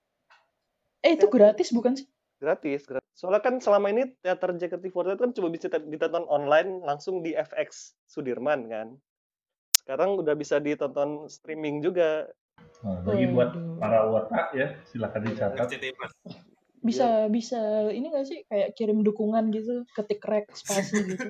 Eh 0.99 1.15
itu 1.15 1.29
gratis 1.29 1.69
bukan 1.71 1.95
sih? 1.95 2.09
gratis, 2.39 2.87
gratis. 2.87 3.07
Soalnya 3.13 3.43
kan 3.43 3.59
selama 3.59 3.91
ini 3.91 4.15
teater 4.23 4.55
JKT48 4.55 5.19
kan 5.19 5.31
cuma 5.35 5.51
bisa 5.51 5.67
ditonton 5.67 6.23
online 6.31 6.79
langsung 6.87 7.19
di 7.19 7.35
FX 7.35 7.99
Sudirman 8.07 8.71
kan. 8.71 8.95
Sekarang 9.75 10.15
udah 10.15 10.33
bisa 10.39 10.57
ditonton 10.63 11.27
streaming 11.27 11.83
juga. 11.83 12.31
Nah, 12.83 13.03
bagi 13.03 13.27
buat 13.27 13.51
para 13.79 14.07
otak 14.07 14.55
ya, 14.55 14.71
silakan 14.87 15.27
dicatat. 15.27 15.67
RCTI 15.67 15.91
Plus. 15.99 16.13
Bisa 16.79 17.27
bisa 17.27 17.91
ini 17.91 18.07
gak 18.11 18.27
sih 18.27 18.39
kayak 18.47 18.75
kirim 18.75 19.03
dukungan 19.03 19.51
gitu, 19.51 19.83
ketik 19.95 20.23
rek 20.23 20.47
spasi 20.55 20.95
gitu. 21.03 21.25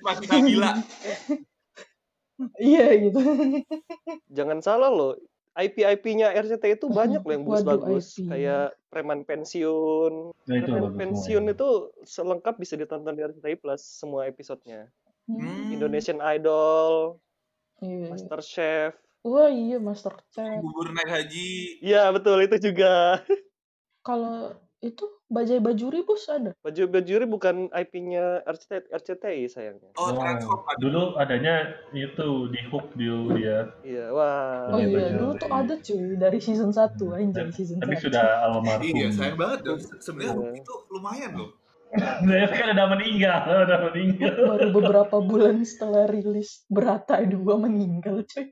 Spasi 0.00 0.24
Nabila. 0.28 0.78
iya 2.72 2.92
gitu. 2.98 3.20
Jangan 4.32 4.60
salah 4.60 4.90
loh, 4.92 5.12
IP-IP-nya 5.52 6.32
RCTI 6.32 6.80
itu 6.80 6.88
banyak 6.88 7.20
loh 7.24 7.32
yang 7.32 7.44
bagus-bagus. 7.44 8.20
IP. 8.20 8.28
Kayak 8.32 8.66
Preman 8.88 9.24
Pensiun. 9.24 10.32
Nah, 10.32 10.54
itu 10.56 10.68
Preman 10.68 10.92
bagus 10.92 10.98
Pensiun 11.00 11.44
itu 11.52 11.68
selengkap 12.04 12.54
bisa 12.56 12.76
ditonton 12.76 13.16
di 13.16 13.22
RCTI 13.24 13.56
Plus 13.60 13.82
semua 13.84 14.24
episodenya. 14.28 14.88
Hmm. 15.28 15.70
Indonesian 15.70 16.18
Idol, 16.18 17.16
Iya. 17.82 18.14
Master 18.14 18.40
Chef. 18.46 18.92
Wah 19.26 19.50
iya 19.50 19.78
Master 19.82 20.14
Chef. 20.30 20.62
Bubur 20.62 20.94
naik 20.94 21.10
haji. 21.10 21.82
Iya 21.82 22.10
betul 22.14 22.38
itu 22.46 22.70
juga. 22.70 23.18
Kalau 24.02 24.52
itu 24.82 25.06
Bajai 25.32 25.62
Bajuri 25.62 26.02
bos 26.04 26.26
ada. 26.28 26.52
Baju 26.60 26.90
Bajuri 26.90 27.24
bukan 27.24 27.70
IP-nya 27.72 28.44
RCTI, 28.44 28.90
RCTI 28.92 29.42
sayangnya. 29.48 29.88
Oh, 29.96 30.12
ada. 30.12 30.42
dulu 30.76 31.16
adanya 31.16 31.72
itu 31.94 32.50
di 32.50 32.60
hook 32.68 32.92
dulu 32.92 33.38
dia. 33.38 33.70
Iya, 33.80 34.12
wah. 34.12 34.68
Oh 34.68 34.76
Bajai 34.76 34.90
iya 34.90 34.98
Bajuri. 35.08 35.16
dulu 35.16 35.30
tuh 35.38 35.48
ada 35.48 35.74
cuy 35.80 36.02
dari 36.18 36.38
season 36.42 36.70
1 36.74 36.98
anjay 37.16 37.48
season 37.54 37.78
Tapi 37.80 37.94
1. 37.96 38.04
sudah 38.10 38.26
almarhum. 38.44 38.92
Iya, 38.92 39.08
sayang 39.14 39.38
banget 39.38 39.58
dong. 39.64 39.80
Sebenarnya 40.02 40.34
Iya. 40.36 40.60
itu 40.60 40.74
lumayan 40.92 41.32
loh. 41.32 41.50
Nah, 41.92 42.48
kan 42.48 42.66
udah 42.72 42.86
meninggal, 42.92 43.40
udah 43.70 43.78
meninggal. 43.88 44.34
Baru 44.52 44.68
beberapa 44.74 45.16
bulan 45.20 45.60
setelah 45.62 46.08
rilis 46.10 46.66
Berata 46.66 47.22
2 47.22 47.30
meninggal 47.56 48.26
cuy. 48.26 48.50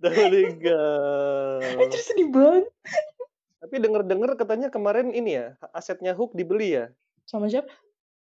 Udah 0.00 0.10
meninggal. 0.10 1.58
Anjir 1.84 2.00
sedih 2.00 2.30
banget. 2.30 2.66
Tapi 3.64 3.80
denger-denger 3.80 4.36
katanya 4.36 4.68
kemarin 4.68 5.08
ini 5.16 5.40
ya, 5.40 5.56
asetnya 5.72 6.12
Hook 6.12 6.36
dibeli 6.36 6.76
ya. 6.76 6.92
Sama 7.24 7.48
siapa? 7.48 7.72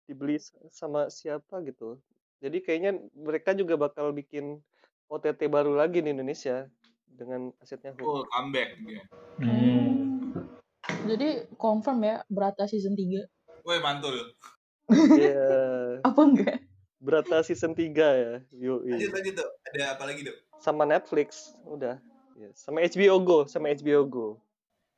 Dibeli 0.04 0.36
sama 0.68 1.08
siapa 1.08 1.64
gitu. 1.64 1.96
Jadi 2.44 2.60
kayaknya 2.60 3.00
mereka 3.16 3.56
juga 3.56 3.80
bakal 3.80 4.12
bikin 4.12 4.60
OTT 5.08 5.48
baru 5.48 5.80
lagi 5.80 6.04
di 6.04 6.12
Indonesia 6.12 6.68
dengan 7.08 7.56
asetnya 7.64 7.96
Hook. 7.96 8.04
Oh, 8.04 8.22
comeback 8.28 8.76
dia. 8.84 9.00
Hmm. 9.40 10.36
Jadi 11.08 11.48
confirm 11.56 12.04
ya 12.04 12.20
Berata 12.28 12.68
season 12.68 12.92
3. 12.92 13.24
Woi, 13.64 13.80
mantul. 13.80 14.36
Iya. 14.92 15.56
Apa 16.08 16.20
enggak? 16.20 16.60
Berata 17.00 17.40
season 17.40 17.72
3 17.72 17.96
ya. 17.96 18.32
Yoi. 18.60 18.92
Lanjut, 18.92 19.12
lanjut, 19.16 19.34
Dok. 19.40 19.50
Ada 19.72 19.96
apa 19.96 20.04
lagi, 20.04 20.20
Dok? 20.20 20.36
Sama 20.60 20.84
Netflix, 20.84 21.56
udah. 21.64 21.96
Ya, 22.36 22.52
Sama 22.52 22.84
HBO 22.84 23.16
Go, 23.24 23.38
sama 23.48 23.72
HBO 23.72 24.04
Go. 24.04 24.28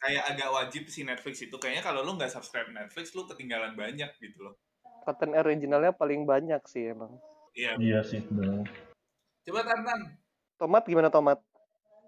Kayak 0.02 0.24
agak 0.34 0.48
wajib 0.50 0.82
sih 0.90 1.06
Netflix 1.06 1.46
itu. 1.46 1.54
Kayaknya 1.54 1.86
kalau 1.86 2.02
lu 2.02 2.18
nggak 2.18 2.34
subscribe 2.34 2.66
Netflix, 2.74 3.14
lu 3.14 3.22
ketinggalan 3.30 3.78
banyak 3.78 4.10
gitu 4.18 4.50
loh. 4.50 4.58
Konten 5.06 5.38
originalnya 5.38 5.94
paling 5.94 6.26
banyak 6.26 6.58
sih 6.66 6.90
emang. 6.90 7.22
Iya. 7.54 7.78
Iya 7.78 8.00
sih, 8.02 8.20
benar. 8.26 8.66
Coba 9.46 9.60
Tantan. 9.62 10.00
Tomat 10.58 10.84
gimana 10.86 11.08
Tomat? 11.10 11.38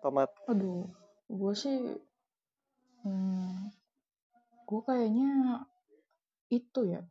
Tomat. 0.02 0.30
Aduh, 0.50 0.90
gue 1.30 1.54
sih, 1.54 1.74
hmm, 3.02 3.72
gue 4.68 4.80
kayaknya 4.84 5.64
itu 6.52 6.80
ya 6.86 7.02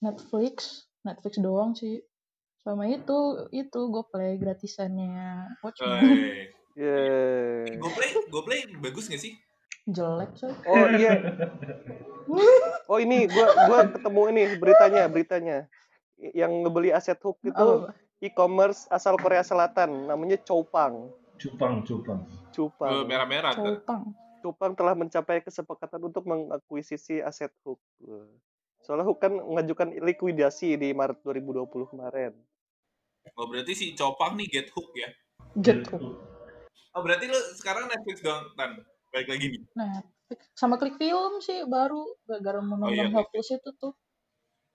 Netflix, 0.00 0.88
Netflix 1.04 1.34
doang 1.40 1.76
sih. 1.76 2.00
Sama 2.60 2.90
itu, 2.90 3.46
itu 3.54 3.80
gue 3.88 4.04
play 4.10 4.36
gratisannya 4.36 5.58
Watchmen. 5.62 6.02
Woi. 6.02 6.50
Yeay. 6.80 7.80
Gue 7.80 7.92
play, 7.96 8.10
gue 8.12 8.42
play 8.44 8.60
bagus 8.84 9.08
gak 9.08 9.22
sih? 9.22 9.32
Jelek 9.86 10.30
coy. 10.34 10.52
Oh 10.66 10.86
iya. 10.98 11.12
Oh 12.90 12.98
ini 12.98 13.30
gua 13.30 13.46
gua 13.70 13.78
ketemu 13.86 14.22
ini 14.34 14.42
beritanya, 14.58 15.02
beritanya. 15.06 15.58
Yang 16.18 16.52
ngebeli 16.66 16.90
aset 16.90 17.22
hook 17.22 17.38
itu 17.46 17.54
Apa? 17.54 17.94
e-commerce 18.18 18.90
asal 18.90 19.14
Korea 19.14 19.46
Selatan, 19.46 20.10
namanya 20.10 20.40
Choupang. 20.42 21.12
Cupang, 21.36 21.84
cupang. 21.84 22.24
Oh, 22.24 22.50
Choupang. 22.50 23.04
merah-merah 23.06 23.52
tuh. 23.54 23.78
Copang. 23.78 24.02
Choupang 24.42 24.72
telah 24.74 24.96
mencapai 24.96 25.44
kesepakatan 25.44 26.00
untuk 26.02 26.24
mengakuisisi 26.26 27.20
aset 27.20 27.52
hook. 27.62 27.78
Soalnya 28.82 29.06
hook 29.06 29.22
kan 29.22 29.34
mengajukan 29.36 29.92
likuidasi 30.02 30.80
di 30.80 30.90
Maret 30.96 31.20
2020 31.22 31.92
kemarin. 31.94 32.32
Oh 33.34 33.46
berarti 33.46 33.74
si 33.76 33.86
Copang 33.94 34.34
nih 34.34 34.48
get 34.50 34.68
hook 34.74 34.90
ya? 34.96 35.10
Get 35.62 35.86
hook. 35.92 36.18
Oh 36.96 37.00
berarti 37.04 37.28
lu 37.28 37.38
sekarang 37.60 37.86
Netflix 37.86 38.24
doang, 38.24 38.50
Tan? 38.56 38.80
Balik 39.16 39.32
lagi 39.32 39.46
nih. 39.48 39.60
Nah, 39.80 40.04
sama 40.52 40.76
klik 40.76 41.00
film 41.00 41.40
sih 41.40 41.64
baru 41.64 42.04
gara-gara 42.28 42.60
mau 42.60 42.84
Oh, 42.84 42.92
iya, 42.92 43.08
Helpless 43.08 43.48
itu 43.56 43.70
tuh. 43.80 43.96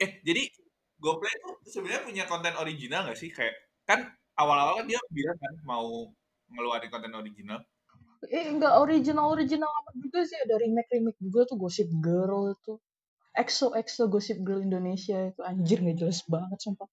Eh, 0.02 0.18
jadi 0.26 0.50
GoPlay 0.98 1.36
tuh 1.46 1.62
sebenarnya 1.70 2.02
punya 2.10 2.24
konten 2.26 2.58
original 2.58 3.06
nggak 3.06 3.22
sih? 3.22 3.30
Kayak 3.30 3.54
kan 3.86 4.10
awal-awal 4.34 4.82
kan 4.82 4.90
dia 4.90 4.98
bilang 5.14 5.38
kan 5.38 5.54
mau 5.62 6.10
ngeluarin 6.50 6.90
konten 6.90 7.14
original. 7.14 7.62
Eh, 8.34 8.50
enggak 8.50 8.82
original-original 8.82 9.70
amat 9.70 9.96
juga 10.02 10.26
sih. 10.26 10.42
Ada 10.42 10.58
remake-remake 10.58 11.22
juga 11.22 11.46
tuh 11.46 11.62
Gossip 11.62 11.94
Girl 12.02 12.50
itu. 12.50 12.82
EXO 13.32 13.72
EXO 13.72 14.12
Gossip 14.12 14.44
Girl 14.44 14.60
Indonesia 14.60 15.32
itu 15.32 15.40
anjir 15.40 15.80
nggak 15.80 15.98
jelas 15.98 16.20
banget 16.28 16.60
sumpah. 16.60 16.88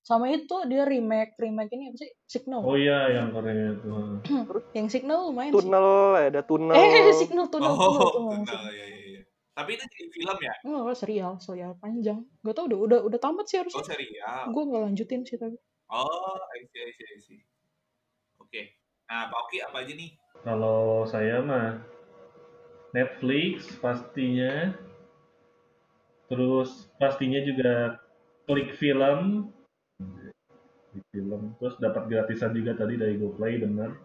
Sama 0.00 0.32
itu 0.32 0.56
dia 0.64 0.88
remake 0.88 1.36
remake 1.36 1.68
ini 1.76 1.92
apa 1.92 1.96
sih? 2.00 2.10
Signal. 2.24 2.64
Oh 2.64 2.74
iya, 2.74 3.12
yang 3.12 3.28
Korea 3.28 3.76
itu. 3.76 3.92
Yang 4.72 4.88
Signal 4.88 5.28
lumayan 5.28 5.52
sih. 5.52 5.56
Tunnel, 5.60 5.88
ada 6.16 6.40
tunnel. 6.40 6.72
Eh, 6.74 7.12
Signal 7.20 7.46
tunnel 7.52 7.76
tunnel 7.76 8.00
Oh, 8.00 8.10
tunnel. 8.10 8.40
benar 8.40 8.72
ya, 8.72 8.86
ya, 8.88 8.98
ya. 9.18 9.22
Tapi 9.52 9.70
itu 9.76 9.84
jadi 9.84 10.06
film 10.08 10.38
ya? 10.40 10.54
Oh, 10.64 10.88
serial, 10.96 11.32
serial 11.36 11.76
panjang. 11.76 12.24
Gak 12.40 12.56
tau 12.56 12.64
udah 12.72 12.78
udah 12.88 12.98
udah 13.04 13.18
tamat 13.20 13.44
sih 13.44 13.60
Oh 13.60 13.68
harusnya. 13.68 13.84
serial. 13.84 14.48
Gue 14.48 14.62
nggak 14.64 14.82
lanjutin 14.88 15.20
sih 15.28 15.36
tapi. 15.36 15.60
Oh, 15.92 16.40
I 16.56 16.64
see, 16.72 16.80
I 16.80 16.90
see, 16.96 17.04
I 17.04 17.18
see. 17.20 17.40
Oke. 18.40 18.80
Nah, 19.04 19.28
Pak 19.28 19.38
Oki 19.44 19.60
apa 19.60 19.84
aja 19.84 19.92
nih? 19.92 20.16
Kalau 20.40 21.04
saya 21.04 21.44
mah 21.44 21.84
Netflix 22.92 23.76
pastinya. 23.76 24.72
Terus 26.32 26.88
pastinya 26.96 27.44
juga 27.44 28.00
klik 28.48 28.72
film. 28.80 29.52
Klik 30.96 31.06
film. 31.12 31.52
Terus 31.60 31.76
dapat 31.76 32.08
gratisan 32.08 32.56
juga 32.56 32.72
tadi 32.72 32.96
dari 32.96 33.20
GoPlay 33.20 33.60
bener. 33.60 34.00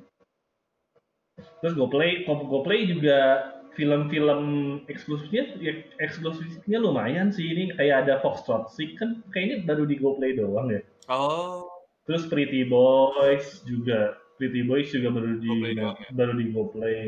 Terus 1.64 1.74
GoPlay, 1.80 2.28
Go- 2.28 2.52
GoPlay 2.52 2.84
juga 2.92 3.48
film-film 3.78 4.42
eksklusifnya 4.90 5.54
ya, 5.62 5.86
eksklusifnya 6.02 6.82
lumayan 6.82 7.30
sih 7.30 7.46
ini 7.46 7.70
kayak 7.78 8.10
ada 8.10 8.18
Foxtrot 8.26 8.74
Six 8.74 8.98
kan 8.98 9.22
kayaknya 9.30 9.64
baru 9.70 9.86
di 9.86 9.96
GoPlay 10.02 10.36
doang 10.36 10.74
ya. 10.74 10.82
Oh, 11.08 11.70
Terus 12.10 12.26
Pretty 12.26 12.66
Boys 12.66 13.62
juga, 13.70 14.18
Pretty 14.42 14.66
Boys 14.66 14.90
juga 14.90 15.14
baru 15.14 15.38
di 15.38 15.48
GoPlay 15.48 15.74
ya? 15.78 15.94
baru 16.12 16.34
di 16.36 16.46
GoPlay. 16.52 17.08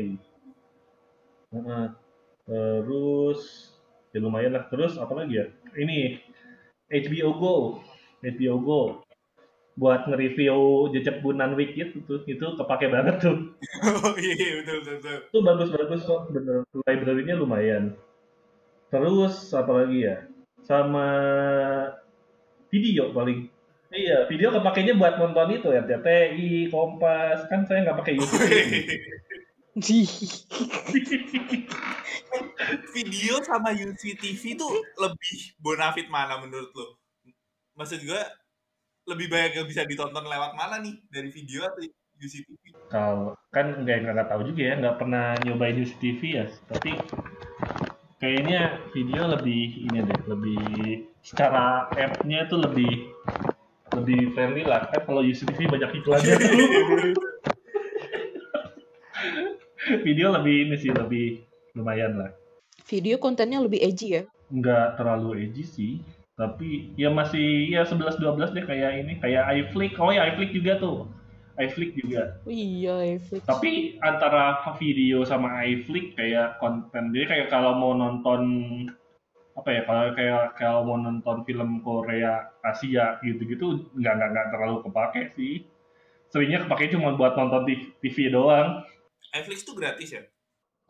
Heeh. 1.50 1.86
Terus 2.46 3.69
ya 4.10 4.18
lumayan 4.18 4.54
lah. 4.54 4.64
Terus 4.70 4.98
apa 4.98 5.12
lagi 5.14 5.40
ya? 5.40 5.46
Ini 5.74 6.18
HBO 6.90 7.30
Go, 7.38 7.56
HBO 8.22 8.56
Go 8.60 8.82
buat 9.80 10.04
nge-review 10.04 10.92
jejak 10.92 11.24
Bunan 11.24 11.56
Week 11.56 11.72
itu 11.72 12.04
tuh, 12.04 12.20
itu 12.28 12.44
kepake 12.58 12.92
banget 12.92 13.16
tuh. 13.22 13.56
oh 14.04 14.14
iya, 14.20 14.34
iya, 14.36 14.52
betul, 14.60 14.76
betul, 14.84 14.94
betul. 15.00 15.18
Itu 15.30 15.38
bagus-bagus 15.40 16.00
kok, 16.04 16.20
bener. 16.34 16.56
Library-nya 16.84 17.34
lumayan. 17.40 17.96
Terus 18.92 19.54
apa 19.56 19.72
lagi 19.72 20.04
ya? 20.04 20.26
Sama 20.60 21.08
video 22.68 23.14
paling. 23.16 23.48
Iya, 23.90 24.28
video 24.30 24.54
kepakainya 24.54 24.94
buat 24.94 25.18
nonton 25.18 25.56
itu 25.56 25.72
RCTI, 25.72 26.68
Kompas. 26.68 27.48
Kan 27.48 27.64
saya 27.64 27.88
nggak 27.88 27.98
pakai 28.04 28.14
YouTube. 28.20 28.46
Video 32.90 33.38
sama 33.46 33.70
UCTV 33.70 34.58
tuh 34.58 34.82
lebih 34.98 35.38
bonafit 35.62 36.10
mana 36.10 36.42
menurut 36.42 36.74
lo? 36.74 36.98
Maksud 37.78 38.02
gue 38.02 38.22
lebih 39.06 39.30
banyak 39.30 39.62
yang 39.62 39.66
bisa 39.70 39.86
ditonton 39.86 40.26
lewat 40.26 40.58
mana 40.58 40.82
nih 40.82 40.98
dari 41.06 41.30
video 41.30 41.70
atau 41.70 41.86
UCTV? 42.18 42.74
Kalau 42.90 43.38
kan 43.54 43.86
nggak 43.86 44.10
nggak 44.10 44.26
tahu 44.26 44.42
juga 44.50 44.74
ya, 44.74 44.74
nggak 44.82 44.96
pernah 44.98 45.38
nyobain 45.46 45.78
YouTube 45.78 46.02
TV 46.02 46.20
ya. 46.42 46.50
Tapi 46.66 46.90
kayaknya 48.18 48.82
video 48.90 49.22
lebih 49.38 49.86
ini 49.86 50.02
deh, 50.02 50.20
lebih 50.26 50.60
secara 51.22 51.86
app-nya 51.94 52.50
tuh 52.50 52.58
lebih 52.66 53.06
lebih 53.94 54.34
friendly 54.34 54.66
lah. 54.66 54.90
Kan 54.90 55.06
kalau 55.06 55.22
YouTube 55.22 55.54
TV 55.54 55.70
banyak 55.70 56.02
iklannya. 56.02 56.34
video 59.98 60.30
lebih 60.30 60.70
ini 60.70 60.76
sih, 60.78 60.94
lebih 60.94 61.42
lumayan 61.74 62.14
lah. 62.22 62.30
Video 62.86 63.18
kontennya 63.18 63.58
lebih 63.58 63.82
edgy 63.82 64.20
ya. 64.20 64.22
Nggak 64.54 64.98
terlalu 64.98 65.50
edgy 65.50 65.66
sih. 65.66 65.92
Tapi 66.38 66.94
ya 66.96 67.12
masih 67.12 67.68
ya 67.68 67.84
11-12 67.84 68.56
deh 68.56 68.64
kayak 68.64 69.04
ini, 69.04 69.12
kayak 69.18 69.44
iFlick. 69.50 69.98
Oh 69.98 70.14
ya 70.14 70.30
iFlick 70.30 70.54
juga 70.54 70.78
tuh. 70.80 71.10
iFlick 71.60 71.92
juga. 71.92 72.40
Oh 72.48 72.52
iya, 72.52 72.96
Netflix. 73.20 73.44
Tapi 73.44 74.00
antara 74.00 74.64
video 74.80 75.28
sama 75.28 75.60
iFlick 75.68 76.16
kayak 76.16 76.56
konten 76.56 77.12
dia 77.12 77.28
kayak 77.28 77.52
kalau 77.52 77.76
mau 77.76 77.92
nonton 77.92 78.40
apa 79.58 79.68
ya 79.76 79.82
kalau 79.84 80.14
kayak 80.16 80.44
kalau 80.56 80.80
mau 80.88 80.96
nonton 80.96 81.44
film 81.44 81.84
Korea 81.84 82.48
Asia 82.64 83.20
gitu-gitu 83.20 83.92
nggak 83.92 84.14
nggak 84.16 84.30
nggak 84.32 84.48
terlalu 84.56 84.76
kepake 84.88 85.22
sih. 85.36 85.68
Seringnya 86.32 86.64
kepake 86.64 86.94
cuma 86.94 87.18
buat 87.18 87.36
nonton 87.36 87.68
TV, 87.68 87.92
TV 88.00 88.32
doang. 88.32 88.86
iFlix 89.36 89.62
tuh 89.62 89.76
gratis 89.76 90.10
ya? 90.14 90.22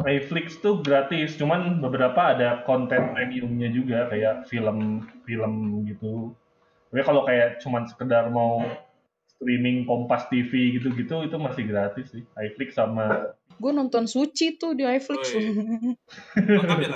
iFlix 0.01 0.65
tuh 0.65 0.81
gratis, 0.81 1.37
cuman 1.37 1.85
beberapa 1.85 2.33
ada 2.33 2.65
konten 2.65 3.13
premiumnya 3.13 3.69
juga 3.69 4.09
kayak 4.09 4.49
film-film 4.49 5.85
gitu. 5.85 6.33
Tapi 6.89 7.03
kalau 7.05 7.29
kayak 7.29 7.61
cuman 7.61 7.85
sekedar 7.85 8.33
mau 8.33 8.65
streaming 9.29 9.85
Kompas 9.85 10.33
TV 10.33 10.81
gitu-gitu 10.81 11.29
itu 11.29 11.37
masih 11.37 11.69
gratis 11.69 12.09
sih. 12.17 12.25
iFlix 12.25 12.81
sama 12.81 13.37
Gue 13.61 13.77
nonton 13.77 14.09
Suci 14.09 14.57
tuh 14.57 14.73
di 14.73 14.89
iFlix. 14.89 15.37
Woi. 15.37 15.45
Lengkap 16.49 16.79
ya, 16.81 16.91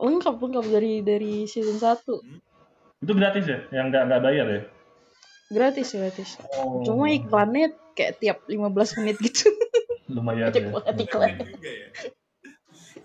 lengkap 0.00 0.34
lengkap 0.40 0.66
dari 0.72 0.92
dari 1.04 1.34
season 1.44 1.76
1 1.76 2.04
itu 3.00 3.12
gratis 3.16 3.44
ya, 3.48 3.58
yang 3.72 3.88
nggak 3.88 4.12
nggak 4.12 4.22
bayar 4.24 4.46
ya. 4.48 4.62
gratis 5.50 5.88
gratis 5.96 6.36
Oh, 6.56 6.84
cuma 6.84 7.08
iklannya 7.12 7.72
kayak 7.96 8.20
tiap 8.20 8.38
15 8.48 9.00
menit 9.00 9.16
gitu 9.20 9.48
lumayan 10.12 10.50
ya. 10.50 10.72
juga 11.46 11.70
ya. 11.70 11.88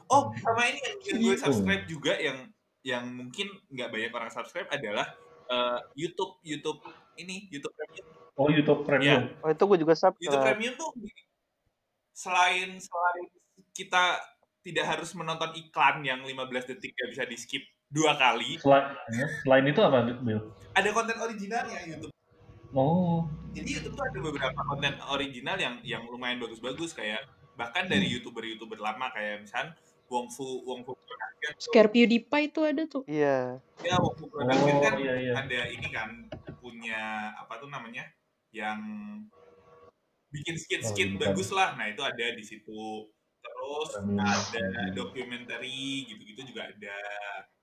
Oh, 0.09 0.29
sama 0.37 0.61
ini 0.69 0.79
yang, 0.81 0.97
gue 1.01 1.33
Gitu. 1.33 1.41
subscribe 1.41 1.83
juga 1.89 2.13
yang 2.17 2.37
yang 2.85 3.05
mungkin 3.09 3.49
nggak 3.73 3.89
banyak 3.89 4.11
orang 4.13 4.29
subscribe 4.29 4.69
adalah 4.69 5.09
eh, 5.49 5.79
YouTube 5.97 6.37
YouTube 6.45 6.81
ini 7.17 7.49
YouTube 7.49 7.73
Premium. 7.73 8.05
Oh 8.35 8.47
YouTube 8.51 8.81
Premium. 8.85 9.23
Oh 9.41 9.49
itu 9.49 9.63
gue 9.65 9.77
juga 9.81 9.93
sub. 9.97 10.13
YouTube 10.21 10.45
Premium 10.45 10.73
tuh 10.77 10.91
selain 12.13 12.77
selain 12.77 13.25
kita 13.75 14.21
tidak 14.63 14.85
harus 14.97 15.13
menonton 15.13 15.51
iklan 15.53 16.01
yang 16.01 16.23
15 16.25 16.69
detik 16.73 16.95
gak 16.97 17.09
bisa 17.13 17.23
di 17.29 17.37
skip 17.37 17.63
dua 17.85 18.17
kali, 18.17 18.57
Selain, 18.57 18.97
ya, 19.13 19.27
selain 19.45 19.65
itu 19.69 19.77
apa, 19.77 20.09
Bill? 20.25 20.41
ada 20.73 20.89
konten 20.89 21.15
originalnya 21.21 21.79
YouTube. 21.85 22.09
Oh, 22.75 23.23
Jadi 23.55 23.71
YouTube 23.71 23.95
tuh 23.95 24.03
ada 24.03 24.19
beberapa 24.19 24.59
konten 24.61 24.93
original 25.07 25.55
yang 25.55 25.75
yang 25.81 26.03
lumayan 26.05 26.37
bagus-bagus 26.37 26.91
kayak 26.91 27.23
bahkan 27.55 27.87
dari 27.87 28.11
youtuber-youtuber 28.11 28.75
lama 28.75 29.07
kayak 29.09 29.47
misal 29.47 29.71
Wong 30.05 30.27
Fu 30.27 30.43
Wong 30.67 30.83
Fu 30.83 30.91
Production 30.91 31.55
Scare 31.55 31.87
PewDiePie 31.87 32.51
itu 32.51 32.59
ada 32.61 32.83
tuh 32.83 33.07
Iya. 33.07 33.63
ya 33.79 33.95
Wong 33.95 34.11
Fu 34.13 34.27
Production 34.27 34.75
oh 34.75 34.83
kan 34.83 34.93
iya 34.99 35.13
iya. 35.17 35.33
ada 35.33 35.59
ini 35.71 35.87
kan 35.87 36.09
punya 36.59 37.01
apa 37.33 37.57
tuh 37.57 37.71
namanya 37.71 38.03
yang 38.51 38.79
bikin 40.29 40.59
skit-skit 40.59 41.07
Oh, 41.07 41.11
bukan. 41.15 41.23
bagus 41.31 41.49
lah 41.55 41.79
nah 41.79 41.87
itu 41.87 42.03
ada 42.03 42.25
di 42.35 42.43
situ 42.43 43.07
terus 43.39 43.89
Premium. 43.95 44.19
ada 44.19 44.63
dokumenter 44.91 45.63
gitu-gitu 45.63 46.51
juga 46.51 46.67
ada 46.67 46.97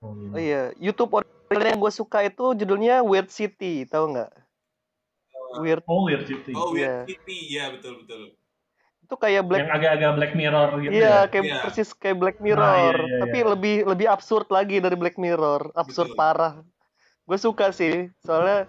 Oh 0.01 0.09
Oh, 0.09 0.35
iya. 0.35 0.73
iya. 0.73 0.89
YouTube 0.89 1.13
original 1.15 1.69
yang 1.69 1.79
gue 1.79 1.93
suka 1.93 2.25
itu 2.25 2.57
judulnya 2.57 2.99
Weird 2.99 3.29
City, 3.29 3.85
tahu 3.85 4.11
nggak? 4.11 4.31
Weird. 5.59 5.83
Oh 5.85 6.05
Weird 6.05 6.25
City. 6.25 6.51
oh 6.53 6.71
Iya. 6.71 7.03
Weird 7.03 7.09
City 7.09 7.37
ya 7.51 7.65
betul 7.69 8.01
betul 8.01 8.21
Itu 9.03 9.15
kayak 9.19 9.43
Black 9.43 9.67
Yang 9.67 9.71
agak-agak 9.75 10.11
Black 10.15 10.33
Mirror 10.33 10.69
gitu 10.79 10.91
Iya, 10.95 11.03
ya. 11.03 11.19
kayak 11.27 11.43
Iya. 11.43 11.57
persis 11.61 11.89
kayak 11.91 12.17
Black 12.17 12.37
Mirror, 12.39 12.95
iya, 12.95 13.05
iya, 13.05 13.19
tapi 13.19 13.37
iya. 13.37 13.47
lebih 13.51 13.75
lebih 13.83 14.07
absurd 14.07 14.47
lagi 14.47 14.79
dari 14.79 14.95
Black 14.95 15.19
Mirror, 15.19 15.75
absurd 15.75 16.15
Betul. 16.15 16.19
parah. 16.19 16.53
Gue 17.23 17.35
suka 17.35 17.69
sih, 17.69 18.07
soalnya 18.19 18.65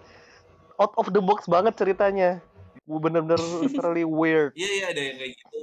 out 0.76 0.95
of 0.99 1.11
the 1.11 1.22
box 1.22 1.47
banget 1.47 1.74
ceritanya. 1.74 2.43
Bener-bener 2.85 3.39
literally 3.64 4.03
weird. 4.03 4.53
Iya 4.53 4.70
iya 4.74 4.87
ada 4.91 5.01
yang 5.01 5.16
kayak 5.16 5.32
gitu. 5.39 5.61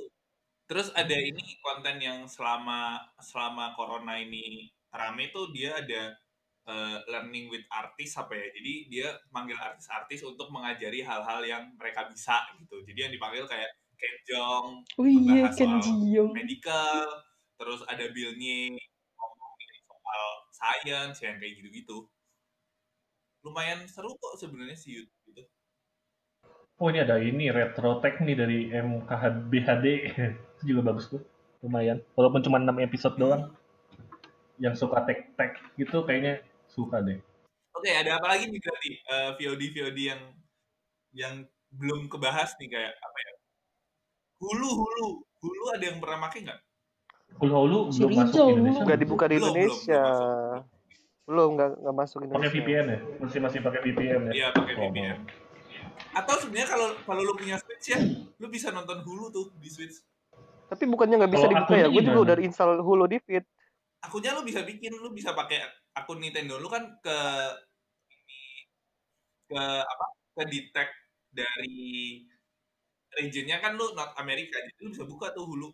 Terus 0.66 0.88
ada 0.96 1.16
ini 1.16 1.44
konten 1.60 1.96
yang 2.00 2.24
selama 2.26 2.96
selama 3.20 3.76
corona 3.76 4.16
ini 4.18 4.72
rame 4.88 5.28
tuh 5.30 5.52
dia 5.52 5.76
ada 5.76 6.16
eh, 6.68 6.98
learning 7.10 7.50
with 7.50 7.66
artis 7.72 8.14
apa 8.18 8.34
ya. 8.36 8.48
Jadi 8.54 8.74
dia 8.92 9.08
manggil 9.34 9.58
artis-artis 9.58 10.22
untuk 10.26 10.50
mengajari 10.54 11.02
hal-hal 11.02 11.42
yang 11.46 11.64
mereka 11.78 12.06
bisa 12.10 12.38
gitu. 12.60 12.82
Jadi 12.86 13.00
yang 13.10 13.14
dipanggil 13.14 13.46
kayak 13.48 13.72
Ken 14.02 14.16
Jeong, 14.26 14.68
Oh 14.98 15.06
iya, 15.06 15.46
Membahas 15.46 15.54
Ken 15.54 15.78
medical, 16.34 17.06
terus 17.62 17.82
ada 17.86 18.06
Bill 18.10 18.34
Nye 18.34 18.74
ngomongin 19.14 19.72
soal 19.86 20.26
science 20.50 21.18
yang 21.22 21.38
kayak 21.38 21.62
gitu-gitu. 21.62 22.10
Lumayan 23.46 23.86
seru 23.86 24.14
kok 24.18 24.42
sebenarnya 24.42 24.78
si 24.78 24.98
YouTube 24.98 25.26
itu. 25.30 25.44
Oh 26.82 26.90
ini 26.90 27.06
ada 27.06 27.22
ini 27.22 27.54
retro 27.54 28.02
tech 28.02 28.18
nih 28.26 28.34
dari 28.34 28.60
MKHBHD 28.74 29.86
itu 30.58 30.64
juga 30.66 30.82
bagus 30.94 31.14
tuh 31.14 31.22
lumayan 31.62 32.02
walaupun 32.18 32.42
cuma 32.42 32.58
6 32.58 32.74
episode 32.82 33.16
doang 33.22 33.54
yang 34.58 34.74
suka 34.74 35.06
tech 35.06 35.30
tech 35.38 35.62
gitu 35.78 36.02
kayaknya 36.06 36.42
suka 36.72 37.04
deh 37.04 37.20
Oke, 37.72 37.88
ada 37.88 38.16
apa 38.16 38.28
lagi 38.28 38.48
nih 38.48 38.60
berarti 38.60 38.90
Eh, 39.02 39.30
VOD 39.36 39.62
VOD 39.72 40.00
yang 40.02 40.22
yang 41.12 41.34
belum 41.70 42.08
kebahas 42.08 42.56
nih 42.56 42.68
kayak 42.70 42.94
apa 42.94 43.18
ya? 43.18 43.32
Hulu 44.40 44.70
Hulu 44.72 45.08
Hulu 45.40 45.64
ada 45.72 45.84
yang 45.84 45.98
pernah 45.98 46.20
pakai 46.22 46.40
nggak? 46.44 46.60
Hulu 47.38 47.54
Hulu 47.54 47.80
belum 47.90 48.10
masuk 48.12 48.28
Rizal 48.28 48.48
Indonesia 48.50 48.82
Nggak 48.84 49.00
dibuka 49.00 49.26
di 49.26 49.36
Indonesia. 49.38 50.04
belum 51.24 51.48
masuk. 51.48 51.56
Nggak 51.56 51.70
nggak 51.78 51.96
masuk 51.96 52.18
pakai 52.18 52.28
Indonesia. 52.28 52.54
VPN 52.54 52.86
ya 52.86 53.00
masih 53.20 53.40
masih 53.40 53.60
pakai 53.62 53.80
VPN 53.82 54.22
ya 54.22 54.32
Iya 54.32 54.48
pakai 54.52 54.74
Oh, 54.74 54.82
VPN. 54.86 55.18
Atau 56.12 56.36
sebenarnya 56.38 56.68
kalau 56.70 56.88
kalau 57.02 57.22
lu 57.24 57.34
punya 57.34 57.56
Switch 57.56 57.88
ya, 57.88 58.00
lu 58.36 58.48
bisa 58.48 58.68
nonton 58.70 59.00
Hulu 59.00 59.32
tuh 59.32 59.46
di 59.56 59.70
Switch. 59.72 60.04
Tapi 60.68 60.84
bukannya 60.86 61.16
nggak 61.18 61.32
bisa 61.32 61.48
Kalau 61.48 61.54
dibuka 61.56 61.74
ya? 61.74 61.88
Gue 61.88 62.04
juga 62.04 62.20
udah 62.22 62.36
install 62.38 62.72
Hulu 62.80 63.06
di 63.08 63.18
feed. 63.18 63.44
Akunnya 64.02 64.34
lu 64.34 64.44
bisa 64.44 64.60
bikin, 64.62 64.92
lu 64.92 65.14
bisa 65.14 65.32
pakai 65.32 65.62
akun 65.94 66.20
Nintendo 66.20 66.56
lu 66.58 66.68
kan 66.68 66.84
ke 67.00 67.18
ini 68.10 68.42
ke 69.48 69.62
apa? 69.84 70.06
Ke 70.32 70.44
detect 70.48 70.94
dari 71.30 72.24
regionnya 73.12 73.60
kan 73.60 73.76
lu 73.76 73.92
not 73.92 74.16
Amerika, 74.16 74.56
jadi 74.56 74.80
lu 74.82 74.90
bisa 74.92 75.04
buka 75.04 75.36
tuh 75.36 75.44
Hulu. 75.44 75.70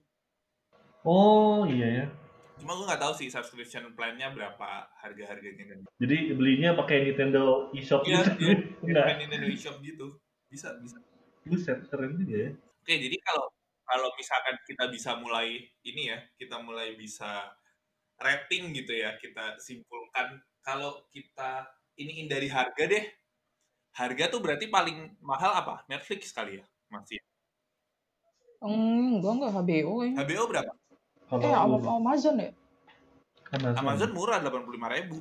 oh 1.05 1.63
iya 1.70 1.88
ya 2.03 2.07
Cuma 2.57 2.74
gue 2.74 2.89
nggak 2.89 2.97
tahu 2.97 3.13
sih 3.13 3.30
subscription 3.30 3.93
plan-nya 3.93 4.34
berapa 4.34 4.89
harga-harganya 4.97 5.63
kan. 5.70 5.80
jadi 6.01 6.34
belinya 6.34 6.74
pakai 6.74 7.05
Nintendo 7.05 7.70
eShop 7.70 8.01
Iya, 8.01 8.26
gitu 8.34 8.57
iya. 8.89 9.13
Nintendo 9.22 9.45
eShop 9.47 9.78
gitu. 9.86 10.18
Bisa, 10.49 10.74
bisa. 10.82 10.97
buset 11.45 11.80
keren 11.88 12.18
juga 12.18 12.49
ya 12.49 12.51
Oke, 12.82 12.93
jadi 12.97 13.18
kalau 13.22 13.45
kalau 13.86 14.09
misalkan 14.18 14.55
kita 14.65 14.84
bisa 14.89 15.15
mulai 15.15 15.47
ini 15.86 16.11
ya, 16.11 16.18
kita 16.36 16.59
mulai 16.59 16.97
bisa 16.97 17.55
rating 18.18 18.74
gitu 18.74 18.93
ya, 18.93 19.15
kita 19.18 19.61
simpulkan 19.61 20.41
kalau 20.65 21.05
kita 21.13 21.70
iniin 21.95 22.28
dari 22.28 22.49
harga 22.49 22.84
deh. 22.86 23.05
Harga 23.97 24.30
tuh 24.30 24.41
berarti 24.41 24.70
paling 24.70 25.18
mahal 25.22 25.57
apa? 25.57 25.82
Netflix 25.89 26.30
kali 26.30 26.61
ya? 26.61 26.65
Masih. 26.93 27.18
Hmm, 28.61 29.22
gua 29.22 29.32
enggak 29.38 29.53
HBO 29.53 29.91
kayaknya. 30.01 30.18
HBO 30.22 30.43
berapa? 30.49 30.72
kalau 31.28 31.43
Eh, 31.43 31.53
Am- 31.53 31.76
Hulu, 31.76 31.89
Amazon 31.91 32.36
ya? 32.39 32.51
Amazon, 33.51 33.78
Amazon 33.80 34.11
murah 34.11 34.38
85.000 34.43 34.88
ribu. 34.91 35.18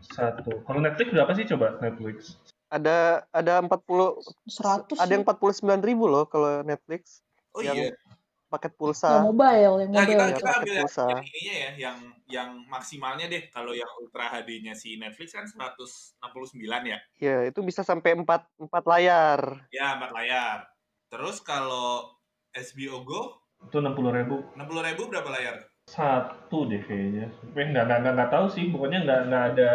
satu 0.00 0.64
kalau 0.64 0.80
Netflix 0.80 1.12
berapa 1.12 1.32
sih 1.36 1.44
coba 1.44 1.76
Netflix 1.76 2.40
Ada 2.72 3.20
ada 3.36 3.60
40 3.60 4.16
100 4.48 4.96
ada 4.96 5.12
yang 5.12 5.24
49 5.28 5.60
ribu 5.84 6.08
loh 6.08 6.24
kalau 6.24 6.64
Netflix 6.64 7.20
Oh 7.52 7.60
Yang 7.60 7.92
iya. 7.92 8.09
Paket 8.50 8.72
Yang 8.72 8.78
pulsa. 8.82 9.10
mobile, 9.22 9.74
yang 9.78 9.90
Nah, 9.90 10.02
kita 10.02 10.10
mobile. 10.10 10.26
ya, 10.26 10.34
kita 10.34 10.42
paket 10.44 10.58
ambil 10.58 10.74
yang, 10.74 10.82
pulsa. 10.82 11.06
yang 11.06 11.22
ininya 11.22 11.54
ya, 11.54 11.70
yang 11.78 11.96
yang 12.26 12.50
maksimalnya 12.66 13.26
deh. 13.26 13.42
Kalau 13.48 13.72
yang 13.72 13.90
Ultra 13.96 14.26
HD-nya 14.28 14.74
si 14.74 14.98
Netflix 14.98 15.30
kan 15.30 15.46
169 15.46 16.82
ya. 16.84 16.98
Ya, 17.16 17.36
itu 17.46 17.62
bisa 17.62 17.80
sampai 17.80 18.18
4 18.18 18.26
4 18.58 18.84
layar. 18.84 19.40
Ya, 19.70 19.94
4 19.94 20.10
layar. 20.10 20.66
Terus 21.06 21.38
kalau 21.40 22.10
HBO 22.50 23.02
Go 23.02 23.20
itu 23.60 23.76
enam 23.76 23.92
puluh 23.92 24.10
ribu 24.10 24.40
60.000 24.56 25.06
berapa 25.06 25.30
layar? 25.30 25.56
satu 25.86 26.70
deh 26.70 26.78
kayaknya. 26.86 27.34
Eh 27.50 27.66
nggak 27.66 27.84
nggak 27.86 27.98
nggak 27.98 28.14
nggak 28.14 28.30
tahu 28.30 28.46
sih. 28.46 28.70
Pokoknya 28.70 29.02
nggak 29.02 29.20
nggak 29.26 29.44
ada 29.54 29.70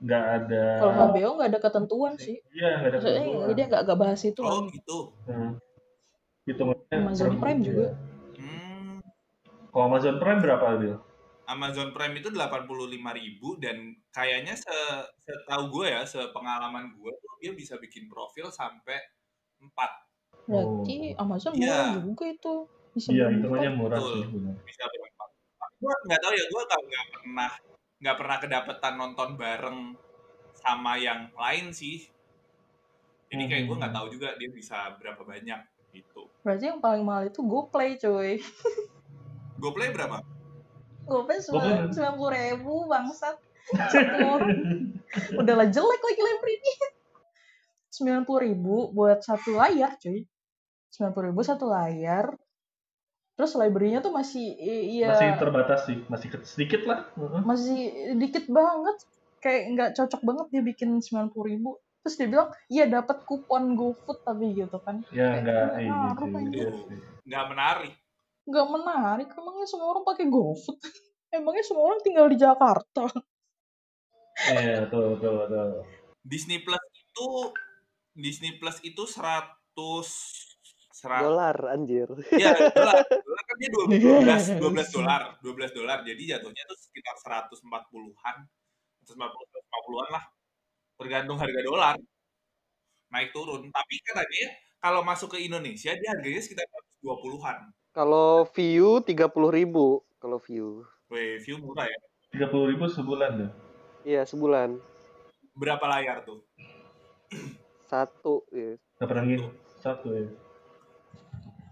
nggak 0.00 0.24
ada. 0.38 0.64
Kalau 0.78 0.92
HBO 1.10 1.30
nggak 1.36 1.50
ada 1.50 1.60
ketentuan 1.60 2.12
sih. 2.16 2.36
Iya 2.54 2.68
nggak 2.78 2.90
ada 2.90 2.98
ketentuan. 3.02 3.54
dia 3.58 3.64
nggak 3.66 3.82
nggak 3.82 3.98
bahas 3.98 4.20
itu 4.22 4.40
Oh 4.40 4.62
gitu. 4.70 4.98
Hmm. 5.26 5.58
Hitungannya 6.48 6.96
Amazon 6.96 7.36
per 7.36 7.40
Prime 7.40 7.60
juga. 7.60 7.86
Hmm, 8.40 8.98
Kalau 9.70 9.84
Amazon 9.86 10.16
Prime 10.18 10.40
berapa 10.40 10.64
Adil? 10.76 10.94
Amazon 11.46 11.90
Prime 11.90 12.14
itu 12.16 12.28
85.000 12.30 13.58
dan 13.58 13.76
kayaknya 14.14 14.54
se 14.54 14.70
setahu 15.26 15.62
gue 15.74 15.86
ya, 15.90 16.06
sepengalaman 16.06 16.94
gue 16.94 17.10
tuh 17.10 17.32
dia 17.42 17.52
bisa 17.52 17.74
bikin 17.76 18.06
profil 18.06 18.48
sampai 18.54 18.98
4. 19.58 19.90
Berarti 20.46 21.14
Amazon 21.18 21.52
Iya. 21.54 21.66
murah 21.66 21.90
juga 22.06 22.24
itu. 22.30 22.54
Bisa 22.90 23.08
Iya 23.10 23.24
berempat. 23.26 23.34
hitungannya 23.38 23.70
murah 23.74 23.98
Betul. 23.98 24.14
sih. 24.14 24.24
Bisa 24.62 24.84
berempat. 24.86 25.28
Gue 25.80 25.94
nggak 26.06 26.20
tahu 26.22 26.32
ya, 26.34 26.44
gue 26.46 26.62
nggak 26.62 26.82
nggak 26.86 27.06
pernah 27.12 27.50
nggak 28.00 28.16
pernah 28.16 28.36
kedapetan 28.40 28.94
nonton 28.96 29.28
bareng 29.36 29.78
sama 30.54 30.92
yang 30.96 31.28
lain 31.34 31.70
sih. 31.70 32.06
Jadi 33.30 33.42
kayak 33.46 33.64
gue 33.66 33.76
nggak 33.76 33.94
tahu 33.94 34.06
juga 34.10 34.34
dia 34.38 34.50
bisa 34.50 34.94
berapa 34.98 35.22
banyak 35.22 35.60
gitu. 35.92 36.30
Berarti 36.40 36.70
yang 36.70 36.80
paling 36.80 37.04
mahal 37.04 37.28
itu 37.28 37.40
GoPlay 37.44 38.00
cuy. 38.00 38.40
GoPlay 39.60 39.92
berapa? 39.92 40.24
GoPlay 41.04 41.38
sembilan 41.42 42.14
puluh 42.16 42.32
ribu 42.32 42.86
bangsat. 42.86 43.36
Satu 43.70 44.18
orang. 44.24 44.58
Udah 45.36 45.54
lah 45.54 45.68
jelek 45.68 46.00
lagi 46.02 46.20
library 46.22 46.56
Sembilan 47.90 48.22
puluh 48.24 48.40
ribu 48.46 48.90
buat 48.94 49.20
satu 49.20 49.58
layar 49.58 49.98
cuy. 50.00 50.22
Sembilan 50.90 51.12
puluh 51.12 51.26
ribu 51.34 51.40
satu 51.42 51.66
layar. 51.68 52.34
Terus 53.38 53.56
library-nya 53.56 54.04
tuh 54.04 54.12
masih 54.12 54.52
iya 54.60 55.16
Masih 55.16 55.40
terbatas 55.40 55.88
sih, 55.88 55.96
masih 56.12 56.28
sedikit 56.44 56.84
lah. 56.84 57.08
Heeh. 57.16 57.40
masih 57.40 57.78
dikit 58.20 58.44
banget 58.52 58.96
kayak 59.40 59.62
nggak 59.72 59.90
cocok 59.96 60.20
banget 60.20 60.46
dia 60.52 60.62
bikin 60.62 61.00
sembilan 61.00 61.32
puluh 61.32 61.46
ribu 61.48 61.70
terus 62.00 62.14
dia 62.14 62.26
bilang 62.26 62.48
iya 62.66 62.84
dapat 62.86 63.22
kupon 63.22 63.72
GoFood 63.72 64.22
tapi 64.22 64.52
gitu 64.52 64.78
kan 64.78 65.04
Ya 65.10 65.36
nggak 65.36 65.44
Nggak 65.44 65.78
iya 65.78 65.92
ngaruh, 65.92 66.26
sih, 66.26 66.36
anjir. 66.36 66.56
iya 66.56 66.70
sih. 66.74 66.98
Nggak 67.24 67.44
menarik. 67.46 67.94
nggak 68.42 68.66
menarik 68.68 69.28
emangnya 69.30 69.66
semua 69.66 69.86
orang 69.88 70.04
pakai 70.04 70.26
GoFood 70.26 70.78
emangnya 71.36 71.62
semua 71.62 71.84
orang 71.86 72.00
tinggal 72.00 72.26
di 72.26 72.36
Jakarta 72.36 73.04
Iya 74.40 74.88
betul 74.88 75.04
betul 75.14 75.32
betul. 75.38 75.68
Disney 76.22 76.58
Plus 76.58 76.80
itu 76.94 77.26
Disney 78.14 78.52
Plus 78.56 78.80
itu 78.80 79.02
100 79.04 79.76
100 79.76 81.20
Dolar 81.22 81.56
anjir. 81.70 82.08
Iya, 82.30 82.52
dolar. 82.68 83.04
Dolar 83.04 83.42
kan 83.42 83.56
dia 83.56 83.70
12 83.70 84.60
12 84.60 84.60
dolar, 84.90 85.22
12 85.40 85.72
dolar. 85.72 85.98
Jadi 86.02 86.22
jatuhnya 86.26 86.62
tuh 86.62 86.76
sekitar 86.78 87.16
140-an. 87.16 88.36
140 89.02 89.12
150-an 89.12 90.08
lah. 90.10 90.24
Tergantung 91.00 91.40
harga 91.40 91.60
dolar. 91.64 91.96
Naik 93.08 93.32
turun. 93.32 93.72
Tapi 93.72 93.94
katanya 94.04 94.36
ya, 94.36 94.50
kalau 94.78 95.00
masuk 95.00 95.32
ke 95.32 95.38
Indonesia 95.40 95.96
dia 95.96 96.08
harganya 96.12 96.40
sekitar 96.44 96.68
120-an. 97.00 97.72
Kalau 97.90 98.44
view 98.52 99.00
30 99.00 99.16
ribu. 99.48 100.04
Kalau 100.20 100.36
view. 100.36 100.84
Weh, 101.08 101.40
view 101.40 101.56
murah 101.56 101.88
ya. 101.88 101.98
Tiga 102.30 102.46
puluh 102.46 102.70
ribu 102.70 102.86
sebulan 102.86 103.30
deh. 103.40 103.50
Iya, 104.06 104.22
sebulan. 104.22 104.78
Berapa 105.58 105.82
layar 105.90 106.22
tuh? 106.22 106.46
Satu. 107.90 108.46
Ya. 108.54 108.78
Nggak 109.00 109.08
pernah 109.10 109.24
gini 109.26 109.46
satu 109.80 110.08
ya. 110.14 110.30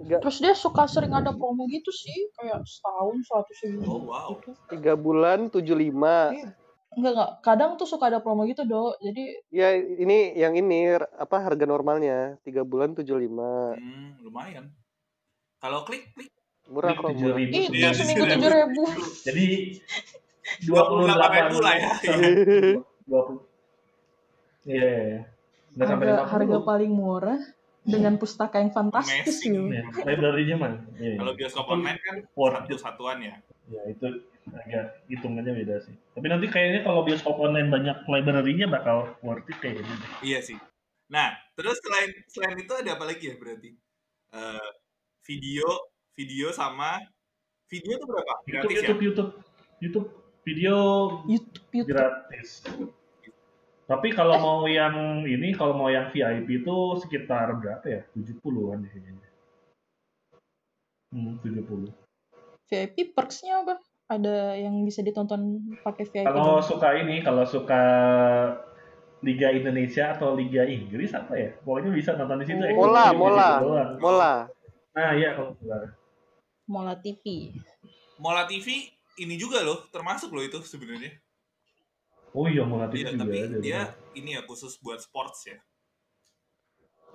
Tiga, 0.03 0.17
terus 0.19 0.39
dia 0.43 0.55
suka 0.59 0.91
sering 0.91 1.15
ada 1.15 1.31
promo 1.31 1.67
gitu 1.71 1.91
sih 1.95 2.31
kayak 2.39 2.63
setahun 2.67 3.17
seratus 3.27 3.59
ribu 3.67 3.83
Oh, 3.87 4.01
wow. 4.11 4.31
gitu 4.35 4.51
tiga 4.71 4.95
bulan 4.99 5.47
75. 5.47 5.69
Iya. 6.35 6.51
Enggak 6.97 7.13
enggak 7.13 7.31
kadang 7.45 7.71
tuh 7.77 7.85
suka 7.85 8.09
ada 8.09 8.19
promo 8.25 8.49
gitu 8.49 8.65
dok 8.65 8.97
jadi 9.05 9.25
Ya, 9.53 9.77
ini 9.77 10.33
yang 10.37 10.57
ini 10.57 10.97
apa 10.97 11.41
harga 11.41 11.65
normalnya? 11.65 12.37
Tiga 12.45 12.65
bulan 12.65 12.93
75. 12.97 13.77
Hmm, 13.77 14.17
lumayan. 14.25 14.73
Kalau 15.59 15.83
klik, 15.85 16.09
klik. 16.15 16.31
Murah 16.69 16.93
kok. 16.95 17.17
Tujuh 17.17 17.33
ribu. 17.33 17.53
Iya, 17.73 17.97
seminggu 17.97 18.25
iya. 18.29 18.33
tujuh 18.37 18.51
ribu 18.53 18.83
Jadi 19.25 19.45
dua 20.69 20.83
puluh 20.89 21.05
delapan 21.09 21.53
28.000 21.53 21.65
lah 21.65 21.75
ya. 21.77 21.93
Dua 23.09 23.21
puluh. 23.25 23.43
Iya 24.69 24.85
iya. 24.85 25.03
iya. 25.09 25.21
Sampai 25.81 26.09
harga 26.13 26.29
harga 26.29 26.59
paling 26.61 26.93
murah 26.93 27.41
dengan 27.89 28.15
pustaka 28.21 28.61
yang 28.61 28.71
fantastis 28.71 29.41
gitu. 29.41 29.73
Ya, 29.73 29.83
library-nya 30.05 30.57
mah. 30.61 30.77
Iya, 31.01 31.17
iya. 31.17 31.19
Kalau 31.19 31.33
bioskop 31.33 31.67
online 31.73 31.99
kan 32.05 32.17
worth 32.37 32.57
satu 32.61 32.75
it. 32.77 32.81
satuan 32.85 33.19
ya. 33.25 33.35
Ya 33.69 33.83
itu 33.89 34.07
agak 34.49 34.85
hitungannya 35.09 35.53
beda 35.65 35.77
sih. 35.85 35.95
Tapi 36.13 36.27
nanti 36.29 36.47
kayaknya 36.53 36.81
kalau 36.85 37.01
bioskop 37.03 37.37
online 37.41 37.69
banyak 37.73 37.97
library-nya 38.05 38.69
bakal 38.69 39.17
worth 39.25 39.49
it 39.49 39.59
kayak 39.65 39.81
deh. 39.81 39.99
Iya 40.21 40.45
sih. 40.45 40.59
Nah, 41.09 41.33
terus 41.57 41.81
selain 41.81 42.13
selain 42.29 42.57
itu 42.61 42.73
ada 42.77 43.01
apa 43.01 43.05
lagi 43.09 43.33
ya 43.33 43.35
berarti? 43.41 43.73
Eh, 44.37 44.71
video, 45.25 45.67
video 46.13 46.53
sama 46.53 47.01
video 47.69 47.97
itu 47.97 48.05
berapa? 48.05 48.33
YouTube, 48.45 48.53
Gratis 48.53 48.77
ya? 48.77 48.79
YouTube, 48.85 49.01
YouTube, 49.01 49.31
YouTube 49.81 50.09
video 50.49 50.77
YouTube, 51.29 51.69
YouTube. 51.73 51.93
gratis. 51.93 52.65
Tapi 53.89 54.13
kalau 54.13 54.37
mau 54.37 54.61
yang 54.69 55.25
ini, 55.25 55.57
kalau 55.57 55.73
mau 55.73 55.89
yang 55.89 56.13
VIP 56.13 56.61
itu 56.61 56.77
sekitar 57.01 57.57
berapa 57.57 57.81
ya? 57.89 58.05
70-an 58.13 58.85
deh 58.85 58.91
kayaknya. 58.93 59.29
Hmm, 61.09 61.41
70. 61.41 61.89
VIP 62.69 63.17
perks-nya 63.17 63.65
apa? 63.65 63.81
Ada 64.13 64.61
yang 64.61 64.85
bisa 64.85 65.01
ditonton 65.01 65.73
pakai 65.81 66.05
VIP. 66.05 66.29
Kalau 66.29 66.61
suka 66.61 67.01
ini, 67.01 67.25
kalau 67.25 67.49
suka 67.49 67.83
Liga 69.25 69.49
Indonesia 69.57 70.13
atau 70.13 70.37
Liga 70.37 70.69
Inggris 70.69 71.17
apa 71.17 71.33
ya? 71.41 71.57
Pokoknya 71.65 71.91
bisa 71.97 72.13
nonton 72.13 72.45
di 72.45 72.47
situ. 72.47 72.61
Oh. 72.61 72.85
Mola, 72.85 73.17
mola. 73.17 73.49
doang. 73.65 73.91
Mola. 74.05 74.33
Nah, 74.93 75.11
iya 75.17 75.33
kalau 75.33 75.57
salah. 75.65 75.97
Mola 76.69 76.95
TV. 77.01 77.57
Mola 78.21 78.45
TV 78.45 78.85
ini 79.17 79.41
juga 79.41 79.65
loh, 79.65 79.89
termasuk 79.89 80.29
loh 80.29 80.45
itu 80.45 80.61
sebenarnya. 80.61 81.17
Oh 82.37 82.47
iya, 82.47 82.63
Mola 82.65 82.87
TV 82.93 83.05
Iya, 83.05 83.11
juga 83.17 83.25
tapi 83.25 83.39
ada. 83.41 83.59
dia 83.65 83.81
ini 84.17 84.31
ya 84.37 84.43
khusus 84.45 84.77
buat 84.85 85.01
sports 85.01 85.49
ya. 85.49 85.59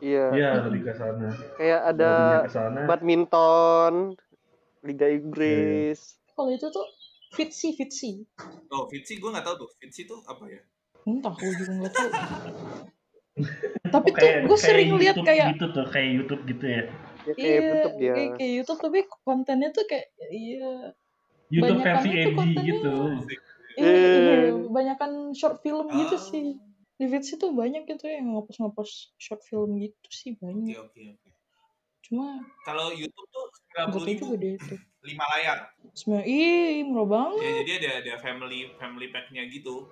Iya. 0.04 0.26
Iya, 0.36 0.50
lebih 0.68 0.82
ke 0.90 0.94
sana. 0.98 1.30
Kayak 1.56 1.82
ada 1.96 2.14
badminton, 2.90 4.18
Liga 4.84 5.08
Inggris. 5.08 6.18
Kalau 6.34 6.50
itu 6.52 6.68
tuh 6.68 6.86
Fitsi, 7.34 7.74
Fitsi. 7.78 8.26
Oh, 8.74 8.90
Fitsi 8.90 9.22
gue 9.22 9.30
nggak 9.30 9.46
tahu 9.46 9.66
tuh. 9.66 9.70
Fitsi 9.80 10.06
tuh 10.06 10.22
apa 10.28 10.44
ya? 10.50 10.62
Entah, 11.08 11.34
gue 11.34 11.52
juga 11.56 11.72
nggak 11.82 11.94
tahu. 11.94 12.10
tapi 13.94 14.10
Oh, 14.14 14.18
tuh 14.18 14.30
gue 14.46 14.60
sering 14.62 14.94
lihat 15.02 15.18
YouTube 15.18 15.26
kayak 15.26 15.46
gitu 15.58 15.66
tuh, 15.74 15.86
kayak 15.90 16.10
YouTube 16.14 16.42
gitu 16.46 16.66
ya. 16.70 16.84
Ya, 17.24 17.34
kayak 17.34 17.40
iya, 17.40 17.58
YouTube 17.64 17.96
dia. 17.98 18.14
kayak, 18.14 18.32
kayak 18.38 18.52
YouTube 18.62 18.80
tapi 18.84 19.00
kontennya 19.26 19.70
tuh 19.74 19.86
kayak 19.90 20.08
iya 20.30 20.74
YouTube 21.50 21.80
versi 21.82 22.10
edgy 22.14 22.32
kontennya. 22.36 22.74
Iya, 23.76 23.86
Eh. 23.86 24.50
iya, 24.50 24.52
banyakan 24.68 25.34
short 25.34 25.60
film 25.62 25.88
gitu 25.92 26.16
Ah. 26.16 26.22
sih. 26.22 26.58
Di 26.94 27.06
Fitsi 27.10 27.36
tuh 27.36 27.52
banyak 27.52 27.90
gitu 27.90 28.06
yang 28.06 28.38
ngepost-ngepost 28.38 29.18
short 29.18 29.42
film 29.42 29.76
gitu 29.78 29.98
sih 30.08 30.38
Oke, 30.38 30.42
banyak. 30.42 30.78
oke, 30.78 31.02
oke. 31.18 31.30
Cuma 32.04 32.44
Kalau 32.64 32.94
YouTube 32.94 33.28
tuh 33.30 33.46
90 33.74 33.98
tahu 33.98 34.06
ribu, 34.06 34.26
deh 34.38 34.54
itu. 34.56 34.76
lima 35.04 35.26
layar. 35.36 35.68
Sebenarnya 35.92 36.48
ih 36.80 36.84
murah 36.88 37.08
banget. 37.10 37.44
Ya, 37.44 37.52
jadi 37.60 37.72
ada 37.76 37.90
ada 38.00 38.14
family 38.22 38.72
family 38.78 39.08
pack-nya 39.12 39.44
gitu. 39.52 39.90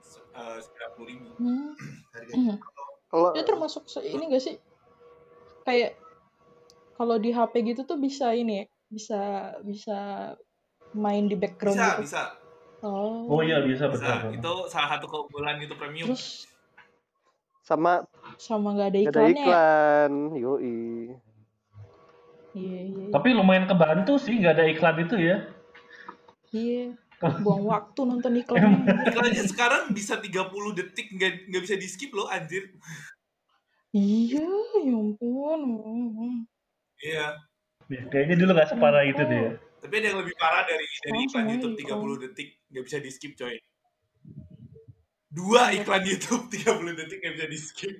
Sembilan 0.00 0.90
puluh 0.96 1.08
ribu 1.08 1.28
Hmm. 1.36 1.72
harganya. 2.12 2.56
Kalau 3.08 3.30
Dia 3.36 3.44
termasuk 3.44 3.84
se- 3.86 4.04
ini 4.04 4.24
gak 4.28 4.40
sih? 4.40 4.56
Kayak 5.64 5.96
kalau 6.94 7.16
di 7.18 7.28
HP 7.28 7.60
gitu 7.64 7.82
tuh 7.84 7.98
bisa 7.98 8.32
ini 8.32 8.62
ya, 8.62 8.66
bisa 8.88 9.20
bisa 9.60 9.98
main 10.94 11.26
di 11.26 11.34
background 11.34 11.76
Bisa, 11.76 11.88
gitu. 11.90 12.02
bisa, 12.06 12.22
Oh. 12.84 13.32
Oh 13.32 13.40
iya 13.40 13.64
bisa 13.64 13.88
bisa. 13.88 14.28
betul. 14.28 14.36
Itu 14.36 14.52
salah 14.68 14.88
satu 15.00 15.08
keunggulan 15.08 15.56
YouTube 15.56 15.80
Premium. 15.80 16.12
Terus 16.12 16.44
sama 17.64 18.04
sama 18.36 18.76
nggak 18.76 18.88
ada 18.92 18.98
nggak 19.00 19.08
ada 19.08 19.22
iklannya 19.24 19.32
ya? 19.32 19.40
iklan, 19.40 20.12
yoi. 20.36 20.84
Iya, 22.54 22.80
iya. 22.92 23.06
Tapi 23.08 23.28
lumayan 23.32 23.64
kebantu 23.64 24.20
sih 24.20 24.36
nggak 24.36 24.54
ada 24.60 24.64
iklan 24.68 24.96
itu 25.00 25.16
ya. 25.16 25.36
Iya. 26.52 26.84
Buang 27.44 27.64
waktu 27.64 28.00
nonton 28.04 28.36
iklannya. 28.36 28.84
Iklannya 29.08 29.44
sekarang 29.48 29.96
bisa 29.96 30.20
30 30.20 30.44
detik 30.76 31.08
nggak 31.08 31.48
nggak 31.48 31.62
bisa 31.64 31.74
di 31.80 31.88
skip 31.88 32.12
loh 32.12 32.28
anjir. 32.28 32.68
iya, 33.96 34.44
ya 34.84 34.92
ampun. 34.92 35.60
Iya. 37.00 37.40
Ya, 37.88 38.00
Kayaknya 38.12 38.36
dulu 38.44 38.50
nggak 38.60 38.70
separah 38.76 39.08
itu 39.08 39.22
deh. 39.24 39.56
Tapi 39.84 40.00
ada 40.00 40.06
yang 40.16 40.24
lebih 40.24 40.32
parah 40.40 40.64
dari 40.64 40.88
dari 41.04 41.18
iklan 41.28 41.44
YouTube 41.44 41.76
iklan. 41.76 42.16
30 42.16 42.24
detik 42.24 42.48
nggak 42.72 42.84
bisa 42.88 42.98
di 43.04 43.10
skip 43.12 43.36
coy. 43.36 43.52
Dua 45.28 45.76
iklan 45.76 46.00
YouTube 46.08 46.48
30 46.48 46.96
detik 47.04 47.20
nggak 47.20 47.34
bisa 47.36 47.46
di 47.52 47.58
skip. 47.60 47.96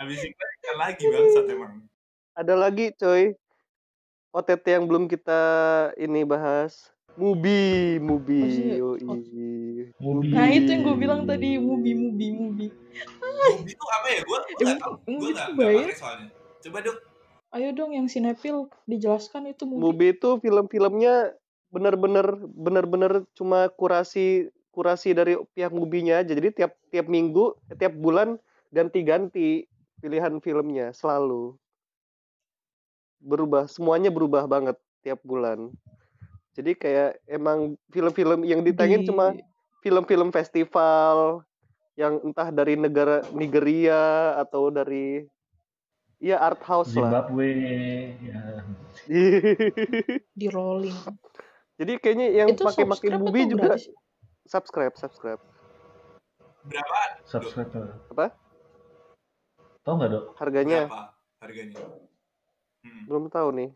Habis 0.00 0.20
iklan 0.24 0.50
iklan 0.56 0.76
lagi 0.80 1.04
bangsat 1.04 1.44
emang. 1.52 1.84
Ada 2.32 2.54
lagi 2.56 2.96
coy. 2.96 3.36
OTT 4.32 4.64
yang 4.80 4.88
belum 4.88 5.04
kita 5.04 5.42
ini 6.00 6.24
bahas. 6.24 6.88
Mubi, 7.20 8.00
Mubi, 8.00 8.78
yoi. 8.80 9.04
Movie. 10.00 10.32
Nah, 10.32 10.48
itu 10.48 10.70
yang 10.70 10.86
gue 10.86 10.96
bilang 10.96 11.26
tadi, 11.28 11.58
mubi, 11.60 11.92
mubi, 11.92 12.32
mubi. 12.32 12.66
Mubi 13.52 13.70
itu 13.74 13.86
apa 13.90 14.06
ya? 14.08 14.20
Gue 14.24 14.38
gue 14.48 14.64
nggak 14.64 14.78
tahu. 14.80 14.94
Gue 15.04 15.12
Mubi 15.12 15.28
nggak 15.34 15.98
soalnya. 15.98 16.30
Coba 16.64 16.78
dong. 16.80 17.09
Ayo 17.50 17.74
dong 17.74 17.90
yang 17.90 18.06
sinepil 18.06 18.70
dijelaskan 18.86 19.50
itu 19.50 19.66
mubi. 19.66 19.82
Mubi 19.82 20.06
itu 20.14 20.38
film-filmnya 20.38 21.34
bener-bener 21.70 22.26
bener-bener 22.46 23.12
cuma 23.34 23.66
kurasi 23.74 24.50
kurasi 24.70 25.14
dari 25.14 25.34
pihak 25.54 25.74
Mubinya 25.74 26.22
aja. 26.22 26.30
Jadi 26.30 26.54
tiap 26.54 26.78
tiap 26.94 27.10
minggu, 27.10 27.58
tiap 27.74 27.94
bulan 27.98 28.38
ganti-ganti 28.70 29.66
pilihan 29.98 30.38
filmnya 30.38 30.94
selalu. 30.94 31.58
Berubah, 33.20 33.66
semuanya 33.66 34.14
berubah 34.14 34.46
banget 34.46 34.78
tiap 35.02 35.18
bulan. 35.26 35.74
Jadi 36.54 36.78
kayak 36.78 37.18
emang 37.26 37.74
film-film 37.90 38.46
yang 38.46 38.62
ditayangin 38.62 39.02
Di- 39.02 39.08
cuma 39.10 39.34
film-film 39.82 40.30
festival 40.30 41.42
yang 41.98 42.22
entah 42.24 42.48
dari 42.54 42.78
negara 42.78 43.26
Nigeria 43.34 44.34
atau 44.38 44.70
dari 44.72 45.26
ya 46.20 46.36
art 46.38 46.62
house 46.62 46.92
lah. 46.94 47.10
Zimbabwe. 47.10 47.50
Ya. 48.20 48.42
di 50.40 50.46
rolling. 50.52 50.96
Jadi 51.80 51.92
kayaknya 51.96 52.26
yang 52.44 52.48
pakai-pakai 52.54 53.08
subscribe 53.08 53.20
Mubi 53.24 53.40
atau 53.40 53.50
juga 53.56 53.68
gratis? 53.72 53.88
subscribe, 54.44 54.94
subscribe. 55.00 55.42
Berapa? 56.68 57.00
Subscribe. 57.24 57.72
Apa? 58.12 58.26
Tahu 59.80 59.94
nggak 59.96 60.10
dok? 60.12 60.24
Harganya 60.36 60.84
Berapa 60.86 61.18
harganya? 61.40 61.80
Hmm. 62.84 63.04
belum 63.08 63.24
tahu 63.32 63.48
nih. 63.56 63.70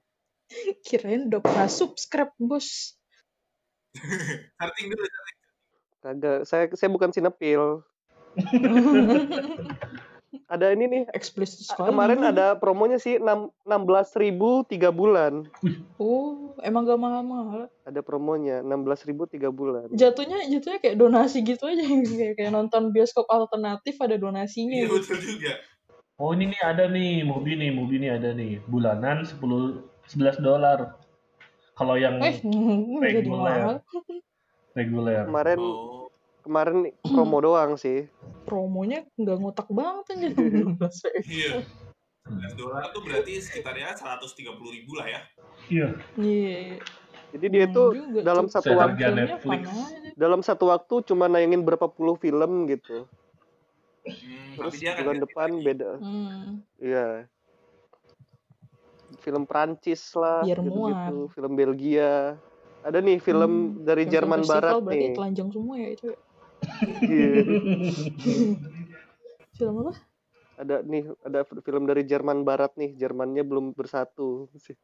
Kirain 0.86 1.28
udah 1.32 1.40
pernah 1.40 1.68
subscribe, 1.68 2.32
bos. 2.36 2.96
Starting 4.56 4.86
dulu. 4.92 5.04
Kagak, 6.04 6.38
saya 6.44 6.68
saya 6.76 6.92
bukan 6.92 7.08
sinepil. 7.16 7.80
Ada 10.46 10.70
ini 10.70 10.84
nih. 10.86 11.02
Eksplisit 11.10 11.66
sekali. 11.66 11.88
Kemarin 11.88 12.20
ada 12.22 12.54
promonya 12.54 12.96
sih 12.96 13.16
6 13.16 13.50
16.000 13.62 14.34
3 14.66 14.90
bulan. 14.90 15.46
Oh, 15.96 16.54
emang 16.60 16.84
gak 16.84 16.96
mahal-mahal. 16.96 17.66
Ada 17.82 18.00
promonya 18.00 18.60
16.000 18.60 19.26
3 19.28 19.48
bulan. 19.48 19.86
Jatuhnya 19.90 20.46
jatuhnya 20.48 20.78
kayak 20.78 20.96
donasi 20.96 21.40
gitu 21.40 21.64
aja 21.64 21.82
kayak, 22.18 22.34
kayak 22.36 22.50
nonton 22.50 22.90
bioskop 22.90 23.26
alternatif 23.26 23.94
ada 23.98 24.14
donasinya. 24.14 24.74
Iya 24.74 24.86
gitu. 24.86 24.94
betul 24.98 25.18
juga. 25.20 25.52
Oh 26.14 26.30
ini 26.30 26.46
nih 26.46 26.62
ada 26.62 26.86
nih, 26.86 27.22
movie 27.22 27.54
nih, 27.54 27.70
movie 27.70 27.98
nih 27.98 28.10
ada 28.14 28.30
nih. 28.30 28.62
Bulanan 28.64 29.26
10 29.26 29.38
11 30.06 30.38
dolar. 30.38 30.94
Kalau 31.74 31.98
yang 31.98 32.22
Eh, 32.22 32.38
reguler. 33.04 33.82
reguler. 34.72 35.26
Kemarin 35.26 35.58
Oh, 35.58 36.06
kemarin 36.40 36.76
promo 37.02 37.40
doang 37.40 37.74
sih. 37.74 38.06
Promonya 38.44 39.04
nggak 39.14 39.36
ngotak 39.36 39.68
banget 39.68 40.04
aja. 40.10 40.26
iya. 41.26 41.50
11 42.24 42.56
dolar 42.56 42.88
tuh 42.88 43.00
berarti 43.00 43.36
sekitarnya 43.38 43.92
130 43.92 44.32
ribu 44.70 44.92
lah 44.94 45.06
ya. 45.06 45.20
Iya. 45.66 45.88
Iya. 46.16 46.80
Jadi 47.30 47.46
dia 47.50 47.66
Hmm, 47.66 47.74
tuh 47.74 47.88
juga 47.92 48.20
dalam 48.22 48.46
satu 48.46 48.72
waktu 48.72 49.10
Netflix. 49.10 49.64
dalam 50.14 50.40
satu 50.40 50.64
waktu 50.66 50.94
cuma 51.04 51.26
nayangin 51.26 51.60
berapa 51.60 51.84
puluh 51.84 52.14
film 52.14 52.64
gitu. 52.66 53.04
Hmm, 54.04 54.54
Terus 54.54 54.72
tapi 54.72 54.78
dia 54.78 54.92
bulan 54.96 55.18
depan 55.18 55.48
lagi. 55.50 55.64
beda. 55.64 55.90
Hmm. 55.98 56.44
Iya. 56.78 57.08
Film 59.16 59.44
Prancis 59.44 60.02
lah, 60.12 60.42
Biar 60.42 60.58
gitu-gitu. 60.58 60.78
muat. 60.78 61.32
Film 61.32 61.52
Belgia. 61.54 62.36
Ada 62.80 63.00
nih 63.00 63.16
film 63.18 63.50
Hmm. 63.72 63.82
dari 63.82 64.04
Film 64.04 64.12
Jerman 64.12 64.40
Barat 64.44 64.72
berarti 64.78 64.96
nih. 65.02 65.14
telanjang 65.14 65.48
semua 65.50 65.74
ya 65.74 65.88
itu. 65.90 66.04
ya? 66.06 66.18
Iya. 67.04 67.30
Film 69.54 69.74
apa? 69.86 69.94
ada 70.54 70.86
nih 70.86 71.10
ada 71.26 71.42
film 71.66 71.82
dari 71.90 72.06
Jerman 72.06 72.46
Barat 72.46 72.78
nih 72.78 72.94
Jermannya 72.94 73.42
belum 73.42 73.74
bersatu 73.74 74.46
masih 74.54 74.78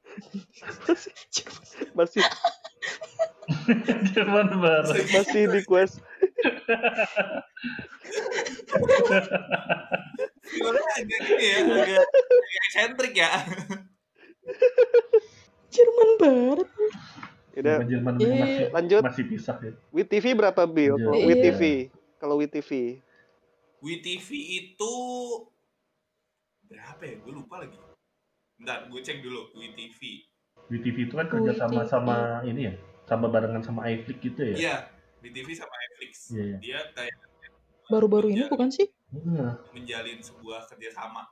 masih 1.99 2.23
Jerman 4.11 4.59
barat. 4.59 4.99
masih 5.15 5.47
di 5.47 5.63
quest 5.63 6.03
Filmnya 10.51 10.83
agak 10.99 11.21
gini 11.31 11.45
ya, 11.47 11.59
agak, 11.63 12.07
agak 12.43 12.63
eksentrik 12.67 13.15
ya. 13.15 13.31
Jerman 15.71 16.11
Barat. 16.19 16.69
Udah, 17.51 17.77
Jerman 17.83 18.15
Iya. 18.21 18.35
masih, 18.39 18.67
Lanjut. 18.71 19.03
masih 19.03 19.25
pisah 19.27 19.57
ya. 19.59 19.73
WeTV 19.91 20.25
berapa 20.39 20.63
Bill? 20.71 20.95
Iya. 20.95 21.05
Kalau 21.05 21.19
Iya. 21.19 21.27
WeTV, 21.27 21.63
kalau 22.21 22.35
WeTV. 22.39 22.71
WeTV 23.81 24.29
itu 24.35 24.95
berapa 26.71 27.03
ya? 27.03 27.15
Gue 27.25 27.33
lupa 27.35 27.65
lagi. 27.67 27.79
Bentar, 28.61 28.87
gue 28.87 29.01
cek 29.03 29.19
dulu 29.25 29.51
WeTV. 29.57 30.01
WeTV 30.71 30.97
itu 31.11 31.15
kan 31.17 31.27
kerja 31.27 31.53
sama 31.59 31.83
sama 31.89 32.17
ini 32.47 32.71
ya, 32.71 32.75
sama 33.09 33.27
barengan 33.27 33.65
sama 33.65 33.89
iFlix 33.91 34.19
gitu 34.23 34.41
ya. 34.55 34.57
Iya, 34.57 34.77
WeTV 35.25 35.49
sama 35.57 35.75
Netflix. 35.75 36.13
Iya, 36.31 36.45
iya. 36.45 36.59
Dia 36.63 36.81
kayak 36.95 37.15
Baru-baru 37.91 38.31
ini 38.31 38.47
bukan 38.47 38.71
sih? 38.71 38.87
Menjalin 39.75 40.23
sebuah 40.23 40.71
kerjasama. 40.71 41.27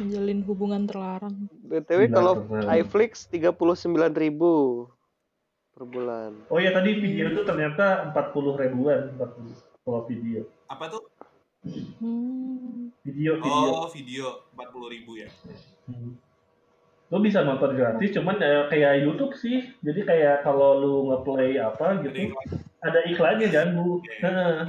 Menjalin 0.00 0.40
hubungan 0.44 0.82
terlarang. 0.84 1.48
BTW 1.66 2.12
kalau 2.12 2.44
iFlix 2.70 3.26
39.000 3.32 4.96
per 5.76 5.84
bulan. 5.84 6.32
Oh 6.48 6.56
ya 6.56 6.72
tadi 6.72 6.96
video 6.96 7.28
itu 7.28 7.44
ternyata 7.44 8.08
40 8.12 8.62
ribuan 8.64 9.12
40 9.20 9.84
kalau 9.84 10.00
video. 10.08 10.48
Apa 10.72 10.88
tuh? 10.88 11.04
Hmm. 12.00 12.88
Video 13.04 13.38
video. 13.38 13.70
Oh, 13.70 13.88
video 13.92 14.26
40 14.56 14.94
ribu 14.96 15.20
ya. 15.20 15.28
Hmm. 15.86 16.16
Lo 17.06 17.22
bisa 17.22 17.46
nonton 17.46 17.78
gratis, 17.78 18.10
cuman 18.18 18.34
eh, 18.42 18.66
kayak 18.66 19.06
YouTube 19.06 19.36
sih. 19.38 19.62
Jadi 19.84 20.02
kayak 20.02 20.42
kalau 20.42 20.80
lu 20.80 20.94
ngeplay 21.12 21.54
apa 21.54 22.02
gitu, 22.02 22.34
ada 22.82 23.00
iklannya 23.06 23.46
ganggu. 23.46 24.02
Oke. 24.02 24.14
Heeh. 24.26 24.66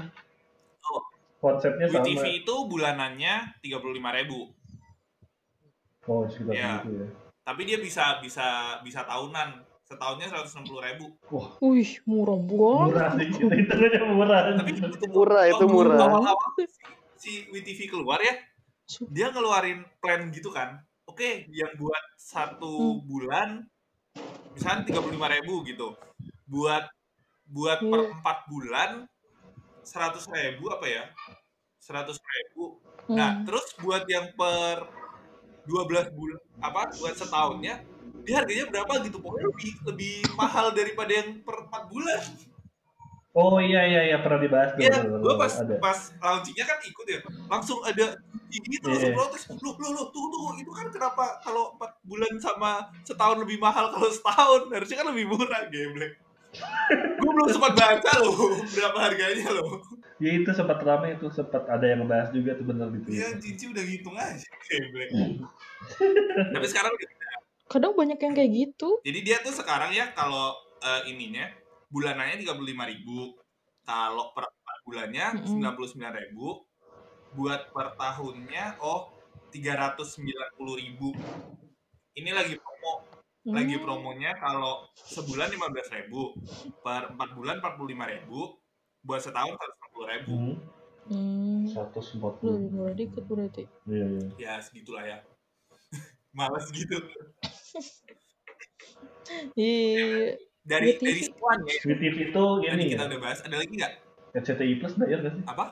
Oh. 0.86 1.02
Konsepnya 1.41 1.89
sama. 1.89 2.06
WeTV 2.06 2.45
itu 2.45 2.56
bulanannya 2.70 3.58
35 3.66 4.18
ribu. 4.22 4.54
Oh, 6.08 6.24
sekitar 6.26 6.53
Iya. 6.55 6.74
gitu 6.82 6.91
ya. 6.95 7.08
Tapi 7.43 7.62
dia 7.64 7.78
bisa 7.80 8.20
bisa 8.20 8.47
bisa 8.82 9.03
tahunan. 9.03 9.64
Setahunnya 9.88 10.28
160 10.28 10.84
ribu. 10.84 11.16
Wih, 11.64 12.03
murah 12.03 12.36
banget. 12.36 12.88
Murah 12.91 13.10
sih, 13.16 13.28
hitungannya 13.32 13.99
murah. 14.12 14.39
Tapi 14.51 14.72
itu 14.76 15.08
Murah, 15.08 15.43
itu 15.47 15.64
murah. 15.64 15.95
Awal-awal 16.12 16.68
si 17.16 17.47
WeTV 17.47 17.88
keluar 17.88 18.20
ya, 18.20 18.36
dia 19.08 19.32
ngeluarin 19.32 19.88
plan 20.03 20.28
gitu 20.36 20.51
kan. 20.51 20.84
Oke, 21.08 21.47
yang 21.55 21.72
buat 21.80 22.03
satu 22.20 22.99
bulan 22.99 23.64
misalnya 24.51 24.84
35 24.91 25.32
ribu 25.39 25.64
gitu. 25.64 25.95
Buat 26.43 26.91
buat 27.47 27.80
per 27.80 28.01
Iya. 28.03 28.12
empat 28.12 28.38
bulan 28.51 28.89
100 29.88 30.28
ribu 30.28 30.68
apa 30.68 30.84
ya? 30.84 31.03
100 31.80 32.20
ribu. 32.20 32.84
Nah, 33.08 33.39
Hmm. 33.39 33.43
terus 33.47 33.72
buat 33.80 34.03
yang 34.12 34.36
per 34.36 34.84
12 35.68 36.15
bulan 36.15 36.39
apa 36.63 36.82
buat 36.97 37.13
setahunnya 37.13 37.84
dia 38.24 38.36
harganya 38.43 38.65
berapa 38.68 38.93
gitu 39.07 39.20
pokoknya 39.24 39.47
lebih 39.51 39.72
lebih 39.88 40.15
mahal 40.36 40.72
daripada 40.76 41.11
yang 41.15 41.39
per 41.47 41.63
4 41.68 41.91
bulan. 41.91 42.22
Oh 43.38 43.61
iya 43.61 43.86
iya 43.86 44.01
iya 44.09 44.18
pernah 44.18 44.41
dibahas 44.41 44.74
tuh. 44.74 44.82
Iya, 44.82 44.97
gue 45.13 45.34
pas 45.38 45.53
ada. 45.61 45.76
pas 45.78 45.99
launchingnya 46.18 46.65
kan 46.65 46.78
ikut 46.82 47.05
ya, 47.05 47.20
langsung 47.45 47.80
ada 47.86 48.18
ini 48.49 48.76
tuh 48.82 48.89
langsung 48.89 49.13
Iya. 49.13 49.18
protes, 49.22 49.43
lu 49.61 49.70
lu 49.78 49.88
lu 49.93 50.03
tunggu 50.09 50.28
tunggu 50.34 50.51
itu 50.57 50.72
kan 50.74 50.89
kenapa 50.89 51.38
kalau 51.45 51.78
4 51.78 52.01
bulan 52.01 52.34
sama 52.41 52.72
setahun 53.05 53.38
lebih 53.38 53.61
mahal 53.61 53.93
kalau 53.93 54.09
setahun 54.09 54.74
harusnya 54.74 54.97
kan 55.05 55.07
lebih 55.13 55.30
murah 55.30 55.70
geblek. 55.70 56.18
gue 57.22 57.30
belum 57.30 57.47
sempat 57.53 57.78
baca 57.78 58.11
loh 58.26 58.57
berapa 58.74 58.97
harganya 58.97 59.49
loh. 59.53 59.86
Ya 60.18 60.34
itu 60.34 60.49
sempat 60.49 60.82
ramai 60.82 61.13
itu 61.13 61.30
sempat 61.30 61.70
ada 61.70 61.86
yang 61.86 62.01
bahas 62.09 62.34
juga 62.34 62.57
tuh 62.57 62.65
bener 62.65 62.89
gitu. 62.97 63.13
Iya, 63.13 63.38
Cici 63.38 63.70
udah 63.70 63.84
ngitung 63.86 64.18
aja. 64.18 64.41
Tapi 66.53 66.65
sekarang 66.65 66.91
udah 66.93 67.07
Kadang 67.68 67.99
banyak 67.99 68.15
yang 68.24 68.32
kayak 68.32 68.51
gitu. 68.55 69.03
Jadi 69.03 69.20
dia 69.28 69.43
tuh 69.43 69.51
sekarang 69.51 69.91
ya 69.91 70.15
kalau 70.15 70.55
eh, 70.80 71.11
ininya 71.11 71.51
bulanannya 71.91 72.39
35.000 72.39 73.03
Kalau 73.88 74.32
per 74.32 74.47
empat 74.47 74.78
bulannya 74.88 75.26
Mm-mm. 75.43 75.76
99.000 75.76 76.32
Buat 77.36 77.68
per 77.76 77.99
tahunnya 77.99 78.80
oh 78.80 79.11
390.000 79.51 80.15
Ini 82.18 82.32
lagi 82.32 82.55
promo. 82.55 82.93
Lagi 83.47 83.76
Hmm. 83.80 83.84
promonya 83.84 84.32
kalau 84.39 84.88
sebulan 84.95 85.51
15.000 85.51 86.07
per 86.84 87.11
4 87.15 87.38
bulan 87.38 87.59
45.000 87.59 88.32
buat 89.07 89.24
setahun 89.24 89.55
160.000 89.98 90.28
Hmm, 90.28 90.56
Hmm. 91.08 91.64
140. 91.66 92.52
Lebih 92.52 92.70
murah 92.70 92.91
dikit 92.93 93.24
berarti. 93.26 93.64
Iya 93.86 94.06
iya. 94.06 94.26
Ya 94.38 94.54
segitulah 94.60 95.02
ya. 95.02 95.18
Males 96.38 96.68
gitu. 96.70 96.98
Iya. 99.54 100.36
Dari 100.64 100.88
WTV. 100.93 101.02
dari 101.02 101.22
semuanya 101.22 101.68
ya. 101.70 101.80
Sweet 101.80 102.00
TV 102.02 102.16
itu 102.28 102.43
Tadi 102.60 102.68
ini 102.70 102.84
kita 102.89 103.04
ya. 103.04 103.08
udah 103.08 103.20
bahas. 103.20 103.39
Ada 103.41 103.56
lagi 103.56 103.74
nggak? 103.74 103.93
RCTI 104.34 104.74
Plus 104.78 104.93
bayar 104.93 105.18
nggak 105.20 105.34
sih? 105.34 105.43
Apa? 105.45 105.66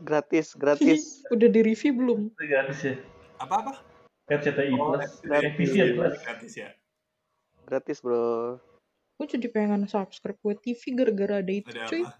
Gratis, 0.00 0.46
gratis. 0.54 1.02
Udah 1.34 1.48
di 1.48 1.60
review 1.62 1.92
belum? 1.94 2.20
Itu 2.30 2.44
gratis 2.46 2.78
ya. 2.80 2.94
Apa 3.36 3.54
apa? 3.60 3.72
RCTI 4.26 4.72
Oh, 4.74 4.94
Plus. 4.94 5.10
gratis. 5.20 5.48
Efisien 5.50 5.86
Plus. 5.92 6.14
Gratis 6.18 6.52
ya. 6.54 6.68
Gratis, 7.64 7.98
Bro. 8.00 8.60
Gue 9.14 9.26
jadi 9.26 9.46
pengen 9.48 9.84
subscribe 9.84 10.36
ke 10.36 10.52
TV 10.62 10.80
gara-gara 10.92 11.34
ada 11.40 11.52
itu 11.54 11.68
Ada 11.70 11.88
cuy. 11.88 12.02
apa? 12.02 12.12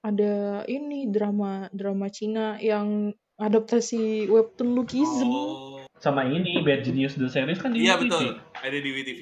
Ada 0.00 0.64
ini 0.64 1.12
drama 1.12 1.68
drama 1.76 2.08
Cina 2.08 2.56
yang 2.56 3.12
adaptasi 3.36 4.28
webtoon 4.32 4.72
Lookism. 4.76 5.28
Oh, 5.28 5.84
Sama 6.00 6.24
ini 6.24 6.64
Bad 6.64 6.88
Genius 6.88 7.20
The 7.20 7.28
Series 7.28 7.60
kan 7.60 7.76
di 7.76 7.84
iya 7.84 8.00
betul. 8.00 8.40
Ada 8.56 8.78
di 8.80 8.90
WTV. 8.92 9.20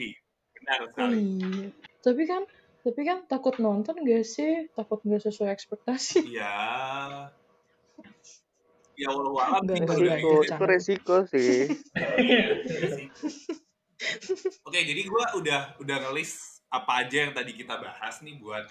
Benar 0.58 0.78
sekali. 0.94 1.18
Iya. 1.18 1.74
Tapi 2.02 2.22
kan 2.26 2.42
tapi 2.86 3.00
kan 3.02 3.26
takut 3.26 3.58
nonton 3.58 3.98
gak 4.06 4.22
sih? 4.22 4.70
Takut 4.74 5.02
gak 5.02 5.22
sesuai 5.22 5.50
ekspektasi. 5.50 6.30
Iya. 6.30 6.54
Ya 8.98 9.14
walau 9.14 9.38
alam 9.38 9.62
Resiko, 9.66 9.94
enggak. 9.94 10.58
itu 10.58 10.64
resiko 10.66 11.16
sih. 11.30 11.70
Oke, 14.66 14.78
jadi 14.82 15.02
gua 15.06 15.34
udah 15.38 15.60
udah 15.78 15.96
ngelis 16.06 16.62
apa 16.70 17.06
aja 17.06 17.26
yang 17.26 17.32
tadi 17.34 17.54
kita 17.54 17.78
bahas 17.78 18.18
nih 18.22 18.38
buat 18.42 18.66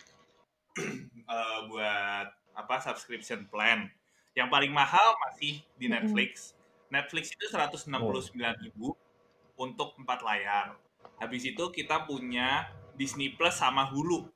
eh, 1.33 1.59
buat 1.69 2.27
apa 2.57 2.75
subscription 2.81 3.45
plan. 3.49 3.89
Yang 4.37 4.47
paling 4.53 4.71
mahal 4.73 5.17
masih 5.27 5.61
di. 5.77 5.89
Netflix. 5.89 6.53
Netflix 6.93 7.33
itu 7.33 7.45
169.000 7.51 8.71
untuk 9.57 9.89
empat 9.97 10.19
layar. 10.23 10.77
Habis 11.17 11.49
itu 11.49 11.63
kita 11.73 12.05
punya 12.05 12.69
Disney 12.93 13.33
Plus 13.33 13.57
sama 13.57 13.89
Hulu. 13.89 14.29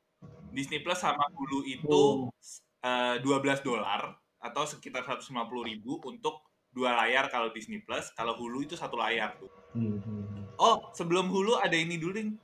Disney 0.52 0.82
Plus 0.84 1.00
sama 1.00 1.24
Hulu 1.32 1.64
itu 1.64 2.28
Oh. 2.28 2.34
eh, 2.82 3.22
12 3.22 3.62
dolar 3.62 4.18
atau 4.42 4.64
sekitar 4.66 5.06
150.000 5.06 6.02
untuk 6.02 6.42
dua 6.72 6.96
layar 6.98 7.30
kalau 7.30 7.52
Disney 7.54 7.84
Plus, 7.84 8.10
kalau 8.16 8.34
Hulu 8.34 8.64
itu 8.66 8.74
satu 8.74 8.98
layar 8.98 9.38
tuh. 9.38 9.52
Hmm, 9.76 10.00
hmm, 10.02 10.24
hmm. 10.26 10.44
Oh, 10.58 10.90
sebelum 10.98 11.30
Hulu 11.30 11.60
ada 11.60 11.76
ini 11.78 12.00
dulu, 12.02 12.16
Ding. 12.18 12.40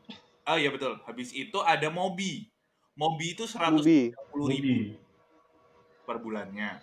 Oh 0.48 0.56
iya 0.56 0.72
betul. 0.72 1.00
Habis 1.04 1.34
itu 1.36 1.60
ada 1.64 1.88
Mobi. 1.91 2.48
Mobi 2.98 3.38
itu 3.38 3.45
130.000 3.45 3.78
Mubi. 3.78 4.00
Mubi. 4.34 4.78
per 6.08 6.18
bulannya. 6.18 6.82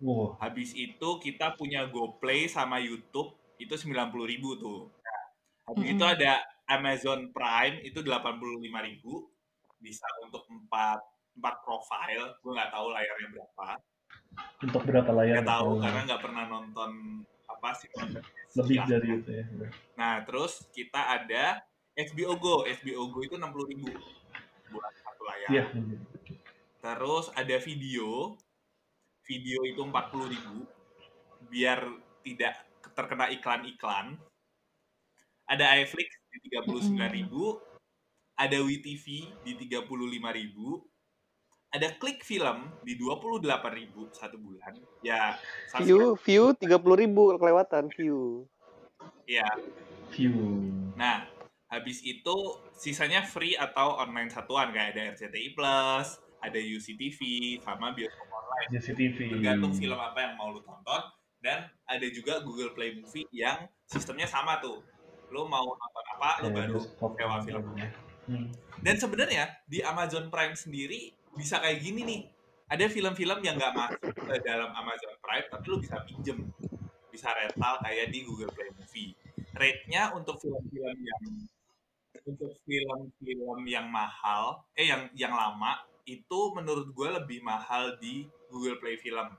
Wah, 0.00 0.36
Habis 0.40 0.72
itu 0.76 1.08
kita 1.20 1.56
punya 1.56 1.88
GoPlay 1.88 2.46
sama 2.48 2.80
YouTube 2.80 3.32
itu 3.56 3.72
90.000 3.76 4.62
tuh. 4.62 4.88
Nah, 4.88 5.22
habis 5.72 5.86
itu 5.92 6.04
Mm-mm. 6.04 6.14
ada 6.16 6.32
Amazon 6.68 7.32
Prime 7.32 7.80
itu 7.84 8.00
85.000 8.00 8.60
bisa 9.80 10.06
untuk 10.24 10.44
4 10.48 10.64
4 11.36 11.64
profile. 11.64 12.24
Gue 12.40 12.52
nggak 12.56 12.72
tahu 12.72 12.86
layarnya 12.92 13.28
berapa. 13.32 13.68
untuk 14.64 14.82
berapa 14.84 15.10
layar? 15.12 15.34
Nggak 15.40 15.48
tahu 15.52 15.68
Oh, 15.68 15.80
karena 15.80 16.00
nggak 16.08 16.22
pernah 16.24 16.44
nonton 16.48 16.90
apa 17.46 17.68
sih 17.76 17.88
lebih 18.56 18.78
dari 18.84 19.08
itu 19.16 19.30
ya. 19.32 19.44
Nah, 19.96 20.20
terus 20.24 20.64
kita 20.72 21.20
ada 21.20 21.60
HBO 21.96 22.36
Go. 22.36 22.56
HBO 22.68 23.02
Go 23.12 23.18
itu 23.24 23.36
60.000 23.36 24.25
buat 24.72 24.92
satu 25.02 25.22
layar. 25.26 25.48
Iya. 25.50 25.64
Terus 26.82 27.30
ada 27.34 27.56
video. 27.62 28.36
Video 29.26 29.58
itu 29.66 29.82
40.000 29.82 31.50
biar 31.50 31.82
tidak 32.22 32.54
terkena 32.94 33.26
iklan-iklan. 33.34 34.14
Ada 35.46 35.78
iFlix 35.82 36.10
di 36.30 36.50
39.000, 36.50 37.30
ada 38.34 38.58
WeTV 38.62 39.06
di 39.46 39.52
35.000, 39.54 39.86
ada 41.70 41.88
Klik 41.98 42.26
Film 42.26 42.66
di 42.82 42.98
28.000 42.98 44.10
satu 44.10 44.36
bulan. 44.38 44.74
Ya, 45.06 45.38
View, 45.82 46.18
view 46.18 46.50
30.000 46.54 47.38
kelewatan 47.38 47.84
view. 47.94 48.46
ya. 49.26 49.46
View. 50.14 50.34
Nah, 50.94 51.26
habis 51.76 52.00
itu 52.00 52.36
sisanya 52.72 53.20
free 53.20 53.52
atau 53.52 54.00
online 54.00 54.32
satuan 54.32 54.72
kayak 54.72 54.96
ada 54.96 55.12
RCTI 55.12 55.52
Plus, 55.52 56.08
ada 56.40 56.60
UCTV, 56.60 57.20
sama 57.60 57.92
bioskop 57.92 58.28
online. 58.32 58.68
JCTV. 58.72 59.36
tergantung 59.36 59.76
film 59.76 60.00
apa 60.00 60.18
yang 60.24 60.32
mau 60.40 60.48
lu 60.48 60.64
tonton 60.64 61.02
dan 61.44 61.68
ada 61.84 62.06
juga 62.08 62.40
Google 62.40 62.72
Play 62.72 62.96
Movie 62.96 63.28
yang 63.30 63.68
sistemnya 63.84 64.24
sama 64.24 64.58
tuh. 64.64 64.80
Lu 65.28 65.44
mau 65.44 65.66
nonton 65.66 66.04
apa 66.16 66.30
lu 66.40 66.48
Ya, 66.48 66.54
baru 66.64 66.78
sewa 66.80 67.38
filmnya. 67.44 67.90
Hmm. 68.26 68.50
dan 68.82 68.98
sebenarnya 68.98 69.54
di 69.70 69.86
Amazon 69.86 70.34
Prime 70.34 70.58
sendiri 70.58 71.14
bisa 71.38 71.62
kayak 71.62 71.78
gini 71.78 72.02
nih. 72.02 72.22
Ada 72.66 72.90
film-film 72.90 73.38
yang 73.46 73.54
nggak 73.54 73.74
masuk 73.78 74.10
ke 74.10 74.34
dalam 74.42 74.74
Amazon 74.74 75.14
Prime 75.22 75.46
tapi 75.46 75.64
lu 75.70 75.78
bisa 75.78 76.02
pinjem 76.02 76.50
bisa 77.14 77.30
rental 77.30 77.78
kayak 77.86 78.10
di 78.10 78.26
Google 78.26 78.50
Play 78.50 78.70
Movie. 78.74 79.14
Rate-nya 79.54 80.12
untuk 80.18 80.42
film-film 80.42 80.98
yang 81.00 81.22
untuk 82.26 82.50
film-film 82.66 83.60
yang 83.64 83.86
mahal 83.86 84.66
eh 84.74 84.90
yang 84.90 85.06
yang 85.14 85.30
lama 85.30 85.78
itu 86.04 86.40
menurut 86.52 86.90
gue 86.90 87.08
lebih 87.14 87.38
mahal 87.40 87.94
di 87.96 88.26
Google 88.50 88.78
Play 88.78 88.98
Film 88.98 89.30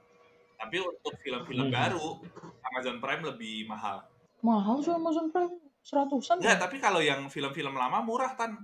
tapi 0.56 0.80
untuk 0.80 1.14
film-film 1.20 1.68
Hmm. 1.68 1.76
baru 1.76 2.08
Amazon 2.66 2.98
Prime 2.98 3.24
lebih 3.26 3.68
mahal 3.68 4.08
Mahal 4.40 4.80
sih 4.80 4.90
Amazon 4.90 5.30
Prime 5.30 5.54
seratusan 5.82 6.40
Enggak, 6.40 6.58
ya? 6.58 6.62
tapi 6.62 6.78
kalau 6.78 7.00
yang 7.00 7.28
film-film 7.28 7.72
lama 7.72 8.00
murah 8.02 8.34
tan 8.34 8.56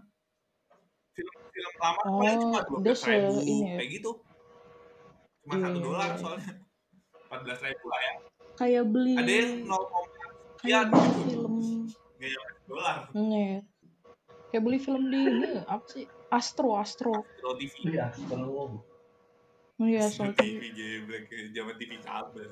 film-film 1.11 1.73
lama 1.77 1.99
Oh, 2.03 2.19
paling 2.19 2.39
cuma 2.41 2.59
dua 2.63 2.79
belas 2.79 3.01
ribu 3.03 3.33
ini 3.39 3.55
ya. 3.61 3.75
kayak 3.77 3.89
gitu 3.93 4.11
cuma 5.43 5.53
Iya, 5.53 5.61
satu 5.61 5.75
iya, 5.75 5.83
dolar 5.83 6.07
iya. 6.07 6.17
soalnya 6.17 6.51
empat 7.27 7.39
belas 7.43 7.59
ribu 7.61 7.85
lah 7.87 8.01
ya 8.01 8.13
Kayak 8.53 8.83
beli 8.85 9.13
ada 9.17 9.33
yang 9.33 9.51
nol 9.65 9.83
koma 9.83 9.99
beli 10.63 11.03
gitu 11.03 11.11
film 11.27 11.55
nyampe 12.21 12.29
dolar 12.63 12.97
ini 13.13 13.39
ya. 13.43 13.59
Kayak 14.53 14.69
beli 14.69 14.77
film 14.77 15.09
di 15.09 15.17
ini 15.17 15.51
apa 15.65 15.81
sih? 15.89 16.05
Astro, 16.29 16.77
Astro. 16.77 17.25
Astro 17.25 17.57
TV 17.57 17.73
Iya, 17.89 18.13
Astro. 18.13 18.85
Iya, 19.81 20.05
Astro 20.05 20.29
Astro. 20.29 20.45
TV 20.45 20.61
geblek 20.77 21.25
zaman 21.57 21.73
TV 21.81 21.91
kabel 21.97 22.49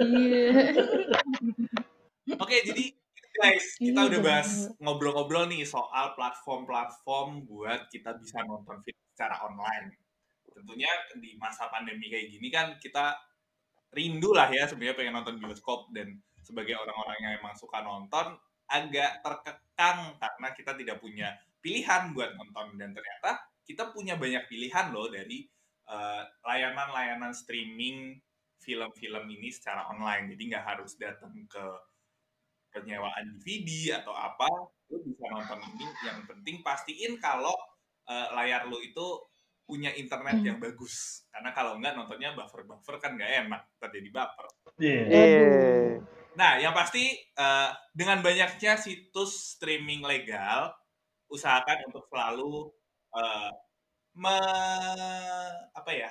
Iya. 0.00 0.48
oke 2.40 2.56
jadi 2.72 2.84
guys 3.36 3.76
kita 3.76 4.00
Iya, 4.00 4.08
udah 4.08 4.20
bahas 4.24 4.50
ngobrol-ngobrol 4.80 5.44
nih 5.52 5.68
soal 5.68 6.16
platform-platform 6.16 7.44
buat 7.44 7.92
kita 7.92 8.16
bisa 8.16 8.40
nonton 8.48 8.80
film 8.80 9.02
secara 9.12 9.44
online 9.44 9.92
tentunya 10.56 10.88
di 11.20 11.36
masa 11.36 11.68
pandemi 11.68 12.08
kayak 12.08 12.32
gini 12.32 12.48
kan 12.48 12.80
kita 12.80 13.12
rindu 13.92 14.32
lah 14.32 14.48
ya 14.48 14.64
sebenarnya 14.64 14.96
pengen 14.96 15.20
nonton 15.20 15.36
bioskop 15.36 15.92
dan 15.92 16.16
sebagai 16.40 16.80
orang-orang 16.80 17.18
yang 17.20 17.32
emang 17.44 17.52
suka 17.52 17.84
nonton 17.84 18.40
agak 18.68 19.24
terkekang 19.24 20.16
karena 20.20 20.48
kita 20.52 20.72
tidak 20.76 20.96
punya 21.00 21.34
pilihan 21.58 22.12
buat 22.12 22.36
nonton. 22.36 22.76
Dan 22.76 22.92
ternyata 22.92 23.40
kita 23.64 23.90
punya 23.92 24.14
banyak 24.16 24.44
pilihan 24.48 24.92
loh 24.92 25.08
dari 25.08 25.44
eh, 25.88 26.22
layanan-layanan 26.44 27.32
streaming 27.32 28.20
film-film 28.60 29.24
ini 29.32 29.48
secara 29.48 29.88
online. 29.88 30.36
Jadi 30.36 30.42
nggak 30.52 30.64
harus 30.64 30.94
datang 31.00 31.32
ke 31.48 31.64
penyewaan 32.68 33.40
DVD 33.40 34.04
atau 34.04 34.12
apa 34.12 34.46
lu 34.92 35.00
bisa 35.04 35.24
nonton 35.32 35.60
ini. 35.74 35.86
Yang 36.04 36.18
penting 36.28 36.56
pastiin 36.60 37.16
kalau 37.18 37.56
eh, 38.08 38.28
layar 38.36 38.68
lu 38.68 38.80
itu 38.80 39.06
punya 39.68 39.92
internet 39.92 40.40
Hmm. 40.40 40.46
yang 40.48 40.58
bagus. 40.60 41.28
Karena 41.28 41.52
kalau 41.52 41.76
enggak 41.76 41.92
nontonnya 41.92 42.32
buffer-buffer 42.32 42.96
kan 43.00 43.16
nggak 43.20 43.32
enak. 43.48 43.62
Terjadi 43.76 44.08
baper. 44.12 44.46
Iya. 44.80 45.02
Eh, 45.12 45.90
Nah, 46.36 46.60
yang 46.60 46.74
pasti 46.76 47.16
eh, 47.18 47.70
dengan 47.96 48.20
banyaknya 48.22 48.78
situs 48.78 49.56
streaming 49.58 50.04
legal, 50.06 50.74
usahakan 51.30 51.88
untuk 51.90 52.04
selalu 52.10 52.70
eh, 53.16 53.50
me- 54.16 55.58
apa 55.74 55.92
ya, 55.92 56.10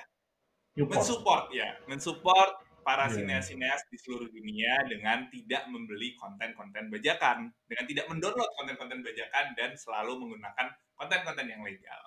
Support. 0.76 0.90
mensupport 0.92 1.44
ya, 1.54 1.68
mensupport 1.90 2.50
para 2.86 3.06
Iya. 3.08 3.14
sineas-sineas 3.20 3.82
di 3.92 3.96
seluruh 4.00 4.28
dunia 4.32 4.74
dengan 4.88 5.28
tidak 5.32 5.68
membeli 5.68 6.16
konten-konten 6.16 6.88
bajakan, 6.92 7.50
dengan 7.68 7.84
tidak 7.88 8.06
mendownload 8.10 8.50
konten-konten 8.58 9.00
bajakan 9.04 9.46
dan 9.58 9.70
selalu 9.76 10.12
menggunakan 10.24 10.68
konten-konten 10.96 11.46
yang 11.50 11.62
legal. 11.66 12.02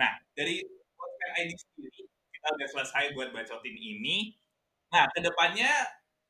Nah, 0.00 0.12
dari 0.36 0.60
konten 0.96 1.30
ID 1.38 1.52
sendiri 1.56 2.02
kita 2.32 2.48
udah 2.56 2.68
selesai 2.72 3.04
buat 3.16 3.30
bacotin 3.34 3.76
ini. 3.76 4.32
Nah, 4.92 5.08
ke 5.12 5.20
depannya 5.24 5.70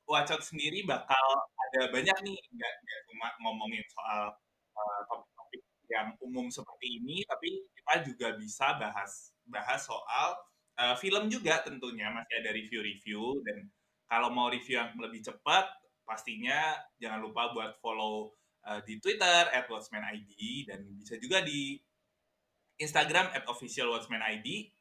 Wacot 0.07 0.43
sendiri 0.43 0.83
bakal 0.85 1.27
ada 1.71 1.89
banyak 1.89 2.19
nih, 2.27 2.39
nggak 2.53 2.75
cuma 3.09 3.33
ngomongin 3.41 3.85
soal 3.89 4.35
uh, 4.77 5.01
topik-topik 5.09 5.63
yang 5.89 6.13
umum 6.21 6.51
seperti 6.51 7.01
ini, 7.01 7.23
tapi 7.25 7.65
kita 7.73 7.95
juga 8.05 8.29
bisa 8.37 8.77
bahas 8.77 9.33
bahas 9.47 9.81
soal 9.83 10.39
uh, 10.79 10.95
film 10.99 11.31
juga 11.31 11.63
tentunya 11.63 12.11
masih 12.11 12.35
ada 12.43 12.51
review-review 12.55 13.43
dan 13.47 13.69
kalau 14.07 14.29
mau 14.31 14.53
review 14.53 14.79
yang 14.79 14.93
lebih 15.01 15.25
cepat 15.25 15.67
pastinya 16.05 16.77
jangan 17.01 17.23
lupa 17.23 17.55
buat 17.55 17.79
follow 17.81 18.35
uh, 18.67 18.81
di 18.85 18.99
Twitter 18.99 19.49
@watchmanid 19.71 20.69
dan 20.69 20.85
bisa 20.99 21.19
juga 21.19 21.43
di 21.43 21.79
Instagram 22.81 23.31
@officialwatchmanid. 23.47 24.73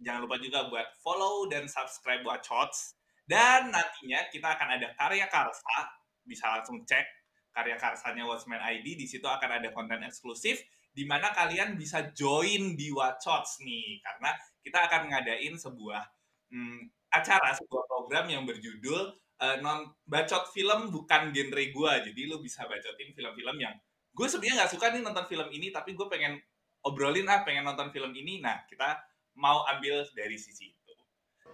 Jangan 0.00 0.20
lupa 0.24 0.36
juga 0.40 0.64
buat 0.72 0.88
follow 1.04 1.44
dan 1.52 1.68
subscribe 1.68 2.24
Watchots. 2.24 2.96
Dan 3.30 3.70
nantinya 3.70 4.26
kita 4.26 4.58
akan 4.58 4.74
ada 4.74 4.90
karya 4.98 5.30
karsa, 5.30 5.86
bisa 6.26 6.50
langsung 6.50 6.82
cek 6.82 7.06
karya 7.54 7.78
karsanya 7.78 8.26
Watchman 8.26 8.58
ID. 8.58 8.98
Di 8.98 9.06
situ 9.06 9.22
akan 9.22 9.62
ada 9.62 9.70
konten 9.70 10.02
eksklusif 10.02 10.58
di 10.90 11.06
mana 11.06 11.30
kalian 11.30 11.78
bisa 11.78 12.10
join 12.10 12.74
di 12.74 12.90
Watchots 12.90 13.62
nih, 13.62 14.02
karena 14.02 14.34
kita 14.66 14.78
akan 14.90 15.14
ngadain 15.14 15.54
sebuah 15.54 16.02
hmm, 16.50 16.90
acara, 17.14 17.54
sebuah 17.54 17.86
program 17.86 18.26
yang 18.26 18.42
berjudul 18.42 19.14
eh, 19.38 19.56
non 19.62 19.86
bacot 20.10 20.50
film 20.50 20.90
bukan 20.90 21.30
genre 21.30 21.64
gue. 21.70 21.92
Jadi 22.10 22.20
lu 22.26 22.42
bisa 22.42 22.66
bacotin 22.66 23.14
film-film 23.14 23.56
yang 23.62 23.78
gue 24.10 24.26
sebenarnya 24.26 24.66
nggak 24.66 24.72
suka 24.74 24.90
nih 24.90 25.06
nonton 25.06 25.26
film 25.30 25.46
ini, 25.54 25.70
tapi 25.70 25.94
gue 25.94 26.06
pengen 26.10 26.34
obrolin 26.82 27.30
ah, 27.30 27.46
pengen 27.46 27.62
nonton 27.62 27.94
film 27.94 28.10
ini. 28.10 28.42
Nah, 28.42 28.66
kita 28.66 28.98
mau 29.38 29.62
ambil 29.70 30.02
dari 30.18 30.34
sisi. 30.34 30.79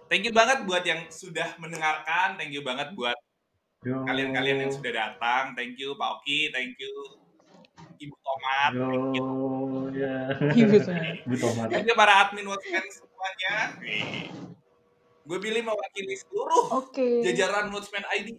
Thank 0.07 0.23
you 0.23 0.33
banget 0.33 0.63
buat 0.63 0.83
yang 0.87 1.11
sudah 1.11 1.59
mendengarkan. 1.59 2.39
Thank 2.39 2.55
you 2.55 2.63
banget 2.63 2.95
buat 2.95 3.15
kalian-kalian 3.83 4.67
yang 4.67 4.71
sudah 4.73 4.91
datang. 4.91 5.53
Thank 5.53 5.75
you 5.79 5.93
Pak 5.99 6.23
Oki, 6.23 6.49
thank 6.55 6.75
you 6.79 6.93
Ibu 7.97 8.15
Tomat, 8.21 8.71
Yo, 8.77 8.85
thank 8.93 9.17
you, 9.17 9.25
ya. 9.97 10.29
Ibu 11.25 11.35
Tomat. 11.37 11.67
thank 11.73 11.85
you 11.89 11.97
para 11.97 12.13
admin 12.25 12.45
Watchmen 12.45 12.85
semuanya. 12.93 13.73
Gue 15.27 15.37
pilih 15.41 15.65
mewakili 15.65 16.13
seluruh 16.13 16.85
Oke. 16.85 17.25
jajaran 17.25 17.73
Watchmen 17.73 18.05
ID. 18.13 18.37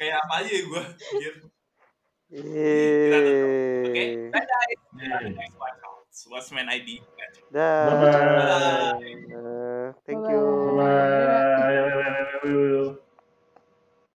Kayak 0.00 0.16
apa 0.24 0.34
aja 0.40 0.50
ya 0.50 0.62
gue. 0.64 0.82
Oke, 3.88 4.04
So 6.18 6.30
what's 6.30 6.50
my 6.50 6.66
ID? 6.66 7.00
Bye. 7.52 7.94
Bye. 7.94 9.14
Uh, 9.30 9.92
thank 10.04 10.26
Bye. 10.26 10.32
you. 10.34 10.42
Bye. 10.74 10.82
Bye. 10.82 11.46
Bye. 11.54 11.70
Bye. 11.70 12.18
Bye. 12.42 12.90
Bye. 12.90 12.98